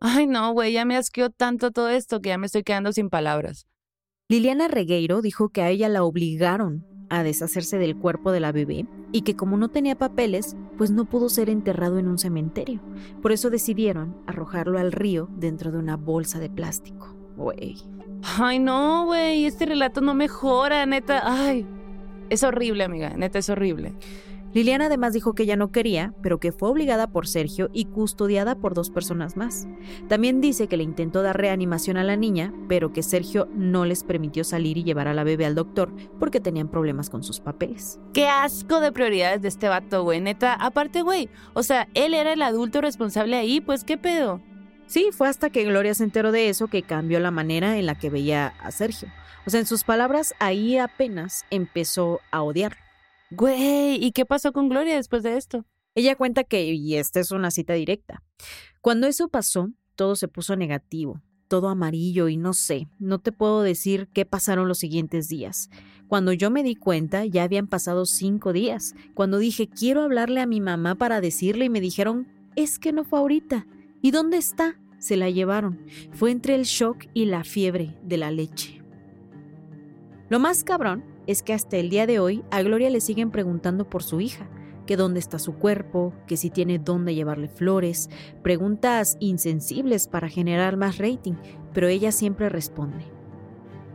Ay, 0.00 0.26
no, 0.26 0.52
güey, 0.52 0.72
ya 0.72 0.84
me 0.84 0.96
asqueó 0.96 1.30
tanto 1.30 1.70
todo 1.70 1.90
esto 1.90 2.20
que 2.20 2.30
ya 2.30 2.38
me 2.38 2.46
estoy 2.46 2.64
quedando 2.64 2.92
sin 2.92 3.08
palabras. 3.08 3.68
Liliana 4.28 4.66
Regueiro 4.66 5.22
dijo 5.22 5.50
que 5.50 5.62
a 5.62 5.70
ella 5.70 5.88
la 5.88 6.02
obligaron 6.02 6.84
a 7.08 7.22
deshacerse 7.22 7.78
del 7.78 7.96
cuerpo 7.96 8.32
de 8.32 8.40
la 8.40 8.50
bebé 8.50 8.84
y 9.16 9.22
que 9.22 9.34
como 9.34 9.56
no 9.56 9.70
tenía 9.70 9.96
papeles, 9.96 10.58
pues 10.76 10.90
no 10.90 11.06
pudo 11.06 11.30
ser 11.30 11.48
enterrado 11.48 11.98
en 11.98 12.06
un 12.06 12.18
cementerio. 12.18 12.82
Por 13.22 13.32
eso 13.32 13.48
decidieron 13.48 14.14
arrojarlo 14.26 14.78
al 14.78 14.92
río 14.92 15.30
dentro 15.38 15.72
de 15.72 15.78
una 15.78 15.96
bolsa 15.96 16.38
de 16.38 16.50
plástico. 16.50 17.16
Güey. 17.34 17.78
Ay, 18.38 18.58
no, 18.58 19.06
güey, 19.06 19.46
este 19.46 19.64
relato 19.64 20.02
no 20.02 20.12
mejora, 20.12 20.84
neta. 20.84 21.22
Ay, 21.24 21.66
es 22.28 22.42
horrible, 22.42 22.84
amiga, 22.84 23.16
neta, 23.16 23.38
es 23.38 23.48
horrible. 23.48 23.94
Liliana 24.56 24.86
además 24.86 25.12
dijo 25.12 25.34
que 25.34 25.42
ella 25.42 25.54
no 25.54 25.70
quería, 25.70 26.14
pero 26.22 26.40
que 26.40 26.50
fue 26.50 26.70
obligada 26.70 27.08
por 27.08 27.28
Sergio 27.28 27.68
y 27.74 27.84
custodiada 27.84 28.54
por 28.54 28.72
dos 28.72 28.88
personas 28.88 29.36
más. 29.36 29.68
También 30.08 30.40
dice 30.40 30.66
que 30.66 30.78
le 30.78 30.82
intentó 30.82 31.20
dar 31.20 31.36
reanimación 31.36 31.98
a 31.98 32.04
la 32.04 32.16
niña, 32.16 32.54
pero 32.66 32.90
que 32.90 33.02
Sergio 33.02 33.50
no 33.52 33.84
les 33.84 34.02
permitió 34.02 34.44
salir 34.44 34.78
y 34.78 34.82
llevar 34.82 35.08
a 35.08 35.12
la 35.12 35.24
bebé 35.24 35.44
al 35.44 35.54
doctor 35.54 35.92
porque 36.18 36.40
tenían 36.40 36.70
problemas 36.70 37.10
con 37.10 37.22
sus 37.22 37.38
papeles. 37.38 38.00
Qué 38.14 38.28
asco 38.28 38.80
de 38.80 38.92
prioridades 38.92 39.42
de 39.42 39.48
este 39.48 39.68
vato, 39.68 40.04
güey, 40.04 40.22
neta. 40.22 40.54
Aparte, 40.54 41.02
güey, 41.02 41.28
o 41.52 41.62
sea, 41.62 41.86
él 41.92 42.14
era 42.14 42.32
el 42.32 42.40
adulto 42.40 42.80
responsable 42.80 43.36
ahí, 43.36 43.60
pues 43.60 43.84
qué 43.84 43.98
pedo. 43.98 44.40
Sí, 44.86 45.10
fue 45.12 45.28
hasta 45.28 45.50
que 45.50 45.64
Gloria 45.64 45.92
se 45.92 46.04
enteró 46.04 46.32
de 46.32 46.48
eso 46.48 46.68
que 46.68 46.82
cambió 46.82 47.20
la 47.20 47.30
manera 47.30 47.76
en 47.76 47.84
la 47.84 47.96
que 47.96 48.08
veía 48.08 48.54
a 48.58 48.70
Sergio. 48.70 49.10
O 49.46 49.50
sea, 49.50 49.60
en 49.60 49.66
sus 49.66 49.84
palabras, 49.84 50.32
ahí 50.38 50.78
apenas 50.78 51.44
empezó 51.50 52.20
a 52.30 52.40
odiarlo. 52.40 52.85
Güey, 53.30 54.04
¿y 54.04 54.12
qué 54.12 54.24
pasó 54.24 54.52
con 54.52 54.68
Gloria 54.68 54.94
después 54.94 55.22
de 55.22 55.36
esto? 55.36 55.64
Ella 55.96 56.14
cuenta 56.14 56.44
que, 56.44 56.72
y 56.72 56.94
esta 56.94 57.20
es 57.20 57.30
una 57.32 57.50
cita 57.50 57.72
directa, 57.72 58.22
cuando 58.80 59.06
eso 59.06 59.28
pasó, 59.28 59.70
todo 59.96 60.14
se 60.14 60.28
puso 60.28 60.54
negativo, 60.54 61.20
todo 61.48 61.68
amarillo 61.68 62.28
y 62.28 62.36
no 62.36 62.52
sé, 62.52 62.86
no 62.98 63.18
te 63.18 63.32
puedo 63.32 63.62
decir 63.62 64.08
qué 64.12 64.26
pasaron 64.26 64.68
los 64.68 64.78
siguientes 64.78 65.28
días. 65.28 65.70
Cuando 66.06 66.32
yo 66.32 66.50
me 66.50 66.62
di 66.62 66.76
cuenta, 66.76 67.24
ya 67.24 67.42
habían 67.42 67.66
pasado 67.66 68.06
cinco 68.06 68.52
días. 68.52 68.94
Cuando 69.14 69.38
dije, 69.38 69.68
quiero 69.68 70.02
hablarle 70.02 70.40
a 70.40 70.46
mi 70.46 70.60
mamá 70.60 70.94
para 70.94 71.20
decirle 71.20 71.64
y 71.64 71.70
me 71.70 71.80
dijeron, 71.80 72.28
es 72.54 72.78
que 72.78 72.92
no 72.92 73.02
fue 73.02 73.18
ahorita. 73.18 73.66
¿Y 74.02 74.12
dónde 74.12 74.36
está? 74.36 74.78
Se 74.98 75.16
la 75.16 75.30
llevaron. 75.30 75.84
Fue 76.12 76.30
entre 76.30 76.54
el 76.54 76.62
shock 76.62 77.06
y 77.12 77.24
la 77.24 77.42
fiebre 77.42 77.96
de 78.04 78.18
la 78.18 78.30
leche. 78.30 78.82
Lo 80.28 80.38
más 80.38 80.62
cabrón 80.62 81.15
es 81.26 81.42
que 81.42 81.52
hasta 81.52 81.76
el 81.76 81.90
día 81.90 82.06
de 82.06 82.18
hoy 82.18 82.42
a 82.50 82.62
Gloria 82.62 82.90
le 82.90 83.00
siguen 83.00 83.30
preguntando 83.30 83.88
por 83.88 84.02
su 84.02 84.20
hija, 84.20 84.48
que 84.86 84.96
dónde 84.96 85.18
está 85.20 85.38
su 85.38 85.54
cuerpo, 85.54 86.12
que 86.26 86.36
si 86.36 86.50
tiene 86.50 86.78
dónde 86.78 87.14
llevarle 87.14 87.48
flores, 87.48 88.08
preguntas 88.42 89.16
insensibles 89.20 90.06
para 90.08 90.28
generar 90.28 90.76
más 90.76 90.98
rating, 90.98 91.34
pero 91.72 91.88
ella 91.88 92.12
siempre 92.12 92.48
responde. 92.48 93.04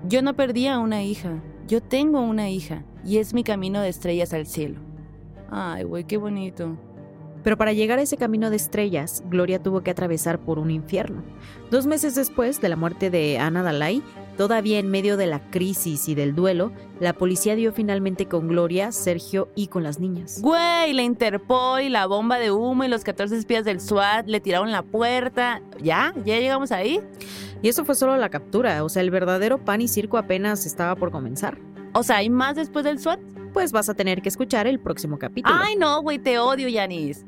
Yo 0.08 0.22
no 0.22 0.36
perdí 0.36 0.68
a 0.68 0.80
una 0.80 1.04
hija, 1.04 1.42
yo 1.68 1.82
tengo 1.82 2.22
una 2.22 2.50
hija 2.50 2.84
y 3.06 3.18
es 3.18 3.34
mi 3.34 3.44
camino 3.44 3.82
de 3.82 3.90
estrellas 3.90 4.34
al 4.34 4.46
cielo. 4.46 4.80
Ay, 5.50 5.84
güey, 5.84 6.04
qué 6.04 6.18
bonito. 6.18 6.78
Pero 7.44 7.58
para 7.58 7.74
llegar 7.74 8.00
a 8.00 8.04
ese 8.04 8.18
camino 8.18 8.50
de 8.50 8.56
estrellas, 8.56 9.24
Gloria 9.30 9.62
tuvo 9.62 9.82
que 9.82 9.92
atravesar 9.92 10.40
por 10.40 10.60
un 10.60 10.72
infierno. 10.72 11.24
Dos 11.70 11.88
meses 11.88 12.16
después 12.16 12.62
de 12.62 12.70
la 12.70 12.76
muerte 12.76 13.10
de 13.10 13.40
Ana 13.40 13.64
Dalai, 13.64 14.04
todavía 14.38 14.80
en 14.80 14.90
medio 14.90 15.18
de 15.18 15.28
la 15.28 15.50
crisis 15.50 16.08
y 16.10 16.16
del 16.16 16.36
duelo, 16.36 16.72
la 17.00 17.14
policía 17.14 17.56
dio 17.56 17.74
finalmente 17.74 18.28
con 18.28 18.48
Gloria, 18.48 18.92
Sergio 18.92 19.50
y 19.56 19.68
con 19.68 19.84
las 19.84 20.00
niñas. 20.00 20.42
Güey, 20.42 20.94
la 20.94 21.02
Interpol 21.02 21.82
y 21.82 21.90
la 21.90 22.06
bomba 22.06 22.38
de 22.38 22.52
humo 22.52 22.84
y 22.84 22.88
los 22.88 23.04
14 23.04 23.38
espías 23.38 23.66
del 23.66 23.80
SWAT 23.80 24.28
le 24.28 24.40
tiraron 24.40 24.72
la 24.72 24.84
puerta. 24.84 25.62
¿Ya? 25.82 26.14
¿Ya 26.26 26.40
llegamos 26.40 26.72
ahí? 26.72 27.00
Y 27.62 27.70
eso 27.70 27.86
fue 27.86 27.96
solo 27.96 28.18
la 28.18 28.30
captura, 28.30 28.84
o 28.84 28.90
sea, 28.90 29.02
el 29.02 29.12
verdadero 29.12 29.60
pan 29.60 29.82
y 29.82 29.88
circo 29.88 30.18
apenas 30.18 30.66
estaba 30.66 30.96
por 30.96 31.12
comenzar. 31.12 31.60
O 31.94 32.04
sea, 32.04 32.18
¿hay 32.18 32.30
más 32.30 32.56
después 32.56 32.86
del 32.86 33.00
SWAT? 33.00 33.20
Pues 33.54 33.72
vas 33.72 33.90
a 33.90 33.94
tener 33.94 34.22
que 34.22 34.30
escuchar 34.30 34.66
el 34.66 34.80
próximo 34.80 35.20
capítulo. 35.20 35.56
Ay, 35.60 35.76
no, 35.76 36.02
güey, 36.02 36.18
te 36.20 36.40
odio, 36.40 36.70
Yanis. 36.70 37.26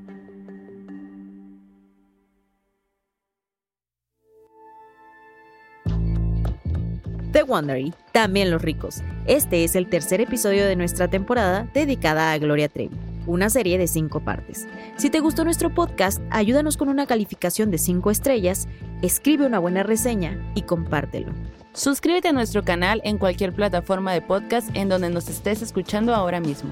The 7.34 7.42
Wondery, 7.42 7.96
también 8.12 8.52
los 8.52 8.62
ricos. 8.62 9.02
Este 9.26 9.64
es 9.64 9.76
el 9.76 9.90
tercer 9.90 10.22
episodio 10.22 10.68
de 10.68 10.76
nuestra 10.76 11.08
temporada 11.08 11.68
dedicada 11.74 12.32
a 12.32 12.38
Gloria 12.38 12.70
Trevi. 12.70 12.96
una 13.26 13.50
serie 13.50 13.80
de 13.80 13.88
cinco 13.88 14.20
partes. 14.20 14.68
Si 14.98 15.10
te 15.10 15.20
gustó 15.20 15.44
nuestro 15.44 15.74
podcast, 15.74 16.22
ayúdanos 16.30 16.78
con 16.78 16.90
una 16.90 17.08
calificación 17.08 17.72
de 17.72 17.80
cinco 17.80 18.12
estrellas, 18.12 18.68
escribe 19.02 19.48
una 19.48 19.58
buena 19.58 19.82
reseña 19.82 20.38
y 20.54 20.62
compártelo. 20.64 21.32
Suscríbete 21.74 22.28
a 22.28 22.34
nuestro 22.34 22.64
canal 22.64 23.02
en 23.04 23.18
cualquier 23.18 23.52
plataforma 23.52 24.14
de 24.14 24.22
podcast 24.22 24.70
en 24.76 24.90
donde 24.90 25.10
nos 25.10 25.28
estés 25.28 25.64
escuchando 25.64 26.14
ahora 26.14 26.40
mismo. 26.40 26.70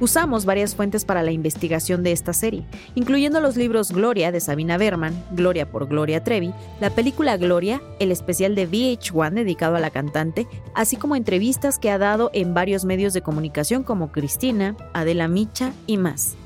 Usamos 0.00 0.44
varias 0.44 0.76
fuentes 0.76 1.04
para 1.04 1.22
la 1.22 1.32
investigación 1.32 2.02
de 2.02 2.12
esta 2.12 2.32
serie, 2.32 2.64
incluyendo 2.94 3.40
los 3.40 3.56
libros 3.56 3.90
Gloria 3.90 4.30
de 4.30 4.40
Sabina 4.40 4.78
Berman, 4.78 5.12
Gloria 5.32 5.70
por 5.70 5.88
Gloria 5.88 6.22
Trevi, 6.22 6.54
la 6.80 6.90
película 6.90 7.36
Gloria, 7.36 7.82
el 7.98 8.12
especial 8.12 8.54
de 8.54 8.68
VH1 8.68 9.32
dedicado 9.32 9.76
a 9.76 9.80
la 9.80 9.90
cantante, 9.90 10.46
así 10.74 10.96
como 10.96 11.16
entrevistas 11.16 11.78
que 11.78 11.90
ha 11.90 11.98
dado 11.98 12.30
en 12.32 12.54
varios 12.54 12.84
medios 12.84 13.12
de 13.12 13.22
comunicación 13.22 13.82
como 13.82 14.12
Cristina, 14.12 14.76
Adela 14.92 15.26
Micha 15.26 15.72
y 15.86 15.96
más. 15.96 16.36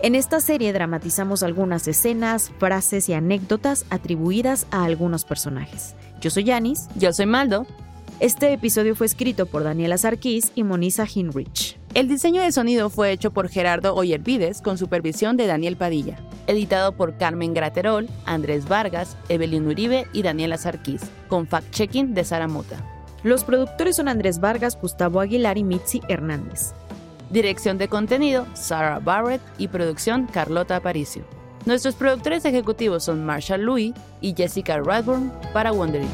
En 0.00 0.14
esta 0.14 0.40
serie 0.40 0.72
dramatizamos 0.72 1.42
algunas 1.42 1.88
escenas, 1.88 2.52
frases 2.58 3.08
y 3.08 3.14
anécdotas 3.14 3.84
atribuidas 3.90 4.66
a 4.70 4.84
algunos 4.84 5.24
personajes. 5.24 5.96
Yo 6.20 6.30
soy 6.30 6.44
Yanis. 6.44 6.88
Yo 6.96 7.12
soy 7.12 7.26
Maldo. 7.26 7.66
Este 8.20 8.52
episodio 8.52 8.96
fue 8.96 9.06
escrito 9.06 9.46
por 9.46 9.62
Daniela 9.62 9.96
Sarkis 9.96 10.50
y 10.56 10.64
Monisa 10.64 11.06
Hinrich. 11.12 11.78
El 11.94 12.08
diseño 12.08 12.42
de 12.42 12.50
sonido 12.50 12.90
fue 12.90 13.12
hecho 13.12 13.30
por 13.30 13.48
Gerardo 13.48 13.94
Oyervides 13.94 14.60
con 14.60 14.76
supervisión 14.76 15.36
de 15.36 15.46
Daniel 15.46 15.76
Padilla. 15.76 16.18
Editado 16.48 16.96
por 16.96 17.16
Carmen 17.16 17.54
Graterol, 17.54 18.08
Andrés 18.24 18.66
Vargas, 18.66 19.16
Evelyn 19.28 19.68
Uribe 19.68 20.08
y 20.12 20.22
Daniela 20.22 20.58
Sarkis, 20.58 21.02
con 21.28 21.46
fact-checking 21.46 22.12
de 22.12 22.24
Sara 22.24 22.48
Mota. 22.48 22.84
Los 23.22 23.44
productores 23.44 23.94
son 23.94 24.08
Andrés 24.08 24.40
Vargas, 24.40 24.76
Gustavo 24.80 25.20
Aguilar 25.20 25.56
y 25.56 25.62
Mitzi 25.62 26.00
Hernández. 26.08 26.72
Dirección 27.30 27.78
de 27.78 27.86
contenido, 27.86 28.48
Sarah 28.54 28.98
Barrett 28.98 29.42
y 29.58 29.68
producción, 29.68 30.26
Carlota 30.26 30.74
Aparicio. 30.74 31.22
Nuestros 31.66 31.94
productores 31.94 32.44
ejecutivos 32.44 33.04
son 33.04 33.24
Marshall 33.24 33.62
Louis 33.62 33.94
y 34.20 34.34
Jessica 34.34 34.80
Radburn 34.80 35.30
para 35.52 35.70
Wondering. 35.70 36.08